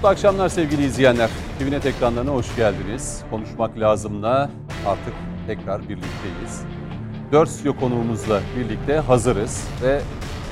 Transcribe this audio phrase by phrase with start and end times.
[0.00, 1.30] Mutlu akşamlar sevgili izleyenler.
[1.58, 3.22] TVNet ekranlarına hoş geldiniz.
[3.30, 4.50] Konuşmak lazımla
[4.86, 5.14] artık
[5.46, 6.62] tekrar birlikteyiz.
[7.32, 10.00] Dört stüdyo konuğumuzla birlikte hazırız ve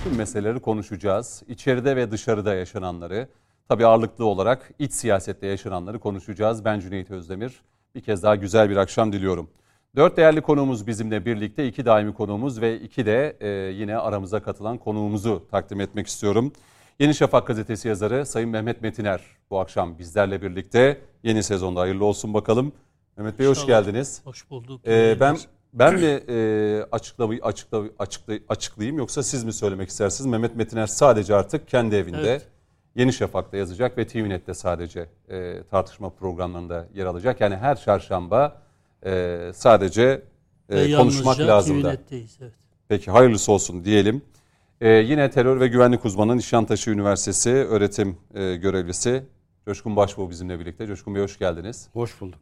[0.04, 1.42] tüm meseleleri konuşacağız.
[1.48, 3.28] İçeride ve dışarıda yaşananları,
[3.68, 6.65] tabii ağırlıklı olarak iç siyasette yaşananları konuşacağız.
[6.65, 7.52] Ben Cüneyt Özdemir.
[7.95, 9.51] Bir kez daha güzel bir akşam diliyorum.
[9.96, 14.78] Dört değerli konuğumuz bizimle birlikte, iki daimi konuğumuz ve iki de e, yine aramıza katılan
[14.78, 16.52] konuğumuzu takdim etmek istiyorum.
[16.98, 22.34] Yeni Şafak gazetesi yazarı Sayın Mehmet Metiner bu akşam bizlerle birlikte yeni sezonda hayırlı olsun
[22.34, 22.73] bakalım.
[23.16, 24.21] Mehmet Bey hoş geldiniz.
[24.24, 24.80] Hoş bulduk.
[24.87, 25.37] Ee, ben
[25.73, 30.30] ben mi e, açıklamayı açıkla, açıkla, açıklayayım yoksa siz mi söylemek istersiniz?
[30.30, 32.46] Mehmet Metiner sadece artık kendi evinde evet.
[32.95, 37.40] Yeni Şafak'ta yazacak ve TVNet'te sadece e, tartışma programlarında yer alacak.
[37.40, 38.62] Yani her çarşamba
[39.07, 40.23] e, sadece
[40.68, 41.96] e, konuşmak lazım da.
[42.10, 42.52] Evet.
[42.88, 44.23] Peki hayırlısı olsun diyelim.
[44.80, 49.23] Ee, yine terör ve güvenlik uzmanı Nişantaşı Üniversitesi öğretim e, görevlisi
[49.69, 50.87] Coşkun Başbuğ bizimle birlikte.
[50.87, 51.88] Coşkun Bey hoş geldiniz.
[51.93, 52.41] Hoş bulduk.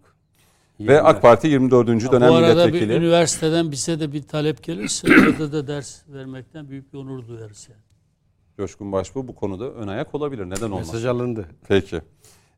[0.79, 1.05] İyi ve günler.
[1.05, 1.89] AK Parti 24.
[1.89, 2.91] Ya dönem bu arada milletvekili.
[2.91, 7.69] Bir üniversiteden bize de bir talep gelirse orada da ders vermekten büyük bir onur duyarız
[7.71, 7.81] yani.
[8.57, 10.51] Coşkun Başbuğ bu konuda ön ayak olabilir.
[10.51, 10.87] Neden olmaz?
[10.87, 11.49] Mesaj alındı.
[11.69, 12.03] Peki.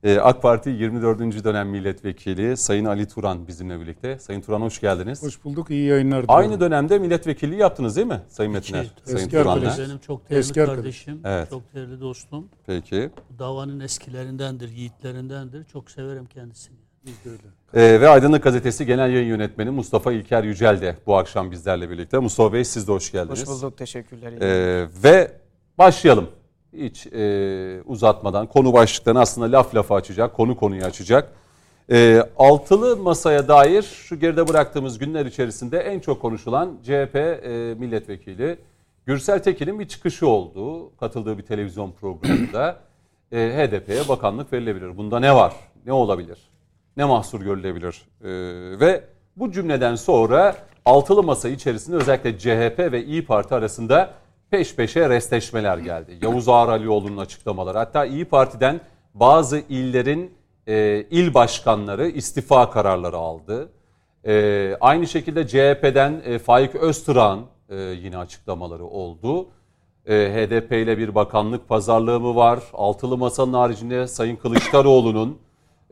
[0.04, 1.44] Ee, AK Parti 24.
[1.44, 4.18] dönem milletvekili Sayın Ali Turan bizimle birlikte.
[4.18, 5.22] Sayın Turan hoş geldiniz.
[5.22, 5.70] Hoş bulduk.
[5.70, 6.44] İyi yayınlar diliyorum.
[6.44, 8.82] Aynı dönemde milletvekilliği yaptınız değil mi Sayın Metiner?
[8.82, 9.78] Eski, Sayın eski Turan'la.
[9.78, 11.50] Benim çok değerli eski kardeşim, evet.
[11.50, 12.48] çok değerli dostum.
[12.66, 13.10] Peki.
[13.38, 15.64] Davanın eskilerindendir, yiğitlerindendir.
[15.64, 16.76] Çok severim kendisini.
[17.74, 22.18] Ee, ve Aydınlık Gazetesi Genel Yayın Yönetmeni Mustafa İlker Yücel de bu akşam bizlerle birlikte.
[22.18, 23.40] Mustafa Bey siz de hoş geldiniz.
[23.40, 24.32] Hoş bulduk, teşekkürler.
[24.32, 25.32] Ee, ve
[25.78, 26.28] başlayalım
[26.72, 31.32] hiç e, uzatmadan konu başlıklarını aslında laf lafa açacak, konu konuyu açacak.
[31.90, 38.58] E, altılı masaya dair şu geride bıraktığımız günler içerisinde en çok konuşulan CHP e, milletvekili
[39.06, 40.90] Gürsel Tekin'in bir çıkışı oldu.
[40.96, 42.80] Katıldığı bir televizyon programında
[43.32, 44.96] e, HDP'ye bakanlık verilebilir.
[44.96, 45.52] Bunda ne var?
[45.86, 46.38] Ne olabilir?
[46.96, 48.02] Ne mahsur görülebilir?
[48.24, 48.28] E,
[48.80, 49.04] ve
[49.36, 54.10] bu cümleden sonra altılı masa içerisinde özellikle CHP ve İyi Parti arasında
[54.50, 56.18] peş peşe restleşmeler geldi.
[56.22, 58.80] Yavuz Ağar Alioğlu'nun açıklamaları hatta İyi Parti'den
[59.14, 60.34] bazı illerin
[60.68, 63.68] e, il başkanları istifa kararları aldı.
[64.26, 69.48] E, aynı şekilde CHP'den e, Faik Öztürk'ün e, yine açıklamaları oldu.
[70.06, 72.60] E, HDP ile bir bakanlık pazarlığı mı var?
[72.72, 75.38] Altılı Masa'nın haricinde Sayın Kılıçdaroğlu'nun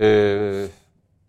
[0.01, 0.67] e,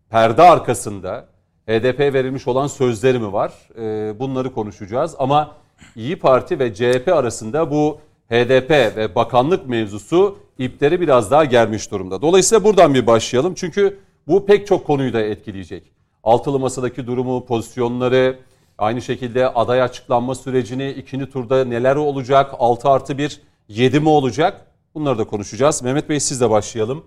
[0.09, 1.25] perde arkasında
[1.67, 3.53] HDP verilmiş olan sözleri mi var?
[3.79, 5.55] E, bunları konuşacağız ama
[5.95, 7.99] İyi Parti ve CHP arasında bu
[8.29, 12.21] HDP ve bakanlık mevzusu ipleri biraz daha germiş durumda.
[12.21, 13.53] Dolayısıyla buradan bir başlayalım.
[13.53, 15.91] Çünkü bu pek çok konuyu da etkileyecek.
[16.23, 18.39] Altılı masadaki durumu, pozisyonları,
[18.77, 24.67] aynı şekilde aday açıklanma sürecini, ikinci turda neler olacak, 6 artı 1, 7 mi olacak?
[24.95, 25.83] Bunları da konuşacağız.
[25.83, 27.03] Mehmet Bey siz de başlayalım.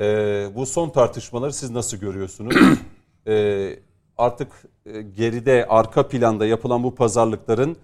[0.00, 2.54] Ee, bu son tartışmaları siz nasıl görüyorsunuz?
[3.30, 3.78] Ee,
[4.18, 4.52] artık
[4.86, 7.76] e, geride arka planda yapılan bu pazarlıkların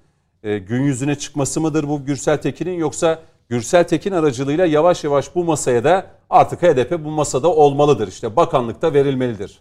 [0.42, 5.44] e, gün yüzüne çıkması mıdır bu Gürsel Tekin'in yoksa Gürsel Tekin aracılığıyla yavaş yavaş bu
[5.44, 8.08] masaya da artık HDP bu masada olmalıdır.
[8.08, 9.60] İşte bakanlıkta verilmelidir.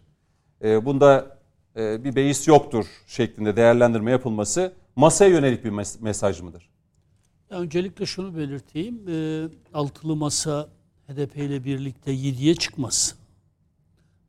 [0.63, 1.38] E, bunda
[1.75, 6.69] bir beis yoktur şeklinde değerlendirme yapılması masaya yönelik bir mesaj mıdır?
[7.50, 9.05] Öncelikle şunu belirteyim.
[9.73, 10.69] Altılı masa
[11.07, 13.16] HDP ile birlikte 7'ye çıkmaz.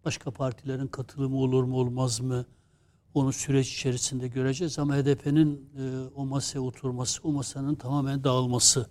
[0.04, 2.46] Başka partilerin katılımı olur mu olmaz mı?
[3.14, 8.86] Onu süreç içerisinde göreceğiz ama HDP'nin e, o masaya oturması, o masanın tamamen dağılması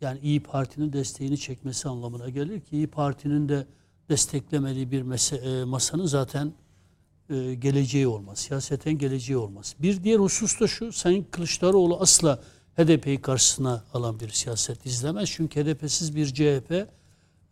[0.00, 3.66] yani İyi Parti'nin desteğini çekmesi anlamına gelir ki İyi Parti'nin de
[4.08, 6.52] desteklemediği bir mese, e, masanın zaten
[7.30, 8.38] e, geleceği olmaz.
[8.38, 9.74] Siyaseten geleceği olmaz.
[9.78, 12.42] Bir diğer husus da şu, Sayın Kılıçdaroğlu asla
[12.76, 15.30] HDP'yi karşısına alan bir siyaset izlemez.
[15.30, 16.88] Çünkü HDP'siz bir CHP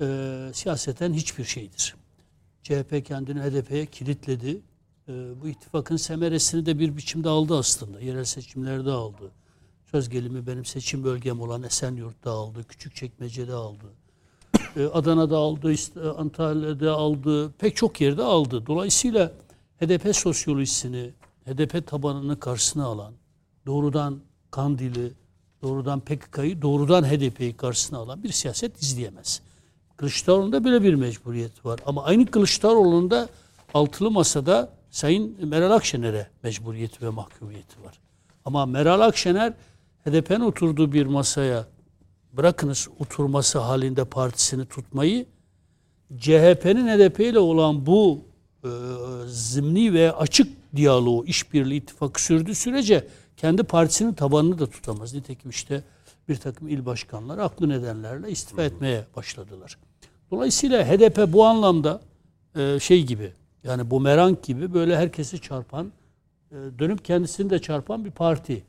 [0.00, 1.94] e, siyaseten hiçbir şeydir.
[2.66, 4.60] CHP kendini HDP'ye kilitledi.
[5.08, 8.00] E, bu ittifakın semeresini de bir biçimde aldı aslında.
[8.00, 9.30] Yerel seçimlerde aldı.
[9.90, 12.64] Söz gelimi benim seçim bölgem olan Esenyurt'ta aldı.
[12.64, 13.84] Küçükçekmece'de aldı.
[14.76, 15.74] E, Adana'da aldı,
[16.18, 17.52] Antalya'da aldı.
[17.52, 18.66] Pek çok yerde aldı.
[18.66, 19.32] Dolayısıyla
[19.80, 21.10] HDP sosyolojisini,
[21.46, 23.12] HDP tabanını karşısına alan,
[23.66, 24.20] doğrudan
[24.50, 25.12] Kandil'i,
[25.62, 29.42] doğrudan PKK'yı, doğrudan HDP'yi karşısına alan bir siyaset izleyemez.
[29.96, 31.80] Kılıçdaroğlu'nda böyle bir mecburiyet var.
[31.86, 33.28] Ama aynı Kılıçdaroğlu'nda
[33.74, 37.98] altılı masada Sayın Meral Akşener'e mecburiyeti ve mahkumiyeti var.
[38.44, 39.52] Ama Meral Akşener
[40.04, 41.66] HDP'nin oturduğu bir masaya
[42.32, 45.26] bırakınız oturması halinde partisini tutmayı
[46.18, 48.24] CHP'nin HDP ile olan bu
[48.64, 48.68] e,
[49.26, 55.14] zimni ve açık diyaloğu, işbirliği ittifakı sürdüğü sürece kendi partisinin tabanını da tutamaz.
[55.14, 55.82] Nitekim işte
[56.28, 59.78] bir takım il başkanları aklı nedenlerle istifa etmeye başladılar.
[60.30, 62.00] Dolayısıyla HDP bu anlamda
[62.56, 63.32] e, şey gibi
[63.64, 65.92] yani bumerang gibi böyle herkesi çarpan
[66.50, 68.62] e, dönüp kendisini de çarpan bir parti.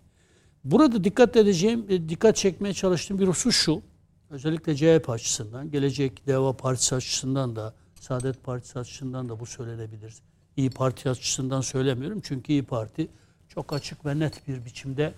[0.63, 3.81] Burada dikkat edeceğim, e, dikkat çekmeye çalıştığım bir husus şu.
[4.29, 10.13] Özellikle CHP açısından, Gelecek Deva Partisi açısından da, Saadet Partisi açısından da bu söylenebilir.
[10.57, 13.07] İyi Parti açısından söylemiyorum çünkü İyi Parti
[13.49, 15.13] çok açık ve net bir biçimde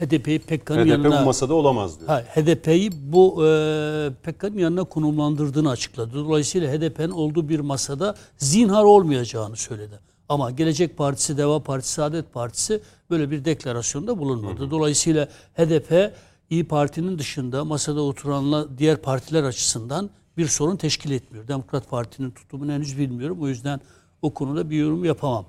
[0.00, 1.20] HDP'yi PKK'nın HDP yanına...
[1.20, 2.08] bu masada olamaz diyor.
[2.08, 6.14] Ha, HDP'yi bu e, PKK'nın yanına konumlandırdığını açıkladı.
[6.14, 10.00] Dolayısıyla HDP'nin olduğu bir masada zinhar olmayacağını söyledi.
[10.28, 12.80] Ama Gelecek Partisi, Deva Partisi, Saadet Partisi
[13.10, 14.70] böyle bir deklarasyonda bulunmadı.
[14.70, 16.14] Dolayısıyla HDP
[16.50, 21.48] İyi Parti'nin dışında masada oturanla diğer partiler açısından bir sorun teşkil etmiyor.
[21.48, 23.38] Demokrat Parti'nin tutumunu henüz bilmiyorum.
[23.40, 23.80] O yüzden
[24.22, 25.44] o konuda bir yorum yapamam.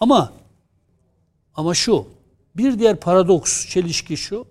[0.00, 0.32] Ama
[1.54, 2.06] ama şu,
[2.56, 4.46] bir diğer paradoks, çelişki şu.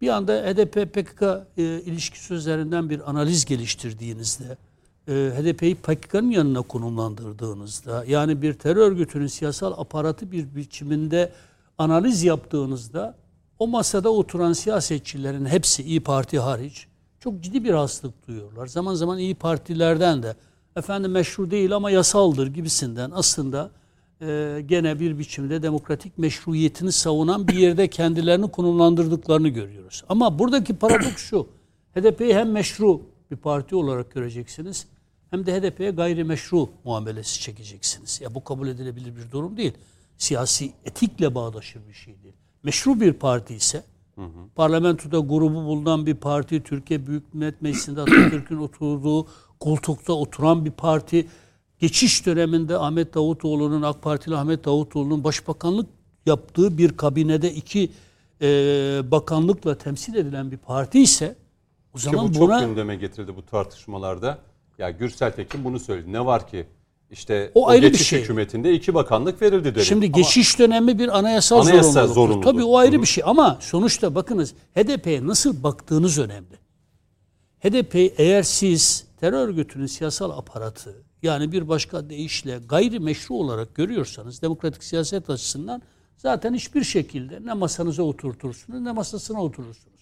[0.00, 4.56] Bir anda HDP-PKK e, ilişkisi üzerinden bir analiz geliştirdiğinizde,
[5.08, 11.32] e, HDP'yi PKK'nın yanına konumlandırdığınızda, yani bir terör örgütünün siyasal aparatı bir biçiminde
[11.78, 13.16] analiz yaptığınızda,
[13.58, 16.86] o masada oturan siyasetçilerin hepsi İyi Parti hariç
[17.20, 18.66] çok ciddi bir hastalık duyuyorlar.
[18.66, 20.36] Zaman zaman İyi Partilerden de
[20.76, 23.70] efendim meşru değil ama yasaldır gibisinden aslında
[24.20, 30.04] e, gene bir biçimde demokratik meşruiyetini savunan bir yerde kendilerini konumlandırdıklarını görüyoruz.
[30.08, 31.46] Ama buradaki paradoks şu.
[31.94, 34.86] HDP'yi hem meşru bir parti olarak göreceksiniz
[35.30, 38.20] hem de HDP'ye gayrimeşru muamelesi çekeceksiniz.
[38.20, 39.72] Ya bu kabul edilebilir bir durum değil.
[40.18, 42.34] Siyasi etikle bağdaşır bir şey değil.
[42.62, 43.84] Meşru bir parti ise
[44.14, 44.48] hı hı.
[44.54, 49.26] parlamentoda grubu bulunan bir parti, Türkiye Büyük Millet Meclisi'nde Atatürk'ün oturduğu
[49.60, 51.26] koltukta oturan bir parti,
[51.80, 55.86] geçiş döneminde Ahmet Davutoğlu'nun AK Partili Ahmet Davutoğlu'nun başbakanlık
[56.26, 57.90] yaptığı bir kabinede iki
[58.42, 58.46] e,
[59.10, 61.36] bakanlıkla temsil edilen bir parti ise
[61.94, 62.60] o zaman ki bu buna...
[62.60, 64.38] çok gündeme getirildi bu tartışmalarda.
[64.78, 66.12] Ya Gürsel Tekin bunu söyledi.
[66.12, 66.66] Ne var ki
[67.10, 68.20] işte o, o ayrı geçiş bir şey.
[68.20, 69.84] hükümetinde iki bakanlık verildi dedi.
[69.84, 72.14] Şimdi Ama geçiş dönemi bir anayasal, anayasal zorunluluk.
[72.14, 72.44] zorunluluk.
[72.44, 73.02] Tabii o ayrı Hı.
[73.02, 76.60] bir şey ama sonuçta bakınız HDP'ye nasıl baktığınız önemli.
[77.60, 84.42] HDP eğer siz terör örgütünün siyasal aparatı yani bir başka deyişle gayri meşru olarak görüyorsanız
[84.42, 85.82] demokratik siyaset açısından
[86.16, 90.00] zaten hiçbir şekilde ne masanıza oturtursunuz ne masasına oturursunuz.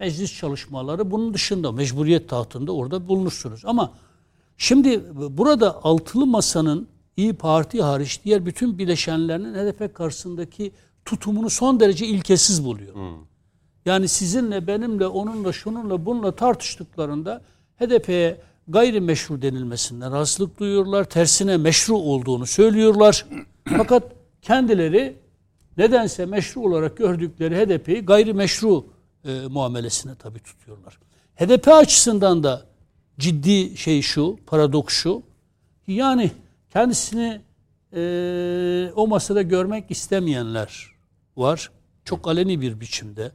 [0.00, 3.62] Meclis çalışmaları bunun dışında mecburiyet tahtında orada bulunursunuz.
[3.64, 3.92] Ama
[4.58, 5.02] şimdi
[5.38, 10.72] burada altılı masanın İyi Parti hariç diğer bütün bileşenlerinin HDP karşısındaki
[11.04, 12.94] tutumunu son derece ilkesiz buluyor.
[12.94, 13.26] Hmm.
[13.84, 17.42] Yani sizinle, benimle, onunla, şununla, bununla tartıştıklarında
[17.78, 21.04] HDP'ye gayrimeşru denilmesinden rahatsızlık duyuyorlar.
[21.04, 23.26] Tersine meşru olduğunu söylüyorlar.
[23.76, 25.16] Fakat kendileri
[25.76, 28.86] nedense meşru olarak gördükleri HDP'yi gayrimeşru
[29.24, 30.98] e, muamelesine tabi tutuyorlar.
[31.36, 32.66] HDP açısından da
[33.18, 35.22] ciddi şey şu, paradoks şu.
[35.86, 36.30] Yani
[36.70, 37.40] kendisini
[37.92, 40.90] e, o masada görmek istemeyenler
[41.36, 41.70] var.
[42.04, 43.32] Çok aleni bir biçimde.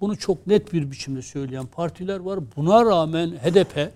[0.00, 2.40] Bunu çok net bir biçimde söyleyen partiler var.
[2.56, 3.92] Buna rağmen HDP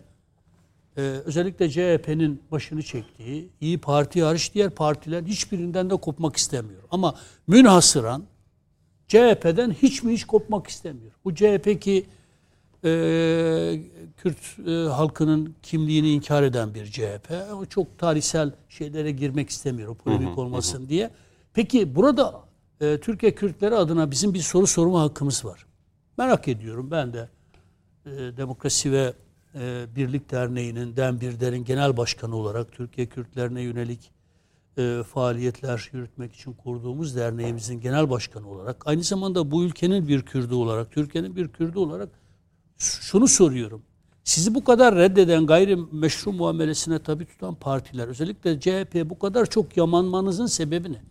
[0.99, 6.83] e, özellikle CHP'nin başını çektiği İyi Parti hariç diğer partiler hiçbirinden de kopmak istemiyor.
[6.91, 7.15] Ama
[7.47, 8.25] münhasıran
[9.09, 11.13] CHP'den hiç mi hiç kopmak istemiyor.
[11.25, 12.07] Bu CHP ki
[12.85, 12.91] e,
[14.17, 17.33] Kürt e, halkının kimliğini inkar eden bir CHP.
[17.57, 20.89] O çok tarihsel şeylere girmek istemiyor, o polemik olmasın hı hı.
[20.89, 21.11] diye.
[21.55, 22.41] Peki burada
[22.81, 25.67] e, Türkiye Kürtleri adına bizim bir soru sorma hakkımız var.
[26.19, 27.29] Merak ediyorum ben de
[28.07, 29.13] e, Demokrasi ve
[29.55, 34.11] e, Birlik Derneği'nin, Den Birder'in genel başkanı olarak Türkiye Kürtlerine yönelik
[34.79, 40.55] e, faaliyetler yürütmek için kurduğumuz derneğimizin genel başkanı olarak, aynı zamanda bu ülkenin bir Kürdü
[40.55, 42.09] olarak, Türkiye'nin bir Kürdü olarak
[42.79, 43.83] şunu soruyorum.
[44.25, 50.47] Sizi bu kadar reddeden gayrimeşru muamelesine tabi tutan partiler, özellikle CHP bu kadar çok yamanmanızın
[50.47, 51.03] sebebi ne?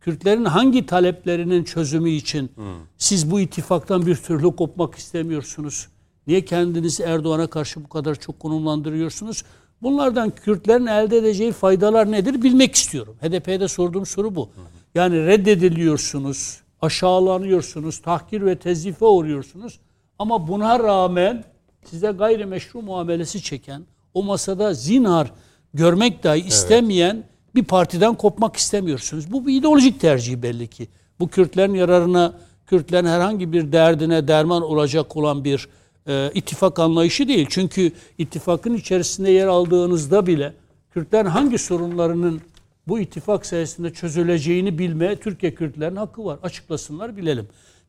[0.00, 2.64] Kürtlerin hangi taleplerinin çözümü için hmm.
[2.98, 5.88] siz bu ittifaktan bir türlü kopmak istemiyorsunuz?
[6.30, 9.44] Niye kendinizi Erdoğan'a karşı bu kadar çok konumlandırıyorsunuz?
[9.82, 13.16] Bunlardan Kürtlerin elde edeceği faydalar nedir bilmek istiyorum.
[13.20, 14.50] HDP'de sorduğum soru bu.
[14.94, 19.78] Yani reddediliyorsunuz, aşağılanıyorsunuz, tahkir ve tezife uğruyorsunuz.
[20.18, 21.44] Ama buna rağmen
[21.84, 23.82] size gayrimeşru muamelesi çeken,
[24.14, 25.32] o masada zinhar
[25.74, 27.54] görmek dahi istemeyen evet.
[27.54, 29.32] bir partiden kopmak istemiyorsunuz.
[29.32, 30.88] Bu bir ideolojik tercih belli ki.
[31.20, 32.32] Bu Kürtlerin yararına,
[32.66, 35.68] Kürtlerin herhangi bir derdine derman olacak olan bir
[36.10, 37.46] e, ittifak anlayışı değil.
[37.50, 40.54] Çünkü ittifakın içerisinde yer aldığınızda bile
[40.90, 42.40] Kürtlerin hangi sorunlarının
[42.88, 46.38] bu ittifak sayesinde çözüleceğini bilmeye Türkiye Kürtlerin hakkı var.
[46.42, 47.48] Açıklasınlar bilelim.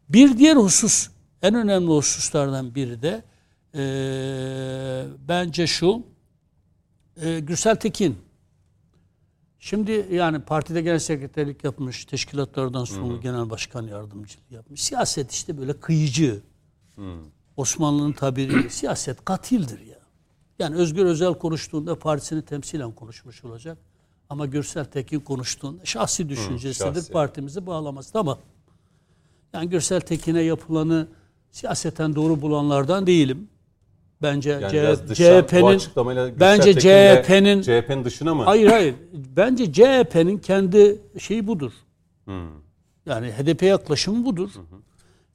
[0.10, 1.10] Bir diğer husus,
[1.42, 3.24] en önemli hususlardan biri de
[3.76, 3.84] e,
[5.28, 6.04] bence şu,
[7.22, 8.18] Ee, Gürsel Tekin.
[9.60, 14.84] Şimdi yani partide genel sekreterlik yapmış, teşkilatlardan sonra genel başkan yardımcılığı yapmış.
[14.84, 16.42] Siyaset işte böyle kıyıcı.
[17.58, 20.00] Osmanlı'nın tabiri siyaset katildir ya.
[20.60, 23.78] Yani Özgür Özel konuştuğunda partisini temsilen konuşmuş olacak.
[24.30, 27.12] Ama Gürsel Tekin konuştuğunda şahsi düşüncesidir şahsi.
[27.12, 28.12] partimizi bağlamaz.
[28.12, 28.40] Tamam.
[29.54, 31.08] Yani Gürsel Tekin'e yapılanı
[31.52, 33.50] siyaseten doğru bulanlardan değilim.
[34.22, 35.82] Bence Yani CHP'nin
[36.40, 38.44] bence CHP'nin CHP'nin dışına mı?
[38.44, 38.96] Hayır hayır.
[39.14, 41.72] Bence CHP'nin kendi şeyi budur.
[42.26, 42.50] Hmm.
[43.06, 44.50] Yani HDP yaklaşımı budur.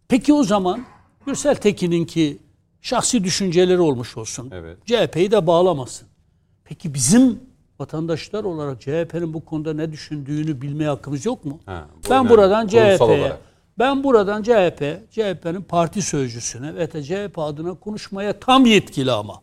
[0.08, 0.84] Peki o zaman
[1.26, 2.38] Gürsel Tekin'inki
[2.80, 4.50] şahsi düşünceleri olmuş olsun.
[4.52, 4.86] Evet.
[4.86, 6.08] CHP'yi de bağlamasın.
[6.64, 7.40] Peki bizim
[7.78, 11.60] vatandaşlar olarak CHP'nin bu konuda ne düşündüğünü bilmeye hakkımız yok mu?
[11.66, 12.30] Ha, bu ben önemli.
[12.30, 13.36] buradan CHP'ye
[13.78, 19.42] ben buradan CHP, CHP'nin parti sözcüsüne ve CHP adına konuşmaya tam yetkili ama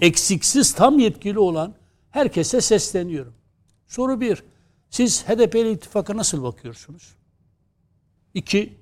[0.00, 1.74] eksiksiz tam yetkili olan
[2.10, 3.34] herkese sesleniyorum.
[3.86, 4.42] Soru bir,
[4.90, 7.14] siz HDP ile ittifaka nasıl bakıyorsunuz?
[8.34, 8.81] İki,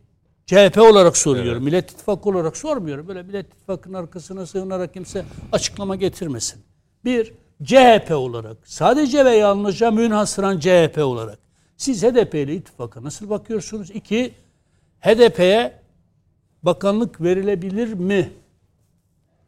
[0.50, 1.52] CHP olarak soruyorum.
[1.52, 1.62] Evet.
[1.62, 3.08] Millet İttifakı olarak sormuyorum.
[3.08, 6.62] Böyle Millet İttifakı'nın arkasına sığınarak kimse açıklama getirmesin.
[7.04, 7.32] Bir,
[7.64, 11.38] CHP olarak, sadece ve yalnızca münhasıran CHP olarak.
[11.76, 13.90] Siz HDP ile ittifaka nasıl bakıyorsunuz?
[13.90, 14.34] İki,
[15.00, 15.80] HDP'ye
[16.62, 18.32] bakanlık verilebilir mi?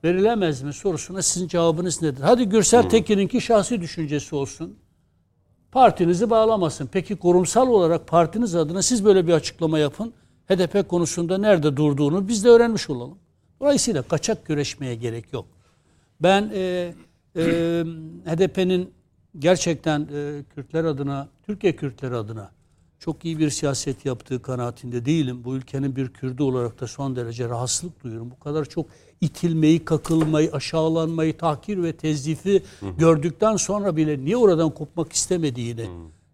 [0.05, 2.23] Verilemez mi sorusuna sizin cevabınız nedir?
[2.23, 4.79] Hadi Gürsel Tekin'inki şahsi düşüncesi olsun.
[5.73, 6.89] Partinizi bağlamasın.
[6.93, 10.15] Peki kurumsal olarak partiniz adına siz böyle bir açıklama yapın.
[10.57, 13.19] HDP konusunda nerede durduğunu biz de öğrenmiş olalım.
[13.61, 15.47] Dolayısıyla kaçak güreşmeye gerek yok.
[16.21, 16.95] Ben e,
[17.37, 17.43] e,
[18.27, 18.91] HDP'nin
[19.39, 22.51] gerçekten e, Kürtler adına, Türkiye Kürtleri adına
[22.99, 25.45] çok iyi bir siyaset yaptığı kanaatinde değilim.
[25.45, 28.31] Bu ülkenin bir Kürdü olarak da son derece rahatsızlık duyuyorum.
[28.31, 28.87] Bu kadar çok
[29.21, 32.63] itilmeyi, kakılmayı, aşağılanmayı, tahkir ve tezdifi
[32.99, 35.87] gördükten sonra bile niye oradan kopmak istemediğini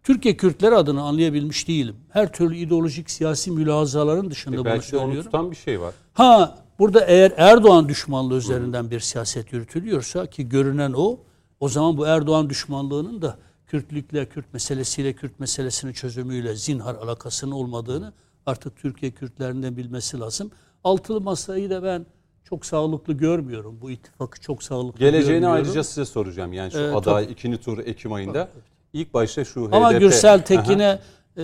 [0.05, 1.97] Türkiye Kürtleri adına anlayabilmiş değilim.
[2.11, 5.31] Her türlü ideolojik siyasi mülazaların dışında bunu E, Belki de onu söylüyorum.
[5.31, 5.95] tutan bir şey var.
[6.13, 11.19] Ha burada eğer Erdoğan düşmanlığı üzerinden bir siyaset yürütülüyorsa ki görünen o,
[11.61, 18.13] o zaman bu Erdoğan düşmanlığının da Kürtlükle, Kürt meselesiyle, Kürt meselesinin çözümüyle zinhar alakasının olmadığını
[18.47, 20.51] artık Türkiye Kürtlerinden bilmesi lazım.
[20.85, 22.07] Altılı masayı da ben
[22.45, 23.79] çok sağlıklı görmüyorum.
[23.81, 25.57] Bu ittifakı çok sağlıklı Geleceğini görmüyorum.
[25.65, 26.53] ayrıca size soracağım.
[26.53, 28.49] Yani şu Ee, aday ikinci tur Ekim ayında.
[28.93, 30.45] İlk başta şu Ama HDP Gürsel Aha.
[30.45, 31.01] Tekin'e
[31.37, 31.43] e,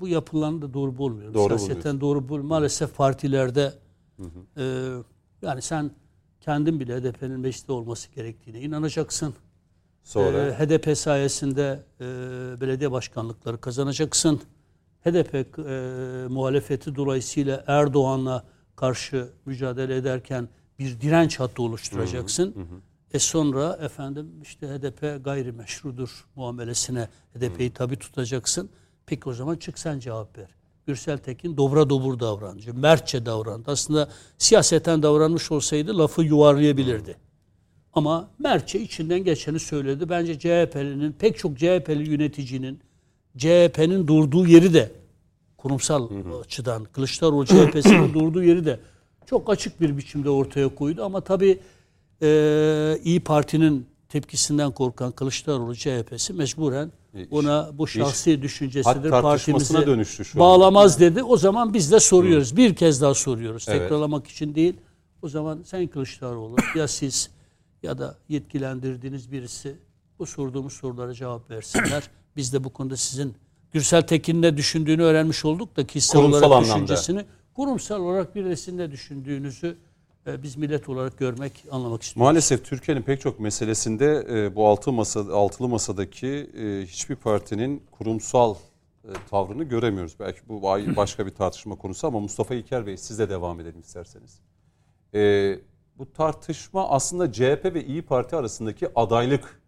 [0.00, 1.34] bu yapılanı da doğru bulmuyorum.
[1.34, 2.46] Doğru Siyaseten doğru bulmuyorum.
[2.46, 3.72] Maalesef partilerde
[4.56, 4.62] e,
[5.42, 5.90] yani sen
[6.40, 9.34] kendin bile HDP'nin mecliste olması gerektiğine inanacaksın.
[10.04, 12.04] sonra E, HDP sayesinde e,
[12.60, 14.40] belediye başkanlıkları kazanacaksın.
[15.04, 15.72] HDP e,
[16.28, 18.44] muhalefeti dolayısıyla Erdoğan'la
[18.76, 22.54] karşı mücadele ederken bir direnç hattı oluşturacaksın.
[23.14, 28.70] E sonra efendim işte HDP gayrimeşrudur muamelesine HDP'yi tabi tutacaksın.
[29.06, 30.48] Peki o zaman çık sen cevap ver.
[30.86, 33.70] Gürsel Tekin dobra dobur davrancı, mertçe davrandı.
[33.70, 37.16] Aslında siyaseten davranmış olsaydı lafı yuvarlayabilirdi.
[37.92, 40.08] Ama Mertçe içinden geçeni söyledi.
[40.08, 42.80] Bence CHP'linin pek çok CHP'li yöneticinin
[43.36, 44.92] CHP'nin durduğu yeri de
[45.56, 46.08] kurumsal
[46.44, 48.80] açıdan Kılıçdaroğlu CHP'sinin durduğu yeri de
[49.26, 51.04] çok açık bir biçimde ortaya koydu.
[51.04, 51.60] Ama tabii
[52.24, 59.86] e, İyi Parti'nin tepkisinden korkan Kılıçdaroğlu CHP'si mecburen E, ona bu şahsi düşüncesidir Hat partimizi
[59.86, 61.22] dönüştü şu bağlamaz dedi.
[61.22, 62.56] O zaman biz de soruyoruz.
[62.56, 63.66] Bir kez daha soruyoruz.
[63.68, 63.80] Evet.
[63.80, 64.74] Tekrarlamak için değil.
[65.22, 67.30] O zaman sen Kılıçdaroğlu ya siz
[67.82, 69.76] ya da yetkilendirdiğiniz birisi
[70.18, 72.02] bu sorduğumuz sorulara cevap versinler.
[72.36, 73.34] Biz de bu konuda sizin
[73.72, 76.74] Gürsel Tekin'in ne düşündüğünü öğrenmiş olduk da kişisel Kurumsal olarak anlamda.
[76.74, 79.76] düşüncesini kurumsal olarak bir de sizin ne düşündüğünüzü e,
[80.26, 82.24] biz millet olarak görmek, anlamak istiyoruz.
[82.24, 88.54] Maalesef Türkiye'nin pek çok meselesinde e, bu altı masa, altılı masadaki e, hiçbir partinin kurumsal
[89.04, 90.16] e, tavrını göremiyoruz.
[90.20, 90.62] Belki bu
[90.96, 94.40] başka bir tartışma konusu ama Mustafa İlker Bey siz de devam edelim isterseniz.
[95.98, 99.60] Bu tartışma aslında CHP ve İyi Parti arasındaki adaylık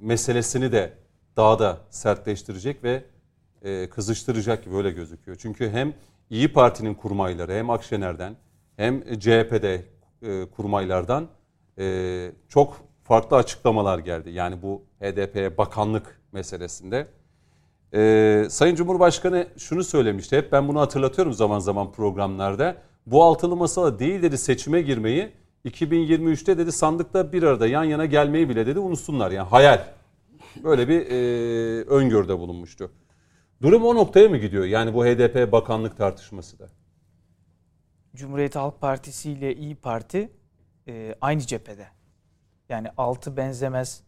[0.00, 0.92] meselesini de
[1.36, 3.04] daha da sertleştirecek ve
[3.90, 5.36] kızıştıracak gibi öyle gözüküyor.
[5.40, 5.94] Çünkü hem
[6.30, 8.36] İyi Parti'nin kurmayları hem Akşener'den
[8.78, 9.82] hem CHP'de
[10.22, 11.28] e, kurmaylardan
[11.78, 14.30] e, çok farklı açıklamalar geldi.
[14.30, 17.06] Yani bu HDP'ye bakanlık meselesinde.
[17.94, 20.36] E, Sayın Cumhurbaşkanı şunu söylemişti.
[20.36, 22.76] Hep ben bunu hatırlatıyorum zaman zaman programlarda.
[23.06, 25.32] Bu altılı masada değil dedi seçime girmeyi
[25.64, 29.30] 2023'te dedi sandıkta bir arada yan yana gelmeyi bile dedi unutsunlar.
[29.30, 29.84] Yani hayal.
[30.64, 31.16] Böyle bir e,
[31.84, 32.90] öngörüde bulunmuştu.
[33.62, 34.64] Durum o noktaya mı gidiyor?
[34.64, 36.77] Yani bu HDP bakanlık tartışması da.
[38.14, 40.30] Cumhuriyet Halk Partisi ile İyi Parti
[40.88, 41.86] e, aynı cephede.
[42.68, 44.02] Yani altı benzemez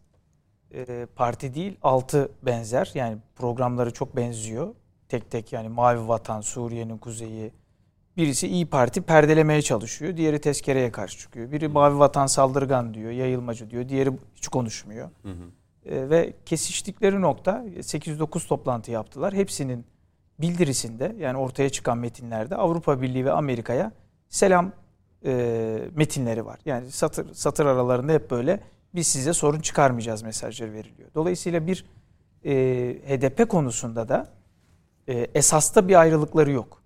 [0.73, 2.91] e, parti değil, altı benzer.
[2.93, 4.75] Yani programları çok benziyor.
[5.09, 7.51] Tek tek yani Mavi Vatan, Suriye'nin kuzeyi.
[8.17, 10.17] Birisi İyi Parti perdelemeye çalışıyor.
[10.17, 11.51] Diğeri tezkereye karşı çıkıyor.
[11.51, 13.89] Biri Mavi Vatan saldırgan diyor, yayılmacı diyor.
[13.89, 15.09] Diğeri hiç konuşmuyor.
[15.23, 15.51] Hı hı.
[15.85, 19.33] E, ve kesiştikleri nokta 809 toplantı yaptılar.
[19.33, 19.85] Hepsinin
[20.41, 23.91] bildirisinde yani ortaya çıkan metinlerde Avrupa Birliği ve Amerika'ya
[24.29, 24.71] selam
[25.25, 26.59] e, metinleri var.
[26.65, 28.59] Yani satır satır aralarında hep böyle
[28.95, 31.09] biz size sorun çıkarmayacağız mesajları veriliyor.
[31.15, 31.85] Dolayısıyla bir
[32.45, 32.53] e,
[33.07, 34.29] HDP konusunda da
[35.07, 36.81] e, esasta bir ayrılıkları yok.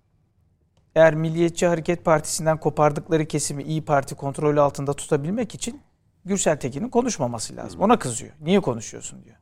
[0.94, 5.80] Eğer Milliyetçi Hareket Partisi'nden kopardıkları kesimi İyi Parti kontrolü altında tutabilmek için
[6.24, 7.80] Gürsel Tekin'in konuşmaması lazım.
[7.80, 8.32] Ona kızıyor.
[8.40, 9.36] Niye konuşuyorsun diyor.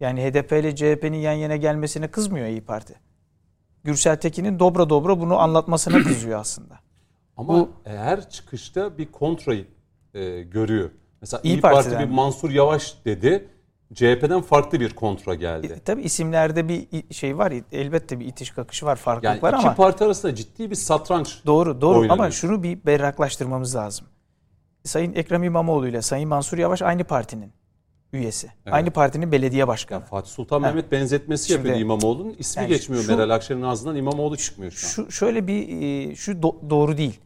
[0.00, 2.94] Yani HDP ile CHP'nin yan yana gelmesine kızmıyor İyi Parti.
[3.84, 6.78] Gürsel Tekin'in dobra dobra bunu anlatmasına kızıyor aslında.
[7.36, 9.66] Ama Bu, eğer çıkışta bir kontrayı
[10.14, 10.90] e, görüyor.
[11.20, 13.48] Mesela İyi, İyi Parti bir Mansur Yavaş dedi.
[13.94, 15.66] CHP'den farklı bir kontra geldi.
[15.66, 17.52] E, tabii isimlerde bir şey var.
[17.72, 19.68] Elbette bir itiş kakışı var, farklılık yani var ama.
[19.68, 22.24] iki parti arasında ciddi bir satranç Doğru, doğru oynanıyor.
[22.24, 24.06] ama şunu bir berraklaştırmamız lazım.
[24.84, 27.52] Sayın Ekrem İmamoğlu ile Sayın Mansur Yavaş aynı partinin
[28.12, 28.46] üyesi.
[28.46, 28.74] Evet.
[28.74, 30.00] Aynı partinin belediye başkanı.
[30.00, 32.36] Yani Fatih Sultan Mehmet benzetmesi Şimdi, yapıyor İmamoğlu'nun.
[32.38, 34.90] İsmi yani geçmiyor şu, Meral Akşener'in ağzından İmamoğlu çıkmıyor şu an.
[34.90, 37.20] Şu, şöyle bir e, şu do- doğru değil.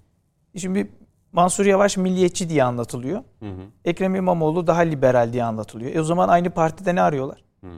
[0.57, 0.91] Şimdi
[1.33, 3.23] Mansur Yavaş milliyetçi diye anlatılıyor.
[3.41, 3.63] Hı hı.
[3.85, 5.95] Ekrem İmamoğlu daha liberal diye anlatılıyor.
[5.95, 7.45] E o zaman aynı partide ne arıyorlar?
[7.61, 7.69] Hı.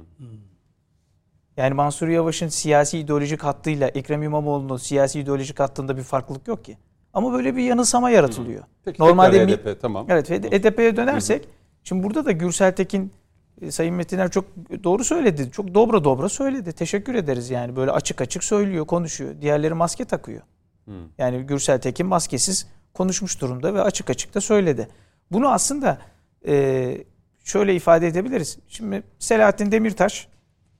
[1.56, 6.78] Yani Mansur Yavaş'ın siyasi ideolojik hattıyla Ekrem İmamoğlu'nun siyasi ideolojik hattında bir farklılık yok ki.
[7.12, 8.62] Ama böyle bir yanılsama yaratılıyor.
[8.62, 8.66] Hı.
[8.85, 10.07] Peki, Normalde HDP tamam.
[10.09, 11.50] Evet HDP'ye dönersek hı hı.
[11.85, 13.12] Şimdi burada da Gürsel Tekin
[13.61, 14.44] e, Sayın Metiner çok
[14.85, 15.51] doğru söyledi.
[15.51, 16.73] Çok dobra dobra söyledi.
[16.73, 17.77] Teşekkür ederiz yani.
[17.77, 19.35] Böyle açık açık söylüyor, konuşuyor.
[19.40, 20.42] Diğerleri maske takıyor.
[20.85, 20.92] Hı.
[21.18, 24.88] Yani Gürsel Tekin maskesiz konuşmuş durumda ve açık açık da söyledi.
[25.33, 25.99] Bunu aslında
[26.47, 27.05] e,
[27.44, 28.59] şöyle ifade edebiliriz.
[28.68, 30.29] Şimdi Selahattin Demirtaş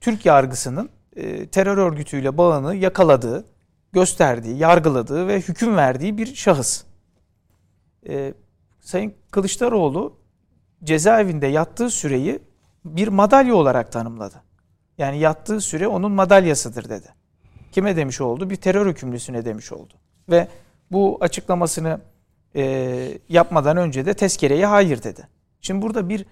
[0.01, 3.45] Türk yargısının e, terör örgütüyle bağını yakaladığı,
[3.93, 6.83] gösterdiği, yargıladığı ve hüküm verdiği bir şahıs.
[8.09, 8.33] E,
[8.79, 10.17] Sayın Kılıçdaroğlu
[10.85, 12.39] cezaevinde yattığı süreyi
[12.85, 14.41] bir madalya olarak tanımladı.
[14.97, 17.07] Yani yattığı süre onun madalyasıdır dedi.
[17.71, 18.49] Kime demiş oldu?
[18.49, 19.93] Bir terör hükümlüsüne demiş oldu.
[20.29, 20.47] Ve
[20.91, 22.01] bu açıklamasını
[22.55, 25.27] e, yapmadan önce de tezkereye hayır dedi.
[25.61, 26.25] Şimdi burada bir,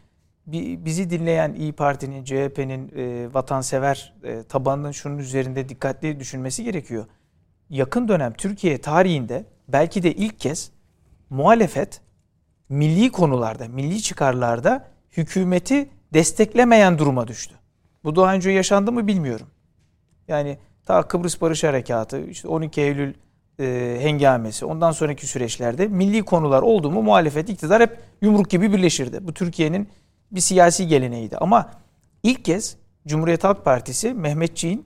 [0.47, 7.05] bir bizi dinleyen İyi Parti'nin, CHP'nin e, vatansever e, tabanının şunun üzerinde dikkatli düşünmesi gerekiyor.
[7.69, 10.71] Yakın dönem Türkiye tarihinde belki de ilk kez
[11.29, 12.01] muhalefet
[12.69, 17.55] milli konularda, milli çıkarlarda hükümeti desteklemeyen duruma düştü.
[18.03, 19.47] Bu daha önce yaşandı mı bilmiyorum.
[20.27, 23.13] Yani ta Kıbrıs Barış Harekatı, işte 12 Eylül
[23.59, 29.27] e, hengamesi, ondan sonraki süreçlerde milli konular oldu mu muhalefet, iktidar hep yumruk gibi birleşirdi.
[29.27, 29.89] Bu Türkiye'nin
[30.31, 31.37] bir siyasi geleneğiydi.
[31.37, 31.71] Ama
[32.23, 34.85] ilk kez Cumhuriyet Halk Partisi Mehmetçiğin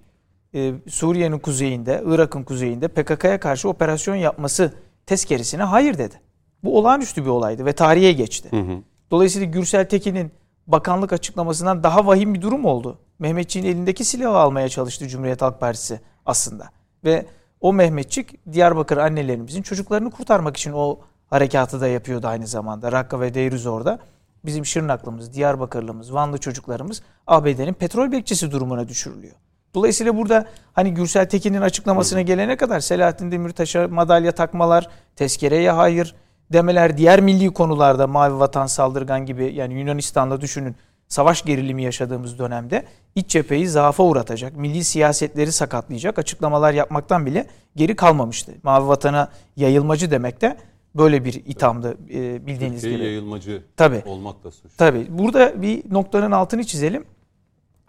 [0.55, 4.73] e, Suriye'nin kuzeyinde, Irak'ın kuzeyinde PKK'ya karşı operasyon yapması
[5.05, 6.21] tezkeresine hayır dedi.
[6.63, 8.49] Bu olağanüstü bir olaydı ve tarihe geçti.
[8.51, 8.77] Hı hı.
[9.11, 10.31] Dolayısıyla Gürsel Tekin'in
[10.67, 12.99] bakanlık açıklamasından daha vahim bir durum oldu.
[13.19, 16.69] Mehmetçiğin elindeki silahı almaya çalıştı Cumhuriyet Halk Partisi aslında.
[17.03, 17.25] Ve
[17.61, 22.91] o Mehmetçik Diyarbakır annelerimizin çocuklarını kurtarmak için o harekatı da yapıyordu aynı zamanda.
[22.91, 23.99] Rakka ve Deirüzor'da
[24.45, 29.35] bizim Şırnaklımız, Diyarbakırlımız, Vanlı çocuklarımız ABD'nin petrol bekçisi durumuna düşürülüyor.
[29.73, 36.15] Dolayısıyla burada hani Gürsel Tekin'in açıklamasına gelene kadar Selahattin Demirtaş'a madalya takmalar, tezkereye hayır
[36.53, 40.75] demeler, diğer milli konularda Mavi Vatan Saldırgan gibi yani Yunanistan'da düşünün
[41.07, 47.95] savaş gerilimi yaşadığımız dönemde iç cepheyi zaafa uğratacak, milli siyasetleri sakatlayacak açıklamalar yapmaktan bile geri
[47.95, 48.51] kalmamıştı.
[48.63, 50.57] Mavi vatana yayılmacı demek de
[50.95, 53.05] böyle bir ithamdı e, bildiğiniz Türkiye gibi.
[53.05, 54.03] yayılmacı Tabii.
[54.05, 54.71] olmak da suç.
[54.77, 55.07] Tabii.
[55.09, 57.05] Burada bir noktanın altını çizelim.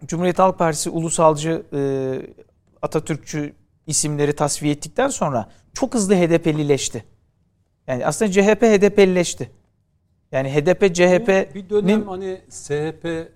[0.07, 1.81] Cumhuriyet Halk Partisi ulusalcı, e,
[2.83, 3.53] Atatürkçü
[3.87, 7.05] isimleri tasfiye ettikten sonra çok hızlı HDP'lileşti.
[7.89, 9.51] Yani aslında CHP HDP'lileşti.
[10.33, 13.29] Yani HDP, CHP bir dönem hani SHP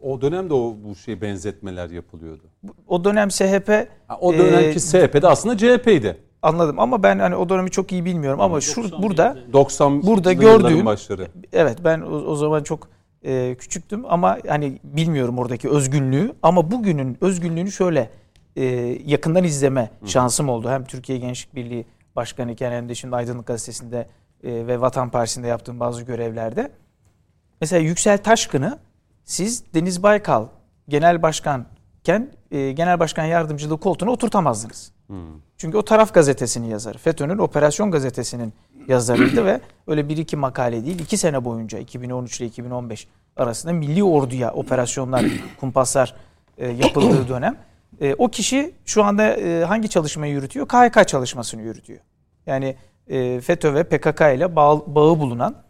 [0.00, 2.42] o dönemde o bu şey benzetmeler yapılıyordu.
[2.88, 6.16] O dönem SHP ha, o dönemki e, SHP de aslında CHP'ydi.
[6.42, 10.86] Anladım ama ben hani o dönemi çok iyi bilmiyorum ama şu burada 90 burada gördüğüm
[10.86, 11.28] başları.
[11.52, 12.88] Evet ben o, o zaman çok
[13.24, 18.10] e, küçüktüm ama hani bilmiyorum oradaki özgünlüğü ama bugünün özgünlüğünü şöyle
[18.56, 18.64] e,
[19.06, 20.70] yakından izleme şansım oldu.
[20.70, 24.08] Hem Türkiye Gençlik Birliği Başkanı iken hem de şimdi Aydınlık Gazetesi'nde
[24.44, 26.70] e, ve Vatan Partisi'nde yaptığım bazı görevlerde.
[27.60, 28.78] Mesela Yüksel Taşkın'ı
[29.24, 30.46] siz Deniz Baykal
[30.88, 34.92] genel başkanken e, genel başkan yardımcılığı koltuğuna oturtamazdınız.
[35.56, 36.98] Çünkü o taraf gazetesinin yazarı.
[36.98, 38.52] FETÖ'nün operasyon gazetesinin
[38.88, 44.04] yazarıydı ve öyle bir iki makale değil iki sene boyunca 2013 ile 2015 arasında milli
[44.04, 45.24] orduya operasyonlar,
[45.60, 46.14] kumpaslar
[46.58, 47.56] e, yapıldığı dönem.
[48.00, 50.68] E, o kişi şu anda e, hangi çalışmayı yürütüyor?
[50.68, 52.00] KHK çalışmasını yürütüyor.
[52.46, 52.76] Yani
[53.08, 55.62] e, FETÖ ve PKK ile bağ, bağı bulunan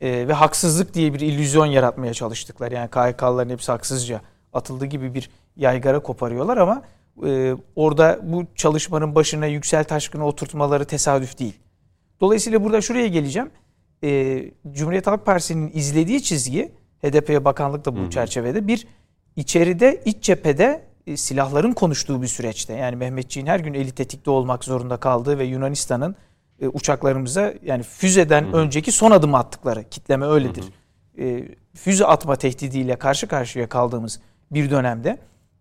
[0.00, 2.72] e, ve haksızlık diye bir illüzyon yaratmaya çalıştıklar.
[2.72, 4.20] Yani KHK'ların hepsi haksızca
[4.52, 6.82] atıldığı gibi bir yaygara koparıyorlar ama
[7.26, 11.58] e, orada bu çalışmanın başına Yüksel Taşkın'ı oturtmaları tesadüf değil.
[12.20, 13.50] Dolayısıyla burada şuraya geleceğim.
[14.04, 14.40] E,
[14.72, 18.10] Cumhuriyet Halk Partisi'nin izlediği çizgi HDP'ye bakanlık da bu hı hı.
[18.10, 18.86] çerçevede bir
[19.36, 22.72] içeride iç cephede e, silahların konuştuğu bir süreçte.
[22.72, 26.16] Yani Mehmetçiğin her gün eli tetikte olmak zorunda kaldığı ve Yunanistan'ın
[26.60, 28.56] e, uçaklarımıza yani füzeden hı hı.
[28.56, 30.64] önceki son adım attıkları kitleme öyledir.
[31.16, 31.26] Hı hı.
[31.26, 35.18] E, füze atma tehdidiyle karşı karşıya kaldığımız bir dönemde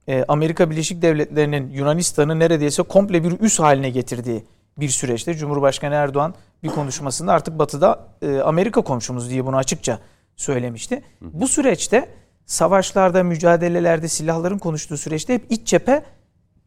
[0.07, 4.43] e, Amerika Birleşik Devletleri'nin Yunanistan'ı neredeyse komple bir üs haline getirdiği
[4.77, 9.99] bir süreçte Cumhurbaşkanı Erdoğan bir konuşmasında artık Batı'da e, Amerika komşumuz diye bunu açıkça
[10.35, 10.95] söylemişti.
[10.95, 11.29] Hı hı.
[11.33, 12.09] Bu süreçte
[12.45, 16.03] savaşlarda, mücadelelerde, silahların konuştuğu süreçte hep iç cephe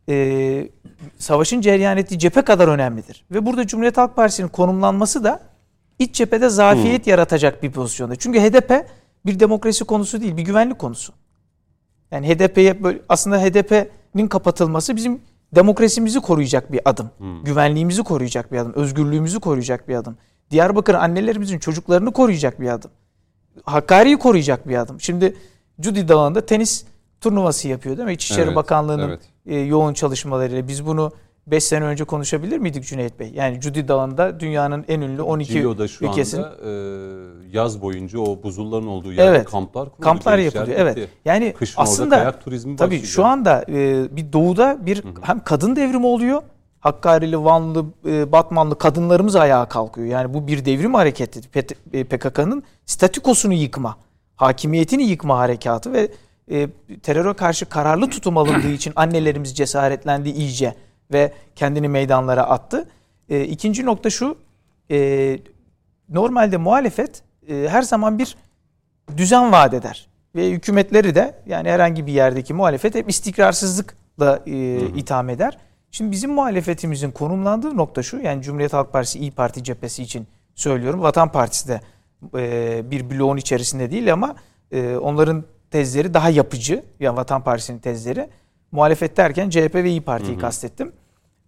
[0.08, 0.68] e,
[1.18, 3.24] savaşın cereyan ettiği cephe kadar önemlidir.
[3.30, 5.40] Ve burada Cumhuriyet Halk Partisi'nin konumlanması da
[5.98, 7.10] iç cephede zafiyet hmm.
[7.10, 8.16] yaratacak bir pozisyonda.
[8.16, 8.86] Çünkü HDP
[9.26, 11.12] bir demokrasi konusu değil, bir güvenlik konusu.
[12.10, 15.20] Yani HDP'ye böyle aslında HDP'nin kapatılması bizim
[15.54, 17.10] demokrasimizi koruyacak bir adım.
[17.18, 17.44] Hmm.
[17.44, 18.72] Güvenliğimizi koruyacak bir adım.
[18.74, 20.16] Özgürlüğümüzü koruyacak bir adım.
[20.50, 22.90] Diyarbakır annelerimizin çocuklarını koruyacak bir adım.
[23.64, 25.00] Hakkari'yi koruyacak bir adım.
[25.00, 25.36] Şimdi
[25.80, 26.84] Cudi Dağı'nda tenis
[27.20, 28.14] turnuvası yapıyor değil mi?
[28.14, 29.20] İçişleri evet, Bakanlığı'nın evet.
[29.46, 30.68] E, yoğun çalışmalarıyla.
[30.68, 31.12] Biz bunu
[31.46, 33.32] 5 sene önce konuşabilir miydik Cüneyt Bey?
[33.34, 36.70] Yani Cudi Dağı'nda dünyanın en ünlü 12 Cilo'da şu ülkesin anda, e,
[37.52, 40.14] yaz boyunca o buzulların olduğu yerde evet, kamplar kuruluyor.
[40.14, 40.78] Kamplar yapılıyor.
[40.80, 41.08] Evet.
[41.24, 43.10] Yani Kışın aslında kayak turizmi tabii başlayacak.
[43.10, 45.12] şu anda e, bir doğuda bir Hı-hı.
[45.22, 46.42] hem kadın devrimi oluyor.
[46.80, 50.06] Hakkari'li, Vanlı, e, Batmanlı kadınlarımız ayağa kalkıyor.
[50.06, 51.40] Yani bu bir devrim hareketi.
[52.02, 53.96] PKK'nın statükosunu yıkma,
[54.36, 56.08] hakimiyetini yıkma harekatı ve
[56.50, 56.68] e,
[57.02, 60.74] teröre karşı kararlı tutum alındığı için annelerimiz cesaretlendi iyice
[61.12, 62.88] ve kendini meydanlara attı.
[63.28, 64.36] E, ikinci nokta şu,
[64.90, 65.38] e,
[66.08, 68.36] normalde muhalefet e, her zaman bir
[69.16, 70.08] düzen vaat eder.
[70.34, 75.58] Ve hükümetleri de yani herhangi bir yerdeki muhalefet hep istikrarsızlıkla e, itham eder.
[75.90, 81.02] Şimdi bizim muhalefetimizin konumlandığı nokta şu, yani Cumhuriyet Halk Partisi, İyi Parti cephesi için söylüyorum.
[81.02, 81.80] Vatan Partisi de
[82.36, 84.36] e, bir bloğun içerisinde değil ama
[84.72, 86.84] e, onların tezleri daha yapıcı.
[87.00, 88.28] Yani Vatan Partisi'nin tezleri.
[88.72, 90.40] Muhalefet derken CHP ve İyi Parti'yi hı hı.
[90.40, 90.92] kastettim.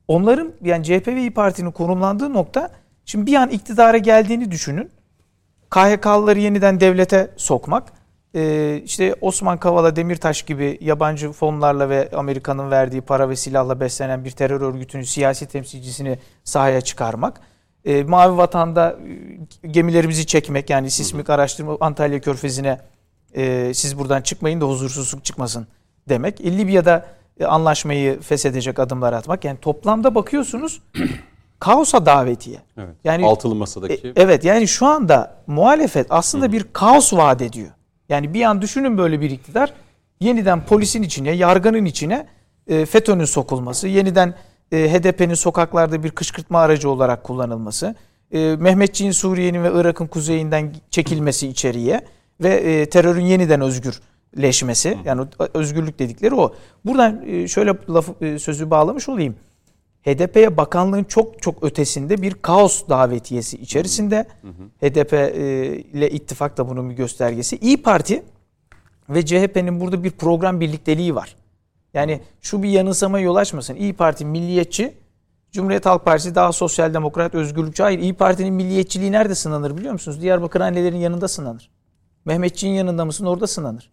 [0.08, 2.70] Onların yani CHP ve İyi Parti'nin konumlandığı nokta
[3.04, 4.90] şimdi bir an iktidara geldiğini düşünün.
[5.70, 7.92] KHK'lıları yeniden devlete sokmak.
[8.34, 14.24] Ee, işte Osman Kavala, Demirtaş gibi yabancı fonlarla ve Amerika'nın verdiği para ve silahla beslenen
[14.24, 17.40] bir terör örgütünün siyasi temsilcisini sahaya çıkarmak.
[17.88, 18.96] Ee, Mavi Vatan'da
[19.64, 22.78] e, gemilerimizi çekmek yani sismik araştırma Antalya Körfezi'ne
[23.36, 25.66] e, siz buradan çıkmayın da huzursuzluk çıkmasın
[26.08, 26.40] demek.
[26.40, 27.06] E, Libya'da
[27.40, 29.44] e, anlaşmayı feshedecek adımlar atmak.
[29.44, 30.82] Yani toplamda bakıyorsunuz
[31.58, 32.58] kaosa davetiye.
[32.76, 32.94] Evet.
[33.04, 34.08] Yani altılı masadaki.
[34.08, 36.52] E, evet yani şu anda muhalefet aslında Hı.
[36.52, 37.70] bir kaos vaat ediyor.
[38.08, 39.72] Yani bir an düşünün böyle bir iktidar
[40.20, 42.26] yeniden polisin içine, yargının içine
[42.66, 44.34] e, FETÖ'nün sokulması, yeniden e,
[44.76, 47.94] HDP'nin sokaklarda bir kışkırtma aracı olarak kullanılması,
[48.32, 52.00] e, Mehmetçiğin Suriye'nin ve Irak'ın kuzeyinden çekilmesi içeriye
[52.40, 56.54] ve e, terörün yeniden özgürleşmesi yani özgürlük dedikleri o.
[56.84, 59.34] Buradan e, şöyle lafı, e, sözü bağlamış olayım.
[60.02, 64.26] HDP'ye bakanlığın çok çok ötesinde bir kaos davetiyesi içerisinde.
[64.42, 64.88] Hı hı.
[64.88, 65.36] HDP e,
[65.76, 67.56] ile ittifak da bunun bir göstergesi.
[67.56, 68.22] İyi Parti
[69.08, 71.36] ve CHP'nin burada bir program birlikteliği var.
[71.94, 73.74] Yani şu bir yanılsama yol açmasın.
[73.74, 74.94] İyi Parti milliyetçi,
[75.52, 77.82] Cumhuriyet Halk Partisi daha sosyal demokrat, özgürlükçü.
[77.82, 80.22] Hayır İyi Parti'nin milliyetçiliği nerede sınanır biliyor musunuz?
[80.22, 81.70] Diyarbakır annelerin yanında sınanır.
[82.24, 83.90] Mehmetçiğin yanında mısın orada sınanır.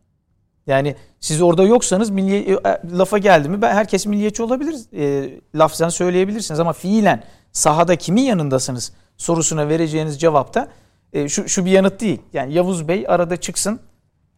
[0.68, 2.60] Yani siz orada yoksanız milli, e,
[2.98, 4.76] lafa geldi mi ben herkes milliyetçi olabilir.
[4.94, 10.68] E, lafzen söyleyebilirsiniz ama fiilen sahada kimin yanındasınız sorusuna vereceğiniz cevapta
[11.14, 12.22] e, şu, şu bir yanıt değil.
[12.34, 13.80] Yani Yavuz Bey arada çıksın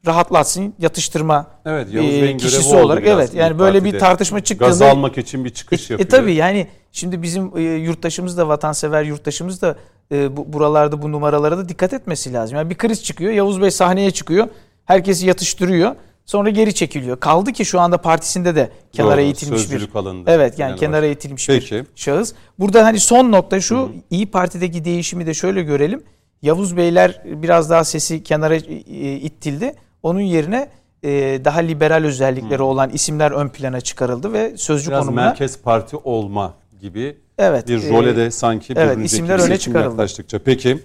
[0.05, 5.17] rahatlatsın yatıştırma evet, Yavuz e, kişisi olarak evet yani böyle bir tartışma çıktığında gaz almak
[5.17, 6.07] için bir çıkış e, yapıyor.
[6.07, 9.75] E tabii yani şimdi bizim e, yurttaşımız da vatansever yurttaşımız da
[10.12, 12.57] e, bu, buralarda bu numaralara da dikkat etmesi lazım.
[12.57, 14.47] Yani bir kriz çıkıyor Yavuz Bey sahneye çıkıyor
[14.86, 17.19] herkesi yatıştırıyor sonra geri çekiliyor.
[17.19, 20.31] Kaldı ki şu anda partisinde de kenara Doğru, eğitilmiş bir alındı.
[20.33, 21.03] Evet yani kenara var.
[21.03, 21.75] eğitilmiş Peki.
[21.75, 22.33] bir şahıs.
[22.60, 23.89] Burada hani son nokta şu Hı.
[24.10, 26.03] İyi Parti'deki değişimi de şöyle görelim.
[26.41, 29.73] Yavuz Beyler biraz daha sesi kenara e, ittildi.
[30.08, 30.70] Onun yerine
[31.04, 31.10] e,
[31.46, 32.65] daha liberal özellikleri hmm.
[32.65, 35.26] olan isimler ön plana çıkarıldı ve sözcü Biraz konumuna...
[35.26, 37.67] merkez parti olma gibi Evet.
[37.67, 39.89] bir e, role de sanki evet, isimler öne çıkarıldı.
[39.89, 40.39] yaklaştıkça.
[40.39, 40.84] Peki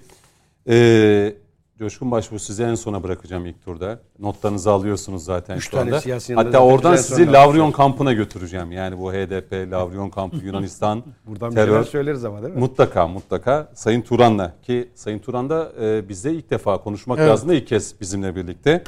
[0.68, 1.34] e,
[1.78, 4.00] Coşkun Başbuğ size en sona bırakacağım ilk turda.
[4.18, 5.90] Notlarınızı alıyorsunuz zaten Üç şu anda.
[5.90, 8.72] tane siyasi Hatta oradan sizi Lavrion kampına götüreceğim.
[8.72, 11.84] Yani bu HDP, Lavrion kampı, Yunanistan, Buradan terör.
[11.84, 12.60] söyleriz ama değil mi?
[12.60, 17.30] Mutlaka mutlaka Sayın Turan'la ki Sayın Turan da e, bizde ilk defa konuşmak Evet.
[17.30, 18.84] lazım da ilk kez bizimle birlikte.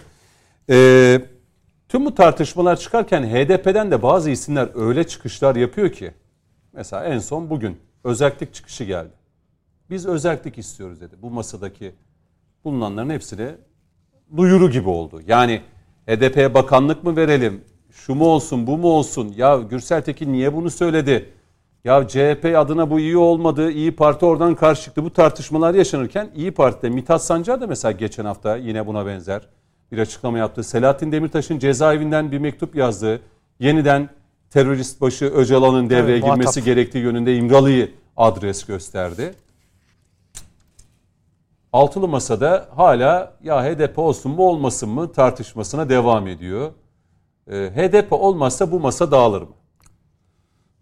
[0.70, 1.20] E,
[1.88, 6.10] tüm bu tartışmalar çıkarken HDP'den de bazı isimler öyle çıkışlar yapıyor ki
[6.72, 9.12] mesela en son bugün özellik çıkışı geldi.
[9.90, 11.14] Biz özellik istiyoruz dedi.
[11.22, 11.92] Bu masadaki
[12.64, 13.54] bulunanların hepsine
[14.36, 15.20] duyuru gibi oldu.
[15.26, 15.60] Yani
[16.06, 17.64] HDP'ye bakanlık mı verelim?
[17.90, 19.34] Şu mu olsun, bu mu olsun?
[19.36, 21.30] Ya Gürsel Tekin niye bunu söyledi?
[21.84, 23.70] Ya CHP adına bu iyi olmadı.
[23.70, 25.04] İyi Parti oradan karşı çıktı.
[25.04, 29.48] Bu tartışmalar yaşanırken İyi Parti'de Mithat Sancar da mesela geçen hafta yine buna benzer
[29.92, 30.64] bir açıklama yaptı.
[30.64, 33.20] Selahattin Demirtaş'ın cezaevinden bir mektup yazdığı,
[33.60, 34.08] yeniden
[34.50, 36.36] terörist başı Öcalan'ın devreye muhatap.
[36.38, 39.34] girmesi gerektiği yönünde İmralı'yı adres gösterdi.
[41.72, 46.72] Altılı Masa'da hala ya HDP olsun mu olmasın mı tartışmasına devam ediyor.
[47.50, 49.48] Ee, HDP olmazsa bu masa dağılır mı?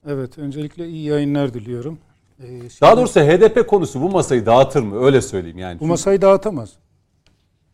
[0.07, 1.99] Evet, öncelikle iyi yayınlar diliyorum.
[2.43, 5.05] Ee, şimdi Daha doğrusu HDP konusu bu masayı dağıtır mı?
[5.05, 5.81] Öyle söyleyeyim yani.
[5.81, 6.73] bu masayı dağıtamaz.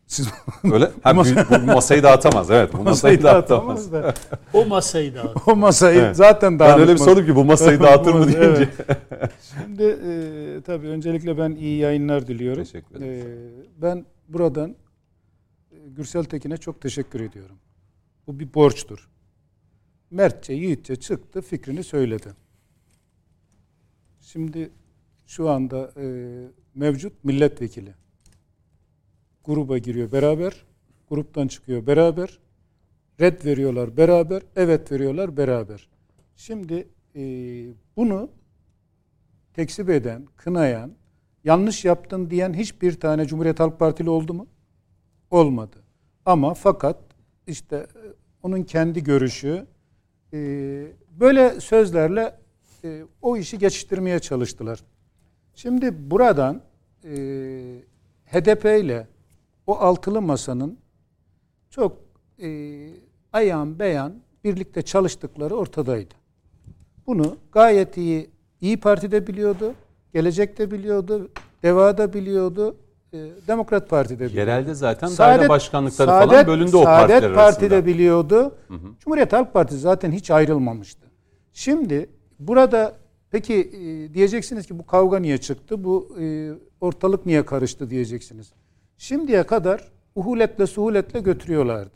[0.09, 0.27] Siz
[0.63, 1.23] Öyle ha, bu,
[1.61, 2.51] bu masayı dağıtamaz.
[2.51, 3.91] Evet, bu masayı dağıtamaz.
[3.91, 4.13] da.
[4.53, 6.15] O masayı da o masayı Evet.
[6.15, 8.69] zaten Ben öyle bir sordum ki bu masayı dağıtır mı deyince.
[9.11, 9.31] Evet.
[9.63, 12.63] Şimdi e, tabii öncelikle ben iyi yayınlar diliyorum.
[12.63, 13.25] Teşekkür ederiz.
[13.25, 14.75] E, ben buradan
[15.71, 17.55] e, Gürsel Tekin'e çok teşekkür ediyorum.
[18.27, 19.09] Bu bir borçtur.
[20.11, 22.33] Mertçe, yiğitçe çıktı, fikrini söyledi.
[24.21, 24.69] Şimdi
[25.27, 26.05] şu anda e,
[26.75, 27.93] mevcut milletvekili
[29.49, 30.65] gruba giriyor beraber,
[31.09, 32.39] gruptan çıkıyor beraber,
[33.19, 35.89] red veriyorlar beraber, evet veriyorlar beraber.
[36.35, 37.21] Şimdi e,
[37.97, 38.29] bunu
[39.53, 40.91] tekzip eden, kınayan,
[41.43, 44.47] yanlış yaptın diyen hiçbir tane Cumhuriyet Halk Partili oldu mu?
[45.31, 45.77] Olmadı.
[46.25, 46.97] Ama fakat
[47.47, 48.01] işte e,
[48.43, 49.65] onun kendi görüşü
[50.33, 50.37] e,
[51.19, 52.35] böyle sözlerle
[52.83, 54.83] e, o işi geçiştirmeye çalıştılar.
[55.53, 56.61] Şimdi buradan
[57.03, 57.11] e,
[58.25, 59.07] HDP ile
[59.69, 60.77] o altılı masanın
[61.69, 61.97] çok
[62.41, 62.49] e,
[63.33, 66.13] ayan beyan birlikte çalıştıkları ortadaydı.
[67.07, 68.29] Bunu gayet iyi
[68.61, 69.73] İyi Parti de biliyordu,
[70.13, 71.29] Gelecek de biliyordu,
[71.63, 72.75] Deva da biliyordu,
[73.13, 74.37] e, Demokrat Parti de biliyordu.
[74.37, 77.69] Yerelde zaten daire başkanlıkları falan Saadet- bölündü o Saadet partiler Parti arasında.
[77.69, 78.55] de biliyordu.
[78.99, 81.07] Cumhuriyet Halk Partisi zaten hiç ayrılmamıştı.
[81.53, 82.93] Şimdi burada
[83.31, 85.83] peki e, diyeceksiniz ki bu kavga niye çıktı?
[85.83, 86.51] Bu e,
[86.81, 88.53] ortalık niye karıştı diyeceksiniz.
[89.03, 91.95] Şimdiye kadar uhuletle suhuletle götürüyorlardı.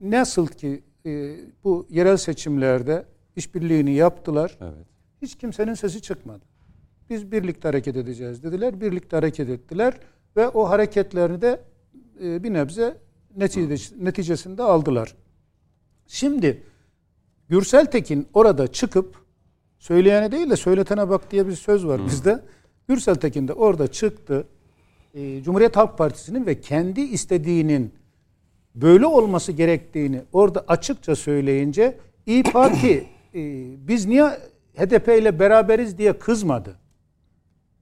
[0.00, 3.04] Nasıl ki e, bu yerel seçimlerde
[3.36, 4.58] işbirliğini yaptılar.
[4.60, 4.86] Evet.
[5.22, 6.44] Hiç kimsenin sesi çıkmadı.
[7.10, 8.80] Biz birlikte hareket edeceğiz dediler.
[8.80, 9.94] Birlikte hareket ettiler
[10.36, 11.60] ve o hareketlerini de
[12.22, 12.96] e, bir nebze
[13.38, 15.14] netice- neticesinde aldılar.
[16.06, 16.62] Şimdi
[17.48, 19.16] Gürsel Tekin orada çıkıp
[19.78, 22.42] söyleyene değil de söyletene bak diye bir söz var bizde.
[22.88, 24.46] Gürsel Tekin de orada çıktı.
[25.14, 27.94] E, Cumhuriyet Halk Partisi'nin ve kendi istediğinin
[28.74, 33.40] böyle olması gerektiğini orada açıkça söyleyince İyi Parti e,
[33.88, 34.24] biz niye
[34.76, 36.78] HDP ile beraberiz diye kızmadı.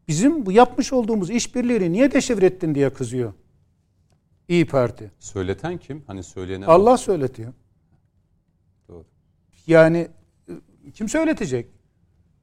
[0.08, 3.32] Bizim bu yapmış olduğumuz işbirliğini niye deşifre ettin diye kızıyor.
[4.48, 5.10] İyi Parti.
[5.18, 6.02] Söyleten kim?
[6.06, 7.52] Hani söyleyene Allah söyletiyor.
[8.88, 9.04] Doğru.
[9.66, 10.08] Yani
[10.48, 11.66] e, kim söyletecek?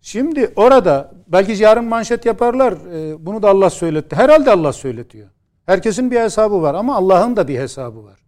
[0.02, 2.74] Şimdi orada belki yarın manşet yaparlar.
[2.74, 4.16] e, Bunu da Allah söyletti.
[4.16, 5.30] Herhalde Allah söyletiyor.
[5.66, 8.20] Herkesin bir hesabı var ama Allah'ın da bir hesabı var.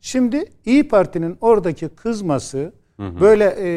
[0.00, 2.72] Şimdi İyi Parti'nin oradaki kızması,
[3.20, 3.68] böyle e,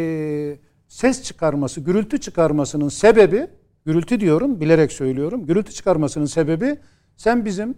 [0.88, 3.47] ses çıkarması, gürültü çıkarmasının sebebi,
[3.86, 5.45] gürültü diyorum, bilerek söylüyorum.
[5.45, 6.78] Gürültü çıkarmasının sebebi
[7.17, 7.78] sen bizim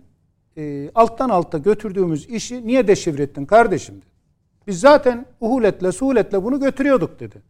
[0.58, 3.95] e, alttan alta götürdüğümüz işi niye deşifre ettin kardeşim?
[3.95, 4.06] dedi.
[4.67, 7.41] Biz zaten uhuletle, suhuletle bunu götürüyorduk dedi.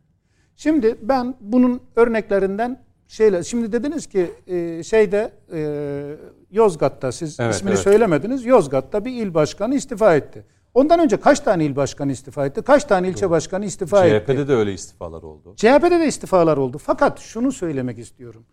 [0.61, 6.15] Şimdi ben bunun örneklerinden şeyle şimdi dediniz ki e, şeyde e,
[6.51, 7.83] Yozgat'ta siz Evet, ismini evet.
[7.83, 8.45] söylemediniz.
[8.45, 10.45] Yozgat'ta bir il başkanı istifa etti.
[10.73, 12.61] Ondan önce kaç tane il başkanı istifa etti?
[12.61, 14.25] Kaç tane ilçe başkanı istifa etti?
[14.25, 15.53] CHP'de de öyle istifalar oldu.
[15.55, 16.77] CHP'de de istifalar oldu.
[16.77, 18.45] Fakat şunu söylemek istiyorum.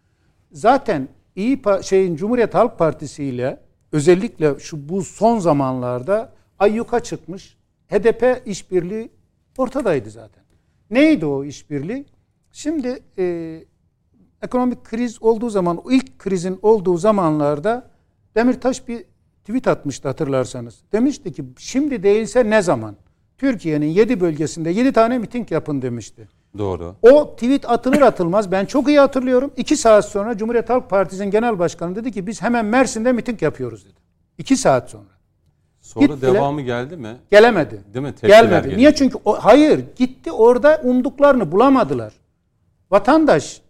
[0.52, 3.60] Zaten iyi şeyin Cumhuriyet Halk Partisi ile
[3.92, 7.56] özellikle şu bu son zamanlarda ayyuka çıkmış
[7.88, 9.10] HDP işbirliği
[9.58, 10.47] ortadaydı zaten.
[10.90, 12.06] Neydi o işbirliği?
[12.52, 13.64] Şimdi e,
[14.42, 17.90] ekonomik kriz olduğu zaman, ilk krizin olduğu zamanlarda
[18.34, 19.04] Demirtaş bir
[19.40, 20.82] tweet atmıştı hatırlarsanız.
[20.92, 22.96] Demişti ki şimdi değilse ne zaman?
[23.38, 26.28] Türkiye'nin 7 bölgesinde 7 tane miting yapın demişti.
[26.58, 26.94] Doğru.
[27.02, 29.50] O tweet atılır atılmaz ben çok iyi hatırlıyorum.
[29.56, 33.84] İki saat sonra Cumhuriyet Halk Partisi'nin genel başkanı dedi ki biz hemen Mersin'de miting yapıyoruz
[33.84, 33.94] dedi.
[34.38, 35.17] İki saat sonra.
[35.88, 36.34] Sonra Gittiler.
[36.34, 37.16] devamı geldi mi?
[37.30, 37.80] Gelemedi.
[37.94, 38.12] Değil mi?
[38.12, 38.62] Tepkiler Gelmedi.
[38.62, 38.78] geliyor.
[38.78, 38.94] Niye?
[38.94, 42.12] Çünkü o, hayır gitti orada umduklarını bulamadılar.
[42.90, 43.60] Vatandaş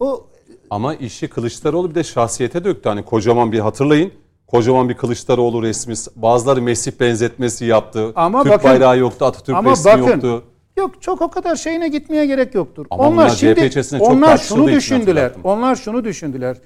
[0.00, 0.26] o
[0.70, 2.88] Ama işi Kılıçdaroğlu bir de şahsiyete döktü.
[2.88, 4.12] Hani kocaman bir hatırlayın.
[4.46, 5.94] Kocaman bir Kılıçdaroğlu resmi.
[6.16, 8.12] Bazıları Mesih benzetmesi yaptı.
[8.16, 10.42] Ama Türk bakın- bayrağı yoktu, Atatürk ama resmi bakın yoktu.
[10.76, 12.86] yok çok o kadar şeyine gitmeye gerek yoktur.
[12.90, 15.32] Ama içerisinde çok onlar şunu düşündüler.
[15.44, 16.56] Onlar şunu düşündüler.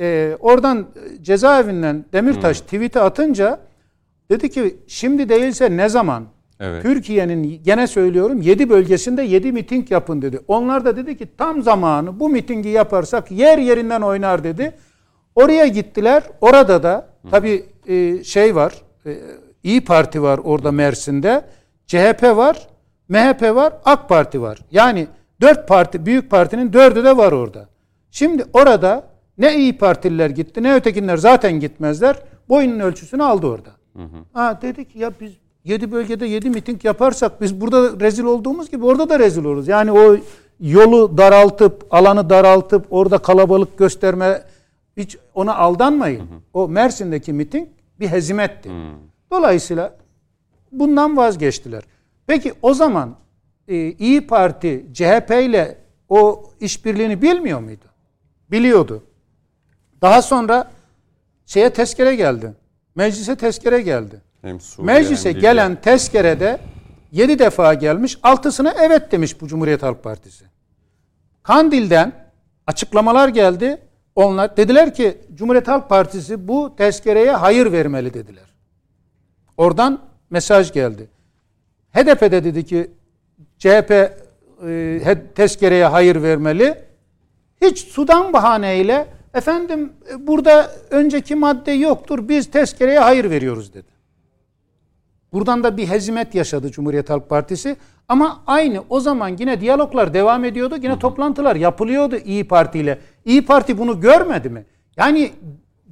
[0.00, 0.86] Ee, oradan
[1.22, 2.64] cezaevinden Demirtaş Hmm.
[2.64, 3.58] tweet'i atınca
[4.30, 6.24] dedi ki şimdi değilse ne zaman?
[6.60, 6.82] Evet.
[6.82, 10.40] Türkiye'nin gene söylüyorum 7 bölgesinde 7 miting yapın dedi.
[10.48, 14.74] Onlar da dedi ki tam zamanı bu mitingi yaparsak yer yerinden oynar dedi.
[15.34, 16.22] Oraya gittiler.
[16.40, 18.72] Orada da tabii e, şey var.
[19.06, 19.16] E,
[19.62, 21.44] İyi Parti var orada Mersin'de.
[21.86, 22.68] CHP var.
[23.08, 23.72] MHP var.
[23.84, 24.58] AK Parti var.
[24.70, 25.06] Yani
[25.40, 27.68] dört parti, büyük partinin dördü de var orada.
[28.10, 29.04] Şimdi orada
[29.38, 32.16] ne İyi Partililer gitti ne ötekinler zaten gitmezler.
[32.48, 33.70] Boyunun ölçüsünü aldı orada.
[34.32, 35.32] Ha dedi ki ya biz
[35.64, 39.68] 7 bölgede 7 miting yaparsak biz burada rezil olduğumuz gibi orada da rezil oluruz.
[39.68, 40.16] Yani o
[40.60, 44.42] yolu daraltıp, alanı daraltıp orada kalabalık gösterme
[44.96, 46.28] hiç ona aldanmayın.
[46.54, 47.68] O Mersin'deki miting
[48.00, 48.70] bir hezimetti.
[49.30, 49.96] Dolayısıyla
[50.72, 51.82] bundan vazgeçtiler.
[52.26, 53.16] Peki o zaman
[53.68, 55.78] e, İyi Parti CHP ile
[56.08, 57.84] o işbirliğini bilmiyor muydu?
[58.50, 59.02] Biliyordu.
[60.02, 60.70] Daha sonra
[61.46, 62.52] şeye tezkere geldi.
[62.96, 64.20] Meclise tezkere geldi.
[64.42, 66.58] Hem Suriye Meclise hem gelen tezkerede
[67.12, 70.44] 7 defa gelmiş, altısına evet demiş bu Cumhuriyet Halk Partisi.
[71.42, 72.12] Kandil'den
[72.66, 73.78] açıklamalar geldi.
[74.14, 78.54] Onlar dediler ki Cumhuriyet Halk Partisi bu tezkereye hayır vermeli dediler.
[79.56, 81.08] Oradan mesaj geldi.
[81.92, 82.90] HDP de dedi ki
[83.58, 83.90] CHP
[84.66, 86.84] e, tezkereye hayır vermeli.
[87.62, 93.96] Hiç sudan bahaneyle efendim e, burada önceki madde yoktur biz tezkereye hayır veriyoruz dedi.
[95.32, 97.76] Buradan da bir hezimet yaşadı Cumhuriyet Halk Partisi.
[98.08, 100.74] Ama aynı o zaman yine diyaloglar devam ediyordu.
[100.82, 102.98] Yine toplantılar yapılıyordu İyi Parti ile.
[103.24, 104.64] İyi Parti bunu görmedi mi?
[104.96, 105.32] Yani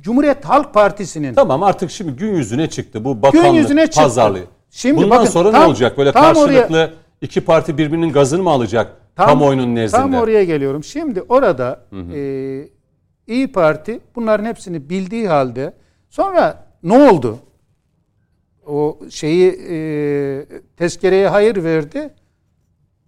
[0.00, 4.00] Cumhuriyet Halk Partisi'nin Tamam artık şimdi gün yüzüne çıktı bu bakanlık yüzüne çıktı.
[4.00, 4.44] pazarlığı.
[4.70, 5.98] Şimdi Bundan bakın, sonra ne tam- olacak?
[5.98, 10.00] Böyle tam karşılıklı oraya- iki parti birbirinin gazını mı alacak kamuoyunun nezdinde?
[10.00, 10.84] Tam oraya geliyorum.
[10.84, 11.80] Şimdi orada
[12.14, 12.68] e,
[13.26, 15.74] İyi Parti bunların hepsini bildiği halde
[16.10, 17.38] sonra ne oldu?
[18.66, 22.14] O şeyi e, tezkereye hayır verdi.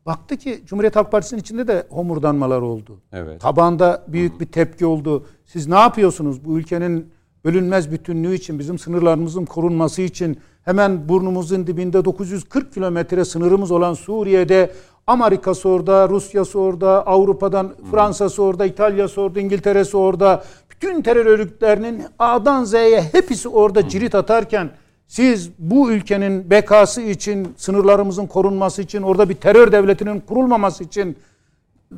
[0.07, 3.01] Baktı ki Cumhuriyet Halk Partisi'nin içinde de homurdanmalar oldu.
[3.13, 3.41] Evet.
[3.41, 5.27] Tabanda büyük bir tepki oldu.
[5.45, 7.13] Siz ne yapıyorsunuz bu ülkenin
[7.45, 14.71] bölünmez bütünlüğü için, bizim sınırlarımızın korunması için hemen burnumuzun dibinde 940 kilometre sınırımız olan Suriye'de
[15.07, 20.45] Amerika'sı orada, Rusya'sı orada, Avrupa'dan Fransa'sı orada, İtalya'sı orada, İngiltere'si orada.
[20.71, 24.71] Bütün terör örgütlerinin A'dan Z'ye hepsi orada cirit atarken
[25.07, 31.17] siz bu ülkenin bekası için, sınırlarımızın korunması için, orada bir terör devletinin kurulmaması için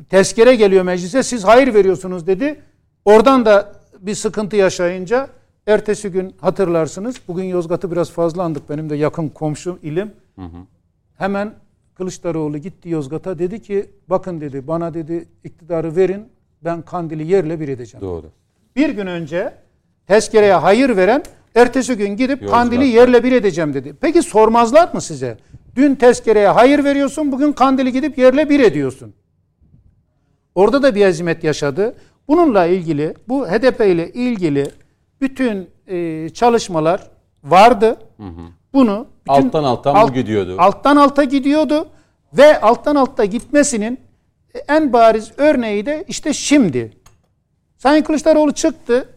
[0.09, 2.61] tezkere geliyor meclise siz hayır veriyorsunuz dedi.
[3.05, 5.27] Oradan da bir sıkıntı yaşayınca
[5.67, 7.15] ertesi gün hatırlarsınız.
[7.27, 8.69] Bugün Yozgat'ı biraz fazla andık.
[8.69, 10.11] Benim de yakın komşum ilim.
[11.17, 11.53] Hemen
[11.99, 16.27] Kılıçdaroğlu gitti Yozgat'a dedi ki bakın dedi bana dedi iktidarı verin
[16.63, 18.07] ben Kandil'i yerle bir edeceğim.
[18.07, 18.25] Doğru.
[18.75, 19.53] Bir gün önce
[20.07, 21.23] tezkereye hayır veren
[21.55, 22.59] ertesi gün gidip Yozgat.
[22.59, 23.93] Kandil'i yerle bir edeceğim dedi.
[24.01, 25.37] Peki sormazlar mı size?
[25.75, 29.13] Dün tezkereye hayır veriyorsun bugün Kandil'i gidip yerle bir ediyorsun.
[30.55, 31.95] Orada da bir azimet yaşadı.
[32.27, 34.67] Bununla ilgili bu HDP ile ilgili
[35.21, 37.09] bütün e, çalışmalar
[37.43, 37.97] vardı.
[38.73, 39.07] Bunu
[39.37, 40.55] bütün Alttan alttan bu gidiyordu.
[40.57, 41.87] Alttan alta gidiyordu
[42.33, 43.99] ve alttan alta gitmesinin
[44.67, 46.91] en bariz örneği de işte şimdi.
[47.77, 49.09] Sayın Kılıçdaroğlu çıktı.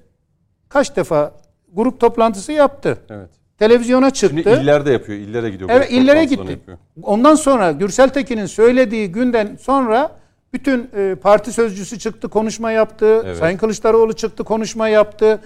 [0.69, 1.33] Kaç defa
[1.73, 2.99] grup toplantısı yaptı.
[3.11, 3.31] Evet.
[3.59, 4.43] Televizyona çıktı.
[4.43, 5.19] Şimdi illerde yapıyor.
[5.19, 5.71] illere gidiyor.
[5.73, 6.51] Evet illere gitti.
[6.51, 6.79] yapıyor.
[7.03, 10.11] Ondan sonra Gürsel Tekin'in söylediği günden sonra
[10.53, 13.23] bütün e, parti sözcüsü çıktı konuşma yaptı.
[13.25, 13.37] Evet.
[13.37, 15.41] Sayın Kılıçdaroğlu çıktı konuşma yaptı.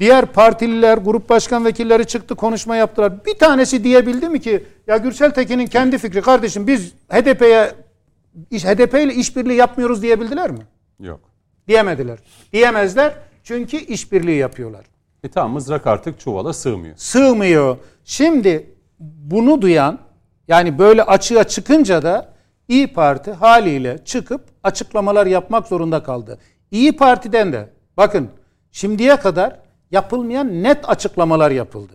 [0.00, 3.24] Diğer partililer, grup başkan vekilleri çıktı konuşma yaptılar.
[3.26, 7.72] Bir tanesi diyebildi mi ki ya Gürsel Tekin'in kendi fikri kardeşim biz HDP'ye
[8.50, 10.66] iş- HDP ile işbirliği yapmıyoruz diyebildiler mi?
[11.00, 11.20] Yok.
[11.68, 12.18] Diyemediler.
[12.52, 13.12] Diyemezler
[13.44, 14.84] çünkü işbirliği yapıyorlar
[15.24, 16.96] E tamam mızrak artık çuvala sığmıyor.
[16.96, 17.76] sığmıyor.
[18.04, 18.70] Şimdi
[19.00, 19.98] bunu duyan
[20.48, 22.28] yani böyle açığa çıkınca da
[22.68, 26.38] İyi Parti haliyle çıkıp açıklamalar yapmak zorunda kaldı.
[26.70, 28.28] İyi Parti'den de bakın
[28.72, 29.58] şimdiye kadar
[29.90, 31.92] yapılmayan net açıklamalar yapıldı.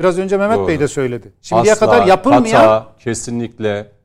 [0.00, 0.68] Biraz önce Mehmet Doğru.
[0.68, 1.32] Bey de söyledi.
[1.42, 3.96] Şimdiye Asla, kadar yapılmayan hata, kesinlikle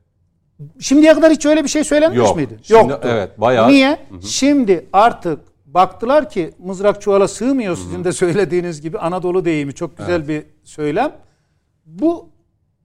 [0.80, 2.36] Şimdiye kadar hiç öyle bir şey söylenmiş Yok.
[2.36, 2.58] miydi?
[2.62, 3.08] Şimdi Yoktu.
[3.12, 3.98] evet, bayağı- Niye?
[4.20, 10.28] Şimdi artık baktılar ki mızrak çuvala sığmıyor sizin de söylediğiniz gibi Anadolu deyimi çok güzel
[10.28, 11.12] bir söylem.
[11.86, 12.28] Bu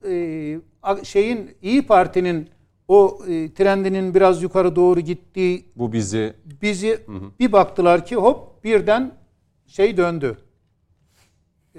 [0.09, 0.59] e,
[1.03, 2.49] şeyin İyi Parti'nin
[2.87, 6.99] o e, trendinin biraz yukarı doğru gittiği Bu bizi bizi
[7.39, 9.11] bir baktılar ki hop birden
[9.67, 10.37] şey döndü.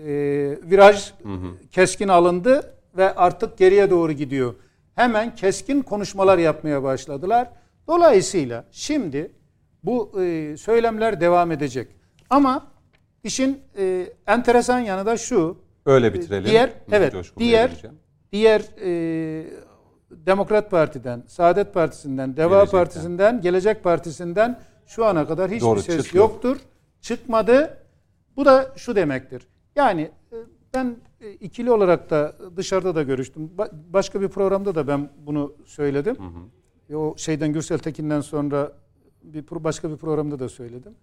[0.06, 1.12] Ee, viraj
[1.70, 4.54] keskin alındı ve artık geriye doğru gidiyor.
[4.94, 7.48] Hemen keskin konuşmalar yapmaya başladılar.
[7.88, 9.32] Dolayısıyla şimdi
[9.84, 11.88] bu e, söylemler devam edecek.
[12.30, 12.66] Ama
[13.24, 15.58] işin e, enteresan yanı da şu.
[15.86, 16.44] öyle bitirelim.
[16.50, 17.70] Diğer Hı, evet Coşkun diğer
[18.32, 19.46] diğer e,
[20.10, 22.78] Demokrat Parti'den, Saadet Partisi'nden, Deva Gelecekten.
[22.78, 26.24] Partisi'nden, Gelecek Partisi'nden şu ana kadar hiçbir Doğru, ses çıkıyor.
[26.24, 26.56] yoktur.
[27.00, 27.78] Çıkmadı.
[28.36, 29.42] Bu da şu demektir.
[29.78, 30.00] Yani
[30.32, 30.36] e,
[30.74, 33.50] ben e, ikili olarak da dışarıda da görüştüm.
[33.58, 36.16] Ba- başka bir programda da ben bunu söyledim.
[36.90, 38.72] E, O şeyden Gürsel Tekin'den sonra
[39.22, 40.94] bir başka bir programda da söyledim.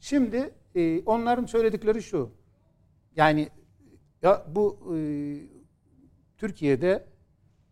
[0.00, 2.30] Şimdi e, onların söyledikleri şu.
[3.16, 3.48] Yani
[4.22, 4.98] ya bu e,
[6.38, 7.04] Türkiye'de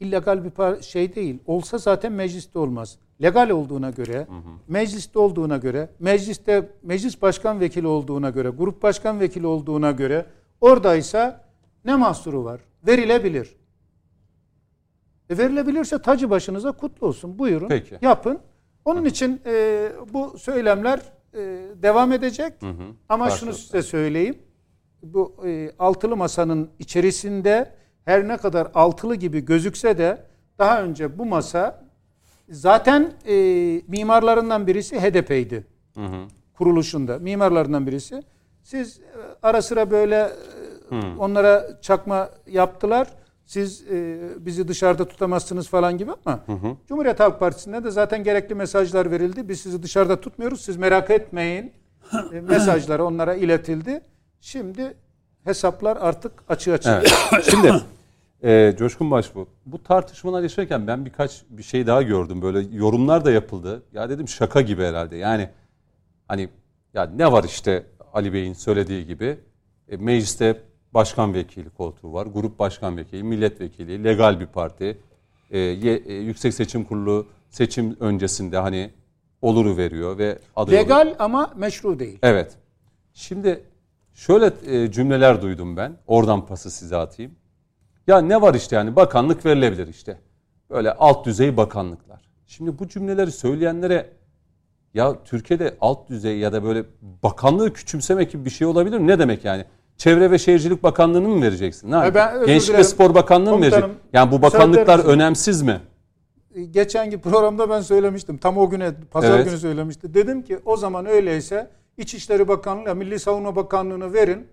[0.01, 1.39] illegal bir şey değil.
[1.47, 2.99] Olsa zaten mecliste olmaz.
[3.23, 4.27] Legal olduğuna göre,
[4.69, 10.27] mecliste olduğuna göre, mecliste meclis başkan vekili olduğuna göre, grup başkan vekili olduğuna göre
[10.61, 11.45] oradaysa
[11.85, 12.61] ne mahsuru var?
[12.87, 13.57] Verilebilir.
[15.31, 17.39] E verilebilirse tacı başınıza kutlu olsun.
[17.39, 17.69] Buyurun.
[17.69, 17.99] Peki.
[18.03, 18.39] Yapın.
[18.85, 21.01] Onun için e, bu söylemler
[21.35, 21.39] e,
[21.83, 22.53] devam edecek.
[23.09, 23.59] Ama şunu Karşılıklı.
[23.59, 24.39] size söyleyeyim.
[25.03, 30.27] Bu e, altılı masanın içerisinde her ne kadar altılı gibi gözükse de
[30.59, 31.85] daha önce bu masa
[32.49, 33.35] zaten e,
[33.89, 36.25] mimarlarından birisi HDP'ydi Hı hı.
[36.55, 38.23] kuruluşunda mimarlarından birisi.
[38.63, 39.03] Siz e,
[39.43, 40.31] ara sıra böyle
[40.91, 43.09] e, onlara çakma yaptılar.
[43.47, 46.41] Siz e, bizi dışarıda tutamazsınız falan gibi ama
[46.89, 49.49] Cumhuriyet Halk Partisi'nde de zaten gerekli mesajlar verildi.
[49.49, 50.61] Biz sizi dışarıda tutmuyoruz.
[50.61, 51.73] Siz merak etmeyin.
[52.33, 54.01] E, mesajları onlara iletildi.
[54.41, 54.95] Şimdi
[55.45, 57.03] hesaplar artık açığa çıktı.
[57.33, 57.45] Evet.
[57.51, 57.73] Şimdi
[58.43, 62.43] e, Coşkun Başbuğ, bu tartışmalar yaşarken ben birkaç bir şey daha gördüm.
[62.43, 63.83] Böyle yorumlar da yapıldı.
[63.93, 65.17] Ya dedim şaka gibi herhalde.
[65.17, 65.51] Yani
[66.29, 66.49] hani
[66.95, 67.87] ya ne var işte
[68.19, 69.39] Ali Bey'in söylediği gibi
[69.89, 70.61] e, mecliste
[70.95, 72.27] başkan vekili koltuğu var.
[72.27, 74.99] Grup başkan vekili, milletvekili, legal bir parti.
[75.51, 78.91] E, ye- e, Yüksek Seçim Kurulu seçim öncesinde hani
[79.43, 80.81] oluru veriyor ve oluyor.
[80.83, 82.19] Legal ama meşru değil.
[82.23, 82.57] Evet.
[83.15, 83.63] Şimdi
[84.15, 85.97] şöyle e, cümleler duydum ben.
[86.07, 87.33] Oradan pası size atayım.
[88.07, 90.19] Ya ne var işte yani bakanlık verilebilir işte.
[90.71, 92.21] Böyle alt düzey bakanlıklar.
[92.47, 94.11] Şimdi bu cümleleri söyleyenlere
[94.95, 96.85] ya Türkiye'de alt düzey ya da böyle
[97.23, 99.07] bakanlığı küçümsemek gibi bir şey olabilir mi?
[99.07, 99.65] Ne demek yani?
[99.97, 101.91] Çevre ve Şehircilik Bakanlığı'nı mı vereceksin?
[101.91, 102.85] Ne ben Gençlik ve.
[102.85, 103.93] Spor Bakanlığı mı vereceksin?
[104.13, 105.81] Yani bu bakanlıklar önemsiz mi?
[106.55, 108.39] E, geçenki programda ben söylemiştim.
[108.39, 109.45] Tam o güne, pazar Evet.
[109.47, 110.15] günü söylemişti.
[110.15, 114.47] Dedim ki o zaman öyleyse İçişleri Bakanlığı, Milli Savunma Bakanlığı'nı verin.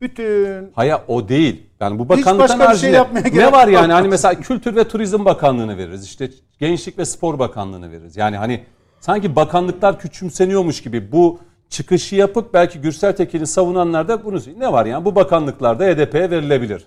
[0.00, 1.66] Bütün Haya o değil.
[1.80, 3.74] Yani bu bakanlıktan başka bir şey haricinde yapmaya ne gerek var yok.
[3.74, 6.04] yani hani mesela Kültür ve Turizm Bakanlığı'nı veririz.
[6.04, 8.16] işte Gençlik ve Spor Bakanlığı'nı veririz.
[8.16, 8.64] Yani hani
[9.02, 11.38] sanki bakanlıklar küçümseniyormuş gibi bu
[11.68, 16.86] çıkışı yapıp belki Gürsel Tekin'i savunanlar da bunu ne var yani bu bakanlıklarda HDP'ye verilebilir.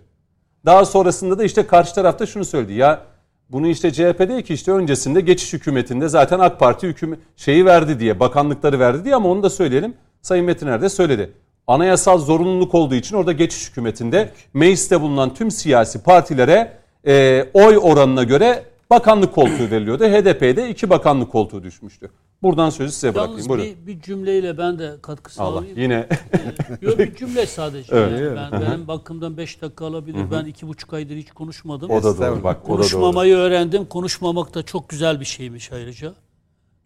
[0.66, 3.01] Daha sonrasında da işte karşı tarafta şunu söyledi ya
[3.49, 7.99] bunu işte CHP değil ki işte öncesinde geçiş hükümetinde zaten AK Parti hükümet şeyi verdi
[7.99, 9.93] diye bakanlıkları verdi diye ama onu da söyleyelim.
[10.22, 11.34] Sayın Metiner de söyledi.
[11.68, 16.74] Anayasal zorunluluk olduğu için orada geçiş hükümetinde mecliste bulunan tüm siyasi partilere
[17.07, 20.03] e, oy oranına göre bakanlık koltuğu veriliyordu.
[20.03, 22.09] HDP'de iki bakanlık koltuğu düşmüştü.
[22.43, 23.31] Buradan sözü size bırakayım.
[23.31, 23.65] Yalnız Buyurun.
[23.65, 26.09] bir, bir cümleyle ben de katkı Allah yine
[26.81, 27.95] Yok bir cümle sadece.
[27.95, 28.38] Evet.
[28.38, 30.31] Yani ben, benim bakımdan 5 dakika alabilir.
[30.31, 31.89] Ben iki buçuk aydır hiç konuşmadım.
[31.89, 32.75] o da doğru bak da doğru.
[32.75, 33.86] Konuşmamayı öğrendim.
[33.86, 36.13] Konuşmamak da çok güzel bir şeymiş ayrıca.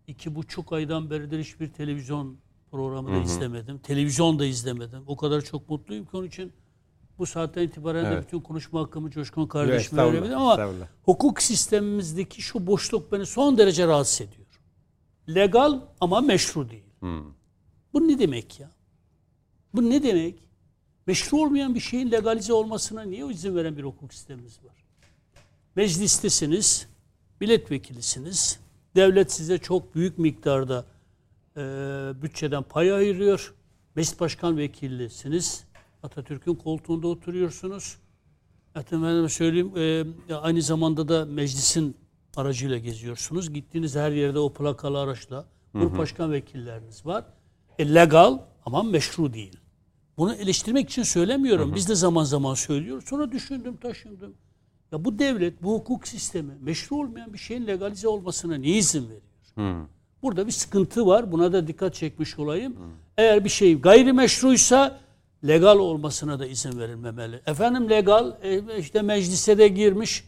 [0.08, 2.38] İki buçuk aydan beridir hiçbir televizyon
[2.72, 3.78] programı da izlemedim.
[3.78, 5.04] Televizyon da izlemedim.
[5.08, 6.52] O kadar çok mutluyum ki onun için
[7.20, 8.24] bu saatten itibaren de Evet.
[8.24, 13.88] bütün konuşma hakkımı Coşkun kardeşime estağfurullah, verebilirim ama hukuk sistemimizdeki şu boşluk beni son derece
[13.88, 14.48] rahatsız ediyor.
[15.30, 16.84] Legal ama meşru değil.
[17.94, 18.72] Bu ne demek ya?
[19.74, 20.40] Bu ne demek?
[21.08, 24.84] Meşru olmayan bir şeyin legalize olmasına niye izin veren bir hukuk sistemimiz var?
[25.76, 26.88] Meclistesiniz,
[27.40, 28.60] milletvekilisiniz.
[28.96, 30.86] Devlet size çok büyük miktarda
[31.58, 31.62] e,
[32.22, 33.54] bütçeden pay ayırıyor.
[33.96, 35.64] Meclis başkan vekillisiniz.
[36.04, 37.98] Atatürk'ün koltuğunda oturuyorsunuz.
[38.76, 39.72] Efendim söyleyeyim
[40.30, 41.96] e, aynı zamanda da meclisin
[42.36, 43.54] aracıyla geziyorsunuz.
[43.54, 47.26] Gittiğiniz her yerde o plakalı araçla grup başkan vekilleriniz var.
[47.80, 49.58] E, legal ama meşru değil.
[50.18, 51.76] Bunu eleştirmek için söylemiyorum.
[51.76, 53.06] Biz de zaman zaman söylüyoruz.
[53.10, 54.34] Sonra düşündüm, taşındım.
[54.92, 59.22] Ya bu devlet, bu hukuk sistemi meşru olmayan bir şeyin legalize olmasına niye izin veriyor?
[59.54, 59.88] Hmm.
[60.22, 61.32] Burada bir sıkıntı var.
[61.32, 62.78] Buna da dikkat çekmiş olayım.
[63.18, 65.00] Eğer bir şey gayrimeşruysa
[65.48, 67.42] legal olmasına da izin verilmemeli.
[67.46, 70.24] Efendim legal e, işte meclise de girmiş.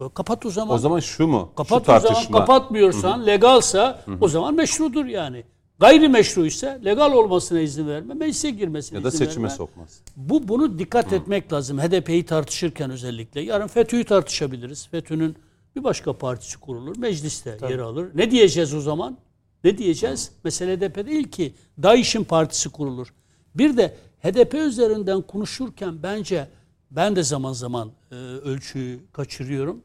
[0.00, 0.74] E, Kapat o zaman.
[0.74, 1.52] O zaman şu mu?
[1.56, 2.38] kapat şu o zaman tartışma.
[2.38, 5.44] kapatmıyorsan legalsa o zaman meşrudur yani.
[5.78, 9.56] Gayrimeşruysa legal olmasına izin verme, meclise girmesine ya da izin seçime verme.
[9.56, 10.00] sokmaz.
[10.16, 11.78] Bu bunu dikkat etmek lazım.
[11.78, 13.40] HDP'yi tartışırken özellikle.
[13.40, 14.88] Yarın FETÖ'yü tartışabiliriz.
[14.88, 15.36] FETÖ'nün
[15.76, 16.96] bir başka partisi kurulur.
[16.96, 18.08] Mecliste yer alır.
[18.14, 19.18] Ne diyeceğiz o zaman?
[19.64, 20.30] Ne diyeceğiz?
[20.44, 21.54] Mesele HDP değil ki.
[21.82, 23.14] DAEŞ'in partisi kurulur.
[23.54, 26.48] Bir de HDP üzerinden konuşurken bence
[26.90, 29.82] ben de zaman zaman e, ölçüyü kaçırıyorum.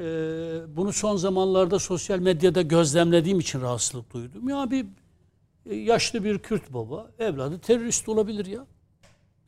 [0.00, 0.04] E,
[0.76, 4.48] bunu son zamanlarda sosyal medyada gözlemlediğim için rahatsızlık duydum.
[4.48, 4.86] Ya bir
[5.66, 8.66] e, yaşlı bir Kürt baba evladı terörist olabilir ya.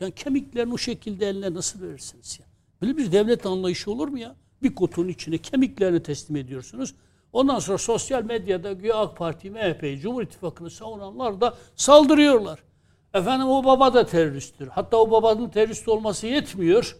[0.00, 2.46] Yani kemiklerini o şekilde eline nasıl verirsiniz ya?
[2.82, 4.36] Böyle bir devlet anlayışı olur mu ya?
[4.62, 6.94] Bir kutunun içine kemiklerini teslim ediyorsunuz.
[7.32, 12.69] Ondan sonra sosyal medyada güya AK Parti, MHP, Cumhur İttifakı'nı savunanlar da saldırıyorlar.
[13.14, 14.68] Efendim o baba da teröristtir.
[14.68, 16.96] Hatta o babanın terörist olması yetmiyor.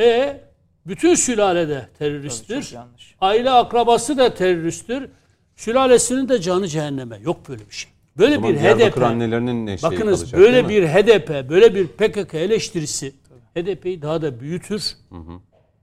[0.00, 0.40] E
[0.86, 2.72] bütün sülalede teröristtir.
[2.74, 3.14] Yanlış.
[3.20, 5.10] Aile akrabası da teröristtir.
[5.56, 7.18] Sülalesinin de canı cehenneme.
[7.18, 7.90] Yok böyle bir şey.
[8.18, 9.02] Böyle bir HDP.
[9.02, 13.14] annelerinin Bakınız kalacak, böyle bir HDP, böyle bir PKK eleştirisi
[13.56, 14.96] HDP'yi daha da büyütür.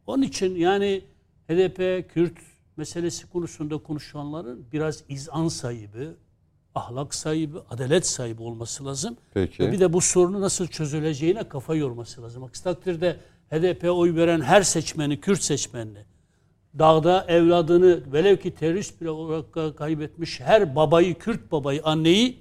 [0.08, 1.02] Onun için yani
[1.50, 2.38] HDP, Kürt
[2.78, 6.08] meselesi konusunda konuşanların biraz izan sahibi,
[6.76, 9.18] ahlak sahibi, adalet sahibi olması lazım.
[9.34, 9.64] Peki.
[9.64, 12.44] Ve bir de bu sorunu nasıl çözüleceğine kafa yorması lazım.
[12.44, 13.18] Aksi takdirde
[13.50, 16.06] HDP oy veren her seçmeni, Kürt seçmenini,
[16.80, 22.40] dağda evladını velev ki terörist bile olarak kaybetmiş her babayı, Kürt babayı, anneyi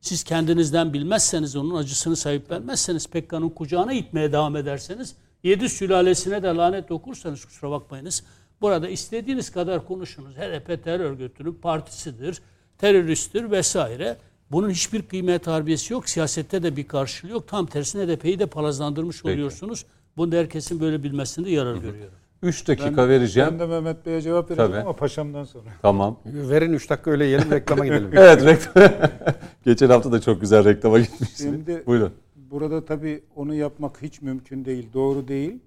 [0.00, 6.90] siz kendinizden bilmezseniz, onun acısını sahiplenmezseniz, Pekka'nın kucağına itmeye devam ederseniz, yedi sülalesine de lanet
[6.90, 8.24] okursanız kusura bakmayınız.
[8.60, 10.36] Burada istediğiniz kadar konuşunuz.
[10.36, 12.42] HDP terör örgütünün partisidir,
[12.78, 14.16] teröristtir vesaire.
[14.50, 16.08] Bunun hiçbir kıymet harbiyesi yok.
[16.08, 17.48] Siyasette de bir karşılığı yok.
[17.48, 19.86] Tam tersine HDP'yi de palazlandırmış oluyorsunuz.
[20.16, 22.14] Bunu da herkesin böyle bilmesinde yarar görüyorum.
[22.42, 23.48] 3 dakika vereceğim.
[23.52, 24.80] Ben de Mehmet Bey'e cevap vereceğim Tabii.
[24.82, 25.64] ama paşamdan sonra.
[25.82, 26.20] Tamam.
[26.24, 28.10] Verin 3 dakika öyle yiyelim reklama gidelim.
[28.16, 28.90] Evet reklam.
[29.64, 31.54] Geçen hafta da çok güzel reklama gitmişsiniz.
[31.54, 32.12] Şimdi Buyurun.
[32.36, 35.58] burada tabii onu yapmak hiç mümkün değil, doğru değil.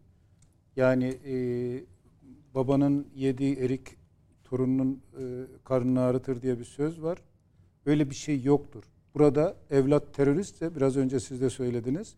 [0.75, 1.35] Yani e,
[2.55, 3.81] babanın yediği erik
[4.51, 5.23] torununun e,
[5.63, 7.17] karnını ağrıtır diye bir söz var.
[7.85, 8.83] Öyle bir şey yoktur.
[9.15, 12.15] Burada evlat teröristse biraz önce siz de söylediniz.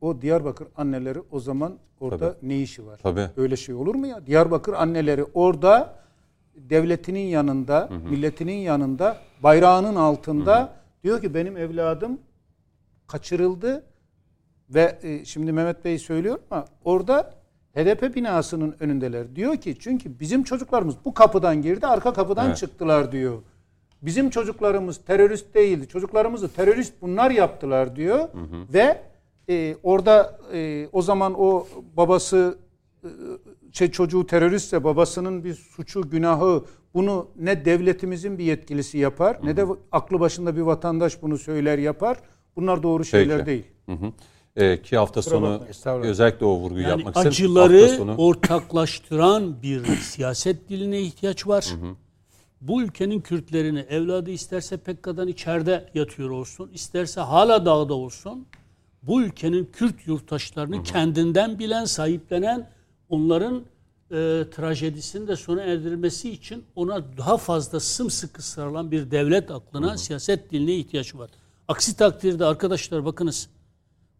[0.00, 3.00] O Diyarbakır anneleri o zaman orada ne işi var?
[3.02, 3.26] Tabii.
[3.36, 4.26] Öyle şey olur mu ya?
[4.26, 6.00] Diyarbakır anneleri orada
[6.54, 10.72] devletinin yanında, milletinin yanında, bayrağının altında
[11.04, 12.20] diyor ki benim evladım
[13.06, 13.84] kaçırıldı
[14.70, 17.34] ve e, şimdi Mehmet Bey söylüyor ama orada
[17.74, 19.36] HDP binasının önündeler.
[19.36, 22.56] Diyor ki çünkü bizim çocuklarımız bu kapıdan girdi, arka kapıdan Evet.
[22.56, 23.38] çıktılar diyor.
[24.02, 25.88] Bizim çocuklarımız terörist değildi.
[25.88, 28.28] Çocuklarımızı terörist bunlar yaptılar diyor.
[28.72, 29.00] Ve
[29.48, 31.66] e, orada e, o zaman o
[31.96, 32.58] babası
[33.04, 33.08] e,
[33.72, 36.64] şey çocuğu teröristse babasının bir suçu, günahı
[36.94, 42.16] bunu ne devletimizin bir yetkilisi yapar ne de aklı başında bir vatandaş bunu söyler yapar.
[42.56, 43.46] Bunlar doğru şeyler Peki.
[43.46, 43.64] değil.
[43.86, 44.12] Hı hı.
[44.60, 45.60] Ee, ki hafta sonu
[46.02, 47.28] özellikle o vurguyu Yani yapmak istedim.
[47.30, 51.66] acıları sonu- ortaklaştıran bir siyaset diline ihtiyaç var.
[52.60, 58.46] Bu ülkenin Kürtlerini evladı isterse Pekka'dan içeride yatıyor olsun, isterse hala dağda olsun.
[59.02, 62.70] Bu ülkenin Kürt yurttaşlarını kendinden bilen, sahiplenen,
[63.08, 63.62] onların
[64.10, 70.50] e, trajedisini de sona erdirilmesi için ona daha fazla sımsıkı sarılan bir devlet aklına, siyaset
[70.50, 71.30] diline ihtiyaç var.
[71.68, 73.48] Aksi takdirde arkadaşlar bakınız,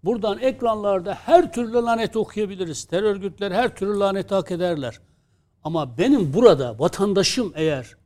[0.05, 2.85] Buradan ekranlarda her türlü lanet okuyabiliriz.
[2.85, 5.01] Terör örgütleri her türlü lanet hak ederler.
[5.65, 7.97] Ama benim burada vatandaşım eğer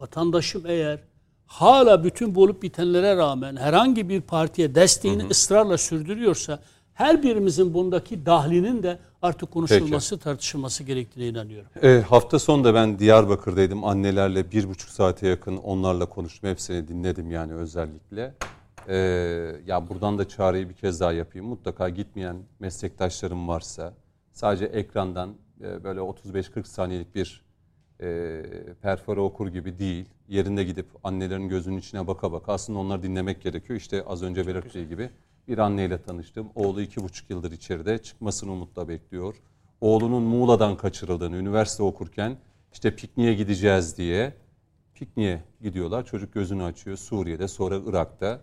[0.00, 0.98] vatandaşım eğer
[1.46, 6.58] hala bütün bu olup bitenlere rağmen herhangi bir partiye desteğini ısrarla sürdürüyorsa
[6.94, 11.68] her birimizin bundaki dahlinin de artık konuşulması, tartışılması gerektiğine inanıyorum.
[11.82, 13.84] E, hafta sonu da ben Diyarbakır'daydım.
[13.84, 16.50] Annelerle bir buçuk saate yakın onlarla konuştum.
[16.50, 18.34] Hepsini dinledim yani özellikle.
[18.88, 18.96] E,
[19.66, 21.46] ya buradan da çağrıyı bir kez daha yapayım.
[21.46, 23.94] Mutlaka gitmeyen meslektaşlarım varsa
[24.32, 27.44] sadece ekrandan e, böyle 35-40 saniyelik bir
[28.00, 28.42] e,
[28.82, 30.06] perfora okur gibi değil.
[30.28, 33.78] Yerinde gidip annelerin gözünün içine baka baka aslında onları dinlemek gerekiyor.
[33.78, 35.10] İşte az önce belirttiği gibi
[35.48, 36.48] bir anneyle tanıştım.
[36.54, 39.34] Oğlu iki buçuk yıldır içeride çıkmasını umutla bekliyor.
[39.80, 42.36] Oğlunun Muğla'dan kaçırıldığını, üniversite okurken
[42.72, 44.34] işte pikniğe gideceğiz diye
[44.94, 46.04] pikniğe gidiyorlar.
[46.04, 48.40] Çocuk gözünü açıyor Suriye'de sonra Irak'ta.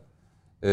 [0.64, 0.68] Ee,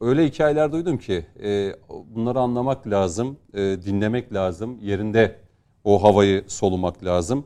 [0.00, 1.72] öyle hikayeler duydum ki e,
[2.14, 5.36] bunları anlamak lazım, e, dinlemek lazım, yerinde
[5.84, 7.44] O havayı solumak lazım.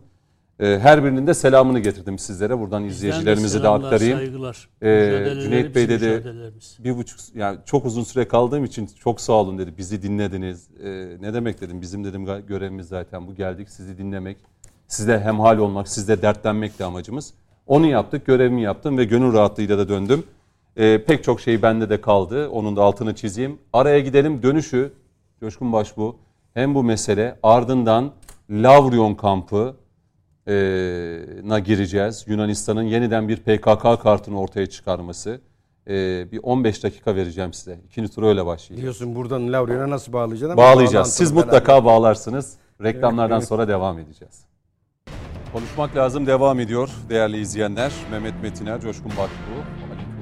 [0.61, 2.59] E, her birinin de selamını getirdim sizlere.
[2.59, 4.19] Buradan izleyicilerimizi de aktarayım.
[4.19, 4.69] Saygılar.
[4.81, 6.25] Mücadelelerimiz, Cüneyt Bey dedi
[6.79, 9.75] bir buçuk yani çok uzun süre kaldığım için çok sağ olun dedi.
[9.79, 10.69] Bizi dinlediniz.
[10.85, 11.81] Ee, ne demek dedim.
[11.81, 13.35] Bizim dedim görevimiz zaten bu.
[13.35, 14.37] Geldik sizi dinlemek.
[14.89, 17.35] Sizle hemhal olmak, sizle dertlenmek de amacımız.
[17.67, 20.25] Onu yaptık, görevimi yaptım ve gönül rahatlığıyla da döndüm.
[20.77, 22.49] Ee, pek çok şey bende de kaldı.
[22.49, 23.59] Onun da altını çizeyim.
[23.73, 24.43] Araya gidelim.
[24.43, 24.93] Dönüşü
[25.41, 26.17] Coşkun Başbu
[26.55, 28.13] hem bu mesele ardından
[28.51, 29.77] Lavrion kampı
[30.49, 30.53] e,
[31.45, 32.25] na gireceğiz.
[32.27, 35.41] Yunanistan'ın yeniden bir PKK kartını ortaya çıkarması.
[35.89, 35.93] E,
[36.33, 37.79] bir 15 dakika vereceğim size.
[37.91, 38.83] İkinci tur öyle başlayacak.
[38.83, 40.59] Diyorsun buradan Lavrion'a nasıl bağlayacaksın?
[40.59, 41.13] ama Bağlayacağız.
[41.15, 42.55] Siz beraber- mutlaka bağlarsınız.
[42.83, 44.45] Reklamlardan sonra devam edeceğiz.
[45.53, 47.93] Konuşmak lazım devam ediyor değerli izleyenler.
[48.11, 49.74] Mehmet Metiner, Coşkun Bakbu,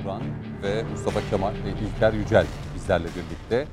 [0.03, 0.23] Ali Turan
[0.63, 3.67] ve Mustafa Kemal ve İlker Yücel bizlerle birlikte.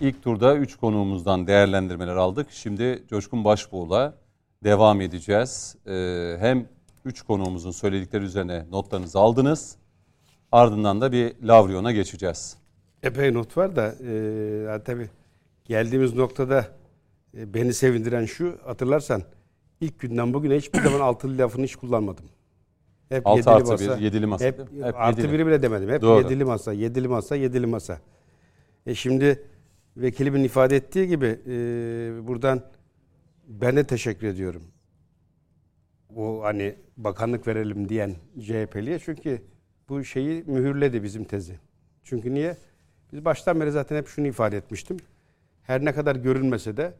[0.00, 2.46] İlk turda 3 konuğumuzdan değerlendirmeler aldık.
[2.50, 4.14] Şimdi Coşkun Başbuğ'la
[4.64, 5.76] devam edeceğiz.
[5.86, 6.68] Ee, hem
[7.04, 9.76] 3 konuğumuzun söyledikleri üzerine notlarınızı aldınız.
[10.52, 12.56] Ardından da bir Lavrion'a geçeceğiz.
[13.02, 13.94] Epey not var da
[14.76, 15.10] e, tabii
[15.64, 16.66] geldiğimiz noktada
[17.38, 19.22] e, beni sevindiren şu hatırlarsan
[19.80, 22.24] ilk günden bugüne hiçbir zaman altılı lafını hiç kullanmadım.
[23.08, 24.00] Hep 6 yedili artı masa.
[24.00, 24.44] 1, 7'li masa.
[24.44, 24.60] Hep?
[24.60, 25.34] Hep artı yedili.
[25.34, 25.90] biri bile demedim.
[25.90, 26.22] Hep Doğru.
[26.22, 28.00] yedili masa, yedili masa, yedili masa.
[28.86, 29.42] E şimdi
[29.96, 31.52] vekilimin ifade ettiği gibi e,
[32.26, 32.62] buradan
[33.48, 34.62] ben de teşekkür ediyorum.
[36.16, 39.42] O hani bakanlık verelim diyen CHP'liye çünkü
[39.88, 41.58] bu şeyi mühürledi bizim tezi.
[42.04, 42.56] Çünkü niye?
[43.12, 44.96] Biz baştan beri zaten hep şunu ifade etmiştim.
[45.62, 46.94] Her ne kadar görünmese de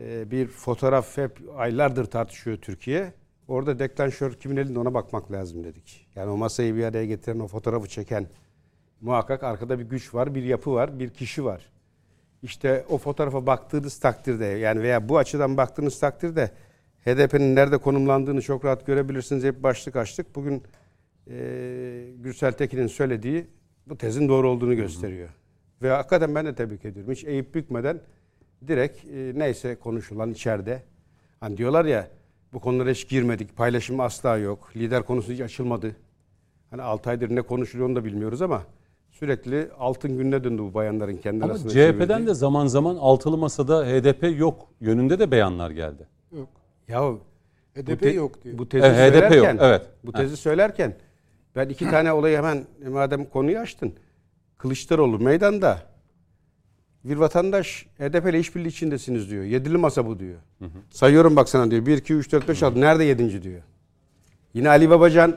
[0.00, 3.12] e, bir fotoğraf hep aylardır tartışıyor Türkiye.
[3.48, 6.06] Orada deklanşör kimin elinde ona bakmak lazım dedik.
[6.14, 8.26] Yani o masayı bir araya getiren, o fotoğrafı çeken
[9.00, 11.72] muhakkak arkada bir güç var, bir yapı var, bir kişi var.
[12.42, 16.50] İşte o fotoğrafa baktığınız takdirde yani veya bu açıdan baktığınız takdirde
[17.04, 19.44] HDP'nin nerede konumlandığını çok rahat görebilirsiniz.
[19.44, 20.34] Hep başlık açtık.
[20.34, 20.62] Bugün
[21.30, 21.36] e,
[22.18, 23.46] Gürsel Tekin'in söylediği
[23.86, 25.28] bu tezin doğru olduğunu gösteriyor.
[25.82, 27.12] Ve hakikaten ben de tebrik ediyorum.
[27.12, 28.00] Hiç eğip bükmeden
[28.68, 30.82] direkt e, neyse konuşulan içeride.
[31.40, 32.17] Hani diyorlar ya
[32.52, 33.56] bu konulara hiç girmedik.
[33.56, 34.70] Paylaşım asla yok.
[34.76, 35.96] Lider konusu hiç açılmadı.
[36.70, 38.62] Hani 6 aydır ne konuşuluyor onu da bilmiyoruz ama
[39.10, 41.70] sürekli altın gününe döndü bu bayanların kendi Ama arasında.
[41.72, 42.26] CHP'den çevirdiği.
[42.26, 46.06] de zaman zaman altılı masada HDP yok yönünde de beyanlar geldi.
[46.36, 46.48] Yok.
[46.88, 47.12] Ya
[47.74, 48.58] HDP te- yok diyor.
[48.58, 49.86] Bu tezi E, HDP yok, söylerken, evet.
[50.04, 50.94] Bu tezi söylerken
[51.56, 53.92] ben iki tane olayı hemen madem konuyu açtın.
[54.58, 55.78] Kılıçdaroğlu meydanda
[57.08, 59.44] bir vatandaş HDP ile işbirliği içindesiniz diyor.
[59.44, 60.38] Yedili masa bu diyor.
[60.90, 61.86] Sayıyorum bak sana diyor.
[61.86, 62.80] 1, 2, 3, 4, 5, 6.
[62.80, 63.62] Nerede yedinci diyor.
[64.54, 65.36] Yine Ali Babacan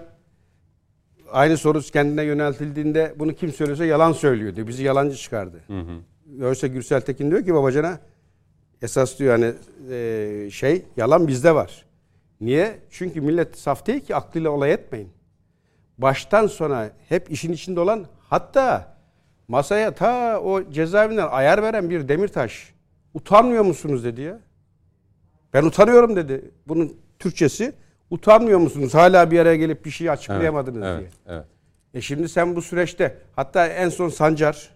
[1.31, 4.67] aynı soru kendine yöneltildiğinde bunu kim söylüyorsa yalan söylüyor diyor.
[4.67, 5.61] Bizi yalancı çıkardı.
[6.43, 7.99] Oysa Gürsel Tekin diyor ki Babacan'a
[8.81, 9.53] esas diyor hani
[9.91, 11.85] e, şey yalan bizde var.
[12.41, 12.79] Niye?
[12.89, 15.09] Çünkü millet saf değil ki aklıyla olay etmeyin.
[15.97, 18.97] Baştan sona hep işin içinde olan hatta
[19.51, 22.73] masaya ta o cezaevinden ayar veren bir Demirtaş
[23.13, 24.39] utanmıyor musunuz dedi ya.
[25.53, 26.51] Ben utanıyorum dedi.
[26.67, 27.73] Bunun Türkçesi
[28.09, 28.93] utanmıyor musunuz?
[28.93, 31.09] Hala bir araya gelip bir şey açıklayamadınız evet, diye.
[31.27, 31.45] Evet.
[31.93, 34.69] E şimdi sen bu süreçte hatta en son Sancar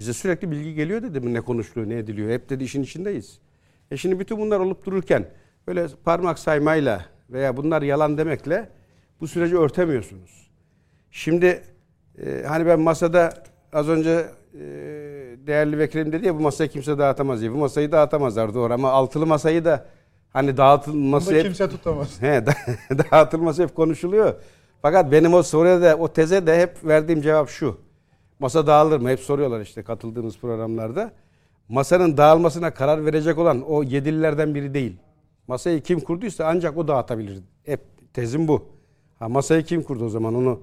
[0.00, 2.30] bize sürekli bilgi geliyor dedi mi ne konuşuluyor ne ediliyor.
[2.30, 3.38] Hep dedi işin içindeyiz.
[3.90, 5.26] E şimdi bütün bunlar olup dururken
[5.66, 8.68] böyle parmak saymayla veya bunlar yalan demekle
[9.20, 10.50] bu süreci örtemiyorsunuz.
[11.10, 11.62] Şimdi
[12.24, 14.58] e, hani ben masada az önce e,
[15.46, 17.52] değerli vekilim dedi ya bu masayı kimse dağıtamaz diye.
[17.52, 19.86] Bu masayı dağıtamazlar doğru ama altılı masayı da
[20.32, 22.22] hani dağıtılması Bunu hep- kimse tutamaz.
[22.22, 22.54] He, da-
[23.12, 24.34] dağıtılması hep konuşuluyor.
[24.82, 27.76] Fakat benim o soruya da o teze de hep verdiğim cevap şu.
[28.38, 29.08] Masa dağılır mı?
[29.10, 31.12] Hep soruyorlar işte katıldığımız programlarda.
[31.68, 34.96] Masanın dağılmasına karar verecek olan o yedililerden biri değil.
[35.48, 37.38] Masayı kim kurduysa ancak o dağıtabilir.
[37.64, 37.80] Hep
[38.14, 38.64] tezim bu.
[39.18, 40.60] Ha, masayı kim kurdu o zaman onu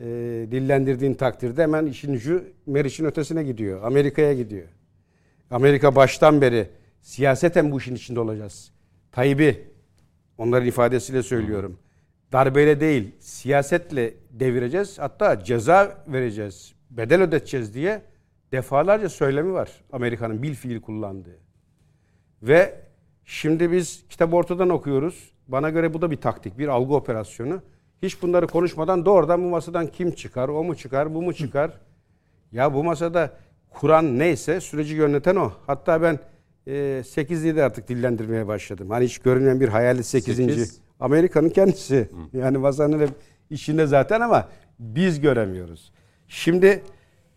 [0.00, 0.06] e,
[0.50, 3.82] dillendirdiğin takdirde hemen işin ucu Meriç'in ötesine gidiyor.
[3.82, 4.68] Amerika'ya gidiyor.
[5.50, 6.68] Amerika baştan beri
[7.00, 8.70] siyaseten bu işin içinde olacağız.
[9.12, 9.64] Tayyip'i
[10.38, 11.78] onların ifadesiyle söylüyorum.
[12.32, 14.98] Darbeyle değil, siyasetle devireceğiz.
[14.98, 18.02] Hatta ceza vereceğiz, bedel ödeteceğiz diye
[18.52, 21.38] defalarca söylemi var Amerika'nın bil fiil kullandığı.
[22.42, 22.80] Ve
[23.24, 25.32] şimdi biz kitabı ortadan okuyoruz.
[25.48, 27.62] Bana göre bu da bir taktik, bir algı operasyonu.
[28.02, 31.70] Hiç bunları konuşmadan doğrudan bu masadan kim çıkar, o mu çıkar, bu mu çıkar?
[32.52, 33.30] Ya bu masada
[33.70, 35.52] kuran neyse süreci yöneten o.
[35.66, 36.18] Hatta ben
[36.66, 36.72] e,
[37.04, 38.90] 8'liyi de artık dillendirmeye başladım.
[38.90, 40.36] Hani hiç görünmeyen bir hayali 8.
[40.36, 40.80] Sekiz.
[41.00, 42.08] Amerika'nın kendisi.
[42.32, 43.10] Yani masanın hep
[43.50, 45.92] içinde zaten ama biz göremiyoruz.
[46.28, 46.82] Şimdi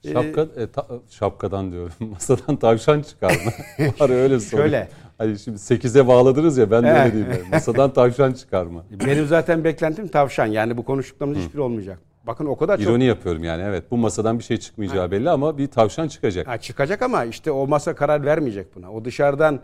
[0.03, 1.93] e, Şapka, e, ta- şapkadan diyorum.
[1.99, 3.51] Masadan tavşan çıkarma.
[3.99, 4.61] Var öyle soru.
[4.61, 4.89] Şöyle.
[5.21, 7.31] Hani şimdi 8'e bağladınız ya ben de öyle diyeyim.
[7.31, 7.49] yani.
[7.51, 8.83] Masadan tavşan çıkarma.
[9.07, 10.45] Benim zaten beklentim tavşan.
[10.45, 11.99] Yani bu konuştuklarımız hiçbiri olmayacak.
[12.27, 13.91] Bakın o kadar çok İroni yapıyorum yani evet.
[13.91, 16.47] Bu masadan bir şey çıkmayacağı belli ama bir tavşan çıkacak.
[16.47, 18.91] Ha, çıkacak ama işte o masa karar vermeyecek buna.
[18.91, 19.59] O dışarıdan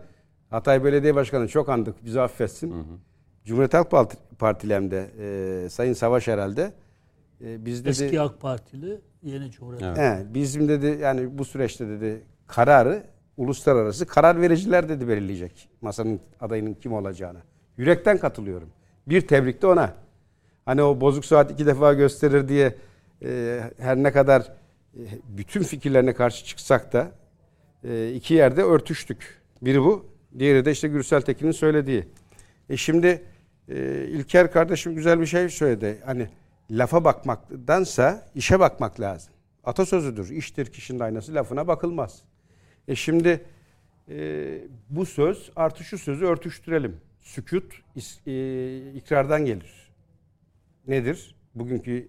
[0.49, 2.75] Hatay Belediye Başkanı çok andık bizi affetsin.
[3.45, 5.07] Cumhuriyet Halk Parti- Partili hem de
[5.65, 6.71] e, Sayın Savaş herhalde.
[7.41, 9.83] E, biz dedi, Eski AK Partili, yeni Cumhuriyet.
[9.83, 9.97] Evet.
[9.97, 13.03] he, bizim dedi yani bu süreçte dedi kararı
[13.37, 15.69] uluslararası karar vericiler dedi belirleyecek.
[15.81, 17.39] Masanın adayının kim olacağını.
[17.77, 18.69] Yürekten katılıyorum.
[19.07, 19.93] Bir tebrik de ona.
[20.65, 22.75] Hani o bozuk saat iki defa gösterir diye
[23.23, 25.01] e, her ne kadar e,
[25.37, 27.11] bütün fikirlerine karşı çıksak da
[27.83, 29.41] e, iki yerde örtüştük.
[29.61, 30.05] Biri bu,
[30.39, 32.07] diğeri de işte Gürsel Tekin'in söylediği.
[32.69, 33.23] E şimdi
[33.69, 36.01] e, İlker kardeşim güzel bir şey söyledi.
[36.05, 36.29] Hani
[36.71, 39.33] lafa bakmaktansa işe bakmak lazım.
[39.63, 40.29] Atasözüdür.
[40.29, 42.21] İştir kişinin aynası lafına bakılmaz.
[42.87, 43.45] E şimdi
[44.09, 44.59] e,
[44.89, 46.97] bu söz artı şu sözü örtüştürelim.
[47.19, 49.91] Sükut is- e, ikrardan gelir.
[50.87, 51.35] Nedir?
[51.55, 52.07] Bugünkü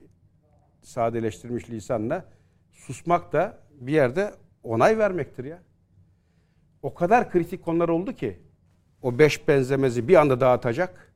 [0.82, 2.24] sadeleştirilmiş lisanla
[2.72, 5.62] susmak da bir yerde onay vermektir ya.
[6.82, 8.38] O kadar kritik konular oldu ki
[9.02, 11.14] o beş benzemezi bir anda dağıtacak.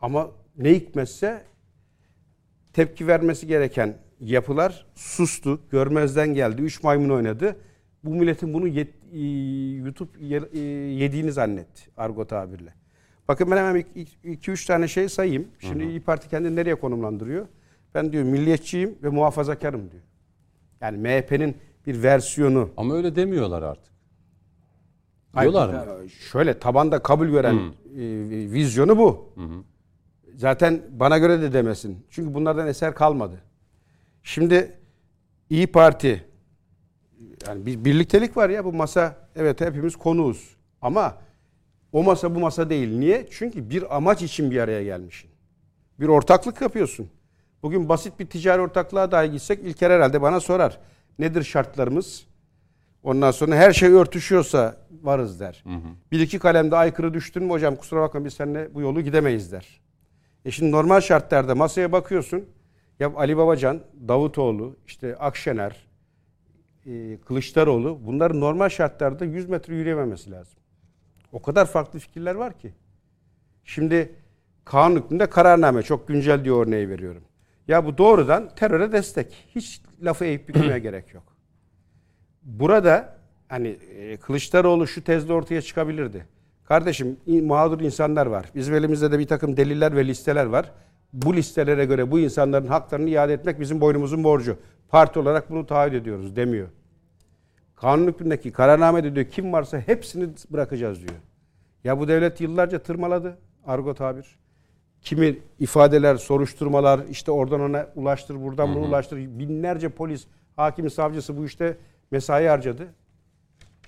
[0.00, 1.44] Ama ne hikmetse
[2.72, 7.56] tepki vermesi gereken yapılar sustu, görmezden geldi, üç maymun oynadı.
[8.06, 9.18] Bu milletin bunu yet, e,
[9.84, 10.58] YouTube ye- e,
[10.94, 12.74] yediğini zannetti argo tabirle.
[13.28, 13.84] Bakın ben hemen
[14.24, 15.48] 2-3 tane şey sayayım.
[15.58, 17.46] Şimdi İyi Parti kendini nereye konumlandırıyor?
[17.94, 20.02] Ben diyor milliyetçiyim ve muhafazakarım diyor.
[20.80, 22.70] Yani MHP'nin bir versiyonu.
[22.76, 23.92] Ama öyle demiyorlar artık.
[25.32, 26.08] Hayır, Diyorlar mı?
[26.08, 27.62] Şöyle tabanda kabul gören e,
[28.52, 29.32] vizyonu bu.
[30.34, 32.06] Zaten bana göre de demesin.
[32.10, 33.40] Çünkü bunlardan eser kalmadı.
[34.22, 34.72] Şimdi
[35.50, 36.24] İyi Parti
[37.48, 40.56] yani bir birliktelik var ya bu masa evet hepimiz konuğuz.
[40.82, 41.14] Ama
[41.92, 42.98] o masa bu masa değil.
[42.98, 43.26] Niye?
[43.30, 45.30] Çünkü bir amaç için bir araya gelmişsin.
[46.00, 47.10] Bir ortaklık yapıyorsun.
[47.62, 50.78] Bugün basit bir ticari ortaklığa dahi gitsek İlker herhalde bana sorar.
[51.18, 52.26] Nedir şartlarımız?
[53.02, 55.64] Ondan sonra her şey örtüşüyorsa varız der.
[56.12, 59.80] Bir iki kalemde aykırı düştün mü hocam kusura bakma biz seninle bu yolu gidemeyiz der.
[60.44, 62.44] E şimdi normal şartlarda masaya bakıyorsun.
[63.00, 65.85] Ya Ali Babacan, Davutoğlu, işte Akşener,
[66.86, 70.58] e, Kılıçdaroğlu bunların normal şartlarda 100 metre yürüyememesi lazım.
[71.32, 72.72] O kadar farklı fikirler var ki.
[73.64, 74.14] Şimdi
[74.64, 77.22] kanun hükmünde kararname çok güncel diyor örneği veriyorum.
[77.68, 79.46] Ya bu doğrudan teröre destek.
[79.54, 81.36] Hiç lafı eğip bükmeye gerek yok.
[82.42, 83.16] Burada
[83.48, 86.26] hani e, Kılıçdaroğlu şu tezle ortaya çıkabilirdi.
[86.64, 88.50] Kardeşim mağdur insanlar var.
[88.54, 90.72] Bizim elimizde de bir takım deliller ve listeler var.
[91.12, 94.56] Bu listelere göre bu insanların haklarını iade etmek bizim boynumuzun borcu.
[94.88, 96.68] Parti olarak bunu taahhüt ediyoruz demiyor.
[97.76, 101.20] Kanun hükmündeki kararnamede diyor kim varsa hepsini bırakacağız diyor.
[101.84, 104.38] Ya bu devlet yıllarca tırmaladı argo tabir.
[105.02, 109.16] Kimi ifadeler, soruşturmalar işte oradan ona ulaştır, buradan bunu ulaştır.
[109.16, 110.26] Binlerce polis,
[110.56, 111.76] hakim, savcısı bu işte
[112.10, 112.86] mesai harcadı.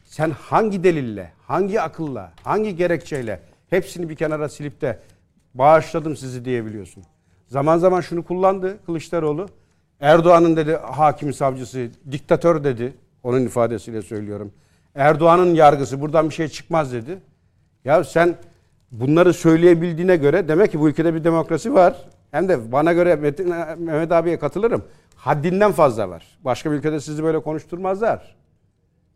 [0.04, 3.40] Sen hangi delille, hangi akılla, hangi gerekçeyle
[3.70, 4.98] hepsini bir kenara silip de
[5.54, 7.04] bağışladım sizi diyebiliyorsun.
[7.46, 9.48] Zaman zaman şunu kullandı Kılıçdaroğlu.
[10.00, 12.94] Erdoğan'ın dedi hakim savcısı, diktatör dedi.
[13.22, 14.52] Onun ifadesiyle söylüyorum.
[14.94, 17.18] Erdoğan'ın yargısı buradan bir şey çıkmaz dedi.
[17.84, 18.36] Ya sen
[18.90, 22.08] bunları söyleyebildiğine göre demek ki bu ülkede bir demokrasi var.
[22.30, 24.84] Hem de bana göre Metin, Mehmet abiye katılırım.
[25.16, 26.38] Haddinden fazla var.
[26.44, 28.36] Başka bir ülkede sizi böyle konuşturmazlar.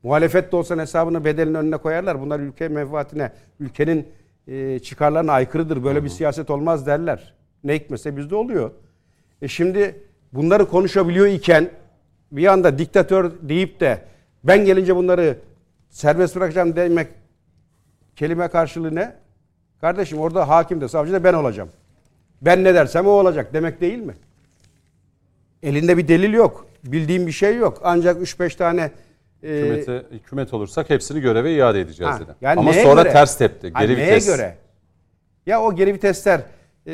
[0.03, 2.21] Muhalefet de olsan hesabını bedelin önüne koyarlar.
[2.21, 4.09] Bunlar ülke menfaatine, ülkenin
[4.47, 5.85] e, çıkarlarına aykırıdır.
[5.85, 7.35] Böyle bir siyaset olmaz derler.
[7.65, 8.71] Ne hikmetse bizde oluyor.
[9.43, 11.71] E şimdi bunları konuşabiliyor iken
[12.33, 14.03] bir anda diktatör deyip de
[14.45, 15.37] ben gelince bunları
[15.91, 17.09] serbest bırakacağım demek
[18.17, 19.13] kelime karşılığı ne?
[19.81, 21.69] Kardeşim orada hakim de savcı da ben olacağım.
[22.43, 24.15] Ben ne dersem o olacak demek değil mi?
[25.63, 26.67] Elinde bir delil yok.
[26.85, 27.81] Bildiğim bir şey yok.
[27.85, 28.91] Ancak 3-5 tane
[29.43, 32.31] e, Hükümete, hükümet olursak hepsini göreve iade edeceğiz Ha, dedi.
[32.41, 33.13] yani Ama sonra göre?
[33.13, 33.71] ters tepti.
[33.73, 34.27] Ha, Geri neye vites.
[34.27, 34.57] göre?
[35.47, 36.41] Ya o geri vitesler
[36.87, 36.93] e,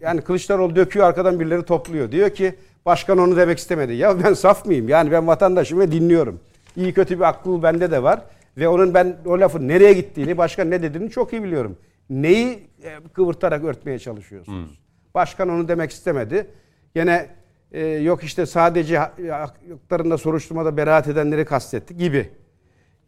[0.00, 2.12] yani Kılıçdaroğlu döküyor arkadan birileri topluyor.
[2.12, 2.54] Diyor ki
[2.86, 3.92] başkan onu demek istemedi.
[3.92, 4.88] Ya ben saf mıyım?
[4.88, 6.40] Yani ben vatandaşım ve dinliyorum.
[6.76, 8.22] İyi kötü bir aklı bende de var.
[8.56, 11.76] Ve onun ben o lafın nereye gittiğini, başkan ne dediğini çok iyi biliyorum.
[12.10, 14.80] Neyi e, kıvırtarak örtmeye çalışıyorsunuz?
[15.14, 16.46] Başkan onu demek istemedi.
[16.94, 17.26] Gene
[17.72, 22.30] e, yok işte sadece ha- haklarında soruşturmada beraat edenleri kastetti gibi.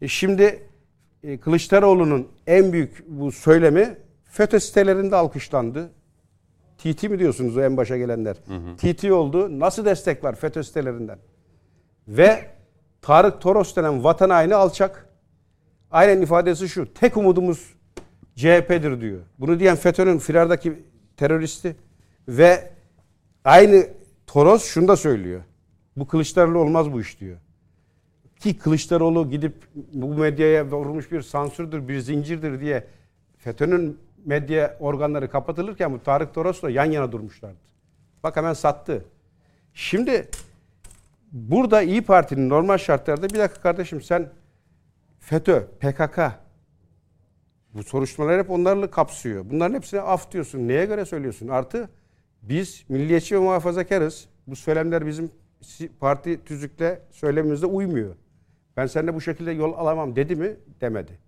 [0.01, 0.59] E şimdi
[1.23, 3.95] e, Kılıçdaroğlu'nun en büyük bu söylemi
[4.25, 5.89] FETÖ sitelerinde alkışlandı.
[6.83, 8.35] TT mi diyorsunuz o en başa gelenler?
[8.77, 9.59] TT oldu.
[9.59, 11.19] Nasıl destek var FETÖ sitelerinden?
[12.07, 12.45] Ve
[13.01, 15.09] Tarık Toros denen vatan haini alçak.
[15.91, 16.93] Aynen ifadesi şu.
[16.93, 17.73] Tek umudumuz
[18.35, 19.21] CHP'dir diyor.
[19.39, 20.83] Bunu diyen FETÖ'nün firardaki
[21.17, 21.75] teröristi
[22.27, 22.71] ve
[23.45, 23.87] aynı
[24.27, 25.41] Toros şunu da söylüyor.
[25.97, 27.37] Bu Kılıçdaroğlu olmaz bu iş diyor.
[28.39, 29.55] Ki Kılıçdaroğlu gidip
[29.93, 32.87] bu medyaya vurmuş bir sansürdür, bir zincirdir diye
[33.37, 37.57] FETÖ'nün medya organları kapatılırken bu Tarık Toros'la yan yana durmuşlardı.
[38.23, 39.05] Bak hemen sattı.
[39.73, 40.29] Şimdi
[41.31, 44.29] burada İyi Parti'nin normal şartlarda bir dakika kardeşim sen
[45.19, 46.19] FETÖ, PKK
[47.73, 49.45] bu soruşturmalar hep onlarla kapsıyor.
[49.49, 50.67] Bunların hepsine af diyorsun.
[50.67, 51.47] Neye göre söylüyorsun?
[51.47, 51.89] Artı
[52.41, 54.27] biz milliyetçi ve muhafazakarız.
[54.47, 55.31] Bu söylemler bizim
[55.99, 58.15] parti tüzükle söylemimizde uymuyor.
[58.77, 60.55] Ben seninle bu şekilde yol alamam dedi mi?
[60.81, 61.19] Demedi.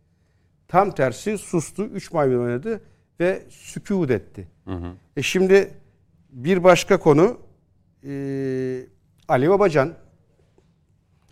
[0.68, 2.82] Tam tersi sustu, üç maymun oynadı
[3.20, 4.47] ve sükût etti.
[5.18, 5.74] E şimdi
[6.30, 7.38] bir başka konu
[8.03, 8.11] e,
[9.28, 9.93] Ali Babacan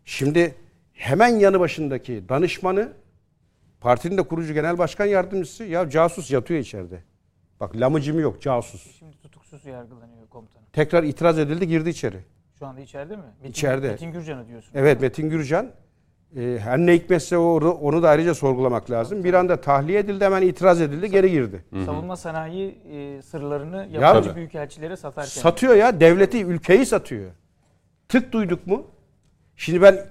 [0.05, 0.55] şimdi
[0.93, 2.93] hemen yanı başındaki danışmanı
[3.81, 7.03] partinin de kurucu genel başkan yardımcısı ya casus yatıyor içeride.
[7.59, 8.97] Bak lamıcımı yok casus.
[8.99, 10.67] Şimdi tutuksuz yargılanıyor komutanım.
[10.73, 12.19] Tekrar itiraz edildi girdi içeri.
[12.59, 13.23] Şu anda içeride mi?
[13.37, 13.87] Metin, İçeride.
[13.89, 14.71] Metin Gürcan'ı diyorsun.
[14.75, 15.71] Evet Metin Gürcan
[16.37, 19.23] e, her ne hikmetse onu, onu da ayrıca sorgulamak lazım.
[19.23, 21.63] Bir anda tahliye edildi hemen itiraz edildi geri girdi.
[21.85, 25.41] Savunma sanayi e, sırlarını yabancı büyükelçilere satarken.
[25.41, 27.31] Satıyor ya devleti ülkeyi satıyor.
[28.09, 28.87] Tık duyduk mu?
[29.55, 30.05] Şimdi ben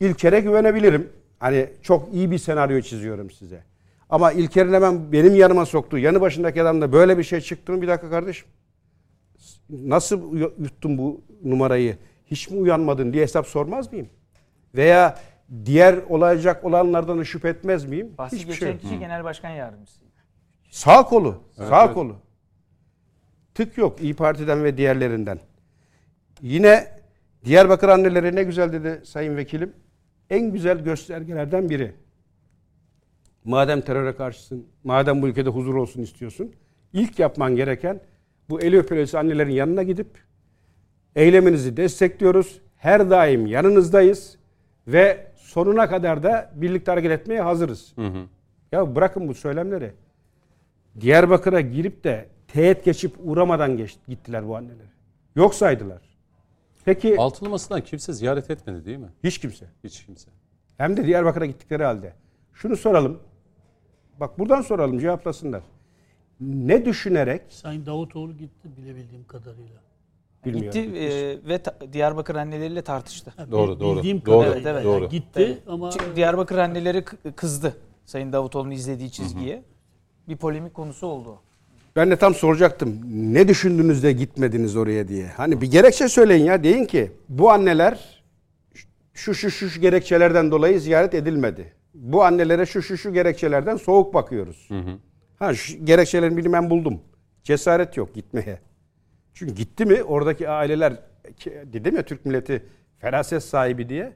[0.00, 1.10] İlker'e güvenebilirim.
[1.38, 3.62] Hani çok iyi bir senaryo çiziyorum size.
[4.10, 7.88] Ama İlker'in hemen benim yanıma soktuğu yanı başındaki adamda böyle bir şey çıktı mı bir
[7.88, 8.48] dakika kardeşim.
[9.70, 11.96] Nasıl yuttun bu numarayı?
[12.26, 14.08] Hiç mi uyanmadın diye hesap sormaz mıyım?
[14.74, 15.18] Veya
[15.64, 18.14] diğer olacak olanlardan da şüphe etmez miyim?
[18.18, 18.78] Bahsi Hiçbir geçen şey.
[18.78, 20.00] kişi genel başkan yardımcısı.
[20.70, 21.42] Sağ kolu.
[21.56, 21.94] sağ evet.
[21.94, 22.16] kolu.
[23.54, 25.38] Tık yok İyi Parti'den ve diğerlerinden.
[26.40, 26.94] Yine
[27.44, 29.72] Diyarbakır anneleri ne güzel dedi Sayın Vekilim.
[30.30, 31.92] En güzel göstergelerden biri.
[33.44, 36.52] Madem teröre karşısın, madem bu ülkede huzur olsun istiyorsun,
[36.92, 38.00] ilk yapman gereken
[38.48, 40.08] bu eli öpülesi annelerin yanına gidip
[41.16, 42.60] eyleminizi destekliyoruz.
[42.76, 44.38] Her daim yanınızdayız
[44.86, 47.94] ve sonuna kadar da birlikte hareket etmeye hazırız.
[48.72, 49.92] Ya bırakın bu söylemleri.
[51.00, 54.86] Diyarbakır'a girip de teğet geçip uğramadan geç, gittiler bu anneler.
[55.36, 56.02] Yok saydılar.
[56.84, 59.08] Peki Altılı Masa'dan kimse ziyaret etmedi değil mi?
[59.24, 59.66] hiç kimse.
[59.84, 60.30] Hiç kimse.
[60.78, 62.12] Hem de Diyarbakır'a gittikleri halde.
[62.54, 63.20] Şunu soralım.
[64.20, 65.62] Bak buradan soralım cevaplasınlar.
[66.40, 69.80] Ne düşünerek Sayın Davutoğlu gitti bilebildiğim kadarıyla.
[70.46, 70.80] Bilmiyorum.
[70.82, 73.32] Gitti e, ve ta- Diyarbakır anneleriyle tartıştı.
[73.36, 73.96] Ha, Doğru, doğru.
[73.96, 75.08] Bildiğim Doğru, kadarıyla evet, doğru.
[75.08, 79.62] gitti ama Çünkü Diyarbakır anneleri k- kızdı Sayın Davutoğlu'nun izlediği çizgiye.
[80.28, 81.36] Bir polemik konusu oldu.
[81.96, 83.00] Ben de tam soracaktım.
[83.34, 85.26] Ne düşündünüz de gitmediniz oraya diye.
[85.26, 86.64] Hani bir gerekçe söyleyin ya.
[86.64, 88.22] Deyin ki bu anneler
[89.14, 91.72] şu şu şu, şu gerekçelerden dolayı ziyaret edilmedi.
[91.94, 94.68] Bu annelere şu şu şu gerekçelerden soğuk bakıyoruz.
[95.38, 97.00] Ha şu gerekçelerin birini ben buldum.
[97.42, 98.58] Cesaret yok gitmeye.
[99.34, 100.96] Çünkü gitti mi oradaki aileler
[101.72, 102.62] dedim ya Türk milleti
[102.98, 104.12] feraset sahibi diye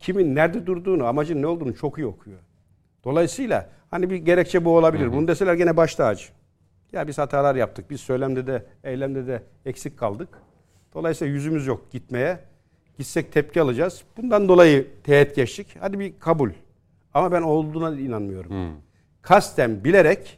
[0.00, 2.38] kimin nerede durduğunu, amacın ne olduğunu çok iyi okuyor.
[3.04, 5.12] Dolayısıyla hani bir gerekçe bu olabilir.
[5.12, 6.24] Bunu deseler gene baş tacı.
[6.92, 7.90] Ya biz hatalar yaptık.
[7.90, 10.28] Biz söylemde de, eylemde de eksik kaldık.
[10.94, 12.38] Dolayısıyla yüzümüz yok gitmeye.
[12.98, 14.02] Gitsek tepki alacağız.
[14.16, 15.76] Bundan dolayı teğet geçtik.
[15.80, 16.50] Hadi bir kabul.
[17.14, 18.52] Ama ben olduğuna inanmıyorum.
[19.22, 20.37] Kasten bilerek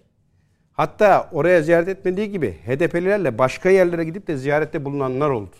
[0.81, 5.57] hatta oraya ziyaret etmediği gibi HDP'lilerle başka yerlere gidip de ziyarette bulunanlar oldu.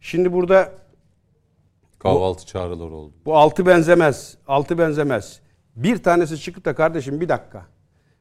[0.00, 0.72] Şimdi burada
[1.98, 3.14] Kahvaltı çağrıları oldu.
[3.24, 4.38] bu altı benzemez.
[4.46, 5.40] Altı benzemez.
[5.76, 7.66] Bir tanesi çıkıp da kardeşim bir dakika.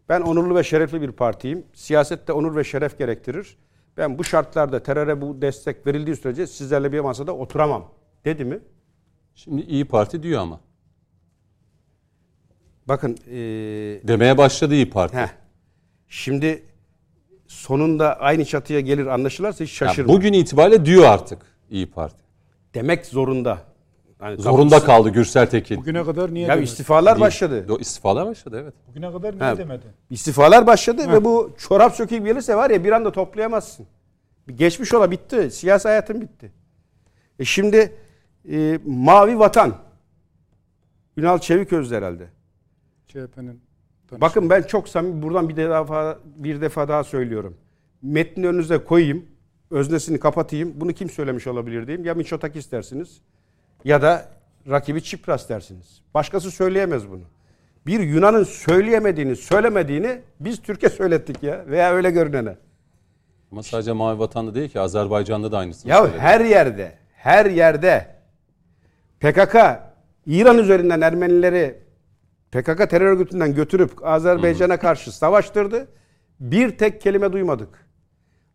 [0.09, 1.66] Ben onurlu ve şerefli bir partiyim.
[1.74, 3.57] Siyasette onur ve şeref gerektirir.
[3.97, 7.91] Ben bu şartlarda teröre bu destek verildiği sürece sizlerle bir masada oturamam.
[8.26, 8.59] Dedi mi?
[9.36, 10.59] Şimdi İyi Parti diyor ama.
[12.88, 13.36] Bakın ee,
[14.07, 15.18] Demeye başladı İyi Parti.
[15.18, 15.42] heh.
[16.14, 16.64] Şimdi
[17.47, 20.14] sonunda aynı çatıya gelir anlaşılırsa hiç şaşırma.
[20.14, 21.39] bugün itibariyle diyor artık
[21.70, 22.24] İyi Parti.
[22.74, 23.57] Demek zorunda.
[24.22, 25.78] Yani Zorunda kapısı- kaldı Gürsel Tekin.
[25.78, 26.64] Bugüne kadar niye Ya demedi?
[26.64, 27.26] istifalar Değil.
[27.26, 27.66] başladı.
[27.68, 28.74] Do- İstifalar başladı evet.
[28.88, 29.57] Bugüne kadar niye Ha.
[29.57, 29.86] demedi?
[30.09, 33.86] İstifalar başladı ve bu çorap söküğü gelirse var ya bir anda toplayamazsın.
[34.47, 35.51] Bir Geçmiş ola bitti.
[35.51, 36.51] Siyasi hayatın bitti.
[37.39, 37.95] E şimdi
[38.51, 39.76] e, Mavi Vatan.
[41.18, 42.28] Ünal Çeviköz herhalde.
[43.07, 43.61] CHP'nin
[44.22, 47.57] Bakın ben çok samimi buradan bir defa bir defa daha söylüyorum.
[48.01, 49.26] Metni önünüze koyayım.
[49.72, 50.74] Öznesini kapatayım.
[50.76, 52.05] Bunu kim söylemiş olabilir diyeyim.
[52.05, 53.22] Ya Miçotakis dersiniz
[53.86, 54.26] ya da
[54.70, 56.01] rakibi Çipras dersiniz.
[56.14, 57.22] Başkası söyleyemez bunu.
[57.88, 62.55] Bir Yunan'ın söyleyemediğini, söylemediğini biz Türkiye söylettik ya veya öyle görünene.
[63.51, 66.20] Ama sadece Mavi Vatan'da değil ki Azerbaycan'da da aynısını Ya söyledi.
[66.20, 68.16] her yerde, her yerde
[69.20, 69.55] PKK
[70.26, 71.82] İran üzerinden Ermenileri
[72.54, 75.88] PKK terör örgütünden götürüp Azerbaycan'a karşı savaştırdı.
[76.39, 77.88] Bir tek kelime duymadık.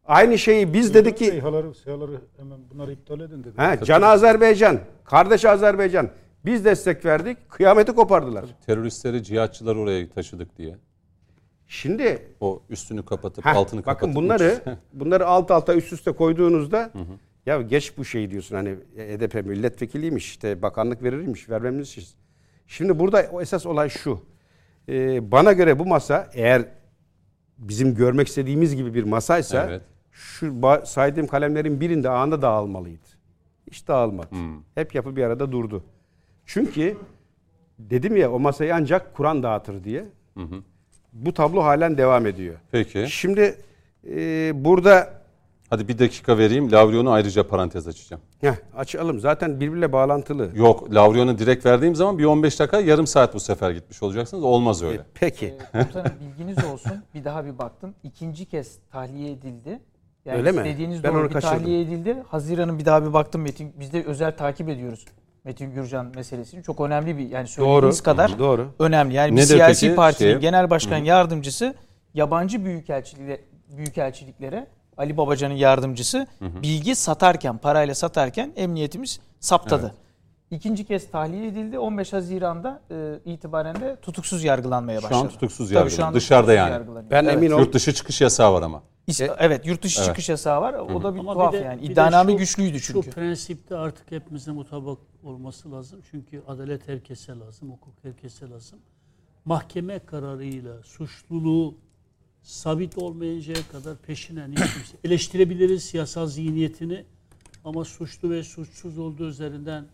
[0.06, 3.54] Aynı şeyi biz dedik ki İHA'ları, SİHA'ları hemen bunları iptal edin dedi.
[3.56, 6.10] he, Can Azerbaycan, kardeş Azerbaycan
[6.44, 7.48] biz destek verdik.
[7.50, 8.44] Kıyameti kopardılar.
[8.66, 10.76] Teröristleri, cihatçıları oraya taşıdık diye.
[11.66, 14.02] Şimdi O üstünü kapatıp Heh, altını kapatıp.
[14.08, 14.60] bakın bunları
[14.92, 16.90] bunları alt alta üst üste koyduğunuzda
[17.46, 22.04] ya geç bu şey diyorsun hani HDP milletvekiliymiş işte bakanlık verirmiş vermemiz için.
[22.68, 24.20] Şimdi burada o esas olay şu.
[24.88, 26.64] Ee, bana göre bu masa eğer
[27.58, 29.82] bizim görmek istediğimiz gibi bir masaysa Evet.
[30.12, 30.54] şu
[30.84, 33.08] saydığım kalemlerin birinde anında dağılmalıydı.
[33.70, 34.28] Hiç dağılmadı.
[34.74, 35.84] Hep yapı bir arada durdu.
[36.46, 36.96] Çünkü
[37.78, 40.04] dedim ya o masayı ancak Kur'an dağıtır diye.
[41.12, 42.54] Bu tablo halen devam ediyor.
[42.70, 43.06] Peki.
[43.08, 43.54] Şimdi
[44.10, 45.17] e, burada
[45.70, 46.72] Hadi bir dakika vereyim.
[46.72, 48.22] Lavrion'u ayrıca parantez açacağım.
[48.40, 49.20] heh, açalım.
[49.20, 50.50] Zaten birbiriyle bağlantılı.
[50.54, 54.44] Yok Lavrion'u direkt verdiğim zaman bir 15 dakika yarım saat bu sefer gitmiş olacaksınız.
[54.44, 55.02] Olmaz öyle.
[55.14, 55.54] Peki.
[55.72, 56.92] Komutanım bilginiz olsun.
[57.14, 57.94] Bir daha bir baktım.
[58.02, 59.80] İkinci kez tahliye edildi.
[60.24, 60.64] Yani Öyle mi?
[60.64, 61.58] Dediğiniz Ben doğru onu bir kaçırdım.
[61.58, 62.16] tahliye edildi.
[62.28, 63.72] Haziran'ın bir daha bir baktım Metin.
[63.80, 65.04] Biz de özel takip ediyoruz.
[65.44, 66.62] Metin Gürcan meselesini.
[66.62, 68.68] Çok önemli bir yani söylediğiniz kadar Doğru.
[68.78, 69.14] önemli.
[69.14, 70.40] Yani bir siyasi peki partinin şey?
[70.40, 71.74] genel başkan yardımcısı
[72.14, 73.40] yabancı büyükelçiliğe,
[73.76, 74.66] büyükelçiliklere
[74.98, 79.94] Ali Babacan'ın yardımcısı bilgi satarken, parayla satarken emniyetimiz saptadı.
[80.50, 81.78] İkinci kez tahliye edildi.
[81.78, 85.20] 15 Haziran'da e, itibaren de tutuksuz yargılanmaya Şu başladı.
[85.20, 86.10] an tutuksuz Tabii yargılanıyor.
[86.12, 87.10] şu Dışarıda tutuksuz yani.
[87.10, 87.34] Ben Evet.
[87.34, 87.58] emin ol.
[87.58, 88.82] Yurt dışı çıkış yasağı var ama.
[89.08, 90.08] İs- evet yurt dışı Evet.
[90.08, 90.74] çıkış yasağı var.
[90.74, 91.82] O da bir Ama tuhaf bir de- yani.
[91.82, 93.02] İddianame şu- güçlüydü çünkü.
[93.02, 96.00] Şu prensipte artık hepimizin mutabak olması lazım.
[96.10, 98.78] Çünkü adalet herkese lazım, hukuk herkese lazım.
[99.44, 101.74] Mahkeme kararıyla suçluluğu
[102.52, 104.54] sabit olmayıncaya kadar peşinen
[105.04, 107.04] eleştirebiliriz siyasal zihniyetini
[107.64, 109.84] ama suçlu ve suçsuz olduğu üzerinden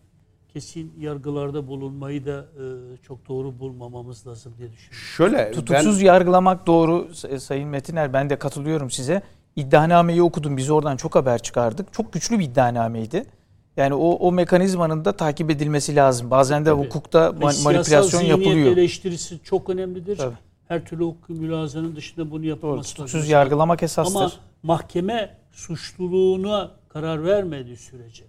[0.53, 2.63] kesin yargılarda bulunmayı da e,
[3.07, 5.07] çok doğru bulmamamız lazım diye düşünüyorum.
[5.17, 8.13] Şöyle Tutuksuz yargılamak doğru Say- Sayın Metiner.
[8.13, 9.21] Ben de katılıyorum size.
[9.55, 10.57] İddianameyi okudum.
[10.57, 11.93] Biz oradan çok haber çıkardık.
[11.93, 13.25] Çok güçlü bir iddianameydi.
[13.77, 16.31] Yani o, o mekanizmanın da takip edilmesi lazım.
[16.31, 16.85] Bazen de Tabii.
[16.85, 18.71] hukukta ma- Ve siyasal manipülasyon zihniyet yapılıyor.
[18.77, 20.17] eleştirisi çok önemlidir.
[20.17, 20.35] Tabii.
[20.67, 22.47] Her türlü hukuk mülazanın dışında bunu Doğru.
[22.47, 23.31] yapılması Tutuksuz lazım.
[23.31, 24.15] yargılamak esastır.
[24.15, 24.31] Ama
[24.63, 28.23] mahkeme suçluluğuna karar vermediği sürece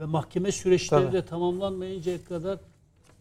[0.00, 1.12] ve mahkeme süreçleri Tabii.
[1.12, 2.58] de tamamlanmayıncaya kadar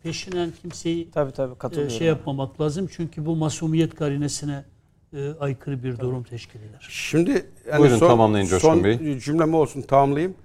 [0.04, 2.88] peşinen kimseyi tabii tabii e, şey yapmamak lazım.
[2.92, 4.66] Çünkü bu masumiyet karinesine
[5.14, 6.88] e, aykırı bir durum teşkil eder.
[6.90, 9.20] Şimdi yani Buyurun, son, tamamlayın Coşkun son Bey.
[9.20, 10.36] cümlemi olsun tamamlayayım.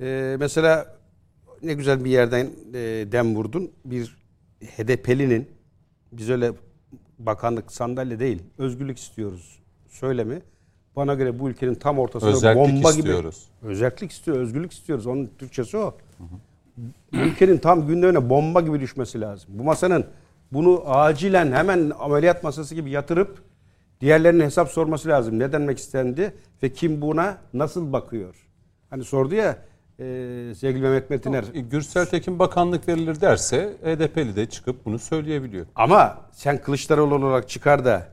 [0.00, 0.96] Ee, mesela
[1.62, 2.78] ne güzel bir yerden e,
[3.12, 3.70] dem vurdun.
[3.84, 4.16] Bir
[4.76, 5.48] HDP'linin
[6.12, 6.52] biz öyle
[7.18, 9.58] bakanlık sandalye değil özgürlük istiyoruz
[9.88, 10.42] söylemi.
[10.96, 13.48] Bana göre bu ülkenin tam ortasında Özellik bomba istiyoruz.
[13.62, 13.70] gibi.
[13.70, 15.06] Özellik istiyor, özgürlük istiyoruz.
[15.06, 15.94] Onun Türkçesi o.
[17.12, 19.50] Bu ülkenin tam gündemine bomba gibi düşmesi lazım.
[19.54, 20.04] Bu masanın
[20.52, 23.42] bunu acilen hemen ameliyat masası gibi yatırıp
[24.00, 25.38] diğerlerinin hesap sorması lazım.
[25.38, 28.34] Ne denmek istendi ve kim buna nasıl bakıyor?
[28.90, 29.58] Hani sordu ya
[30.00, 30.04] e,
[30.54, 31.44] sevgili Mehmet Metiner.
[31.54, 35.66] E, Gürsel Tekin bakanlık verilir derse HDP'li de çıkıp bunu söyleyebiliyor.
[35.74, 38.08] Ama sen Kılıçdaroğlu olarak çıkar da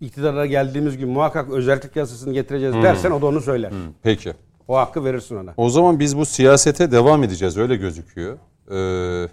[0.00, 3.72] iktidara geldiğimiz gün muhakkak özellik yasasını getireceğiz dersen o da onu söyler.
[4.02, 4.32] Peki.
[4.68, 5.54] O hakkı verirsin ona.
[5.56, 8.38] O zaman biz bu siyasete devam edeceğiz öyle gözüküyor.
[8.70, 9.28] Ee,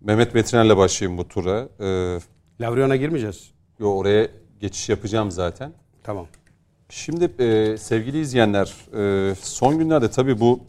[0.00, 1.68] Mehmet Metiner'le başlayayım bu tura.
[1.80, 2.18] Ee,
[2.60, 3.50] Lavrion'a girmeyeceğiz.
[3.78, 4.28] yo, oraya
[4.60, 5.72] geçiş yapacağım zaten.
[6.02, 6.26] Tamam.
[6.88, 8.74] Şimdi e, sevgili izleyenler
[9.30, 10.60] e, son günlerde tabii bu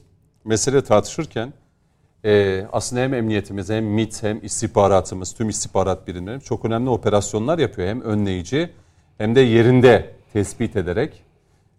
[0.46, 1.54] mesele tartışırken
[2.26, 7.88] e, aslında hem emniyetimiz hem MİT hem istihbaratımız tüm istihbarat birimleri çok önemli operasyonlar yapıyor.
[7.88, 8.70] Hem önleyici
[9.18, 11.24] hem de yerinde tespit ederek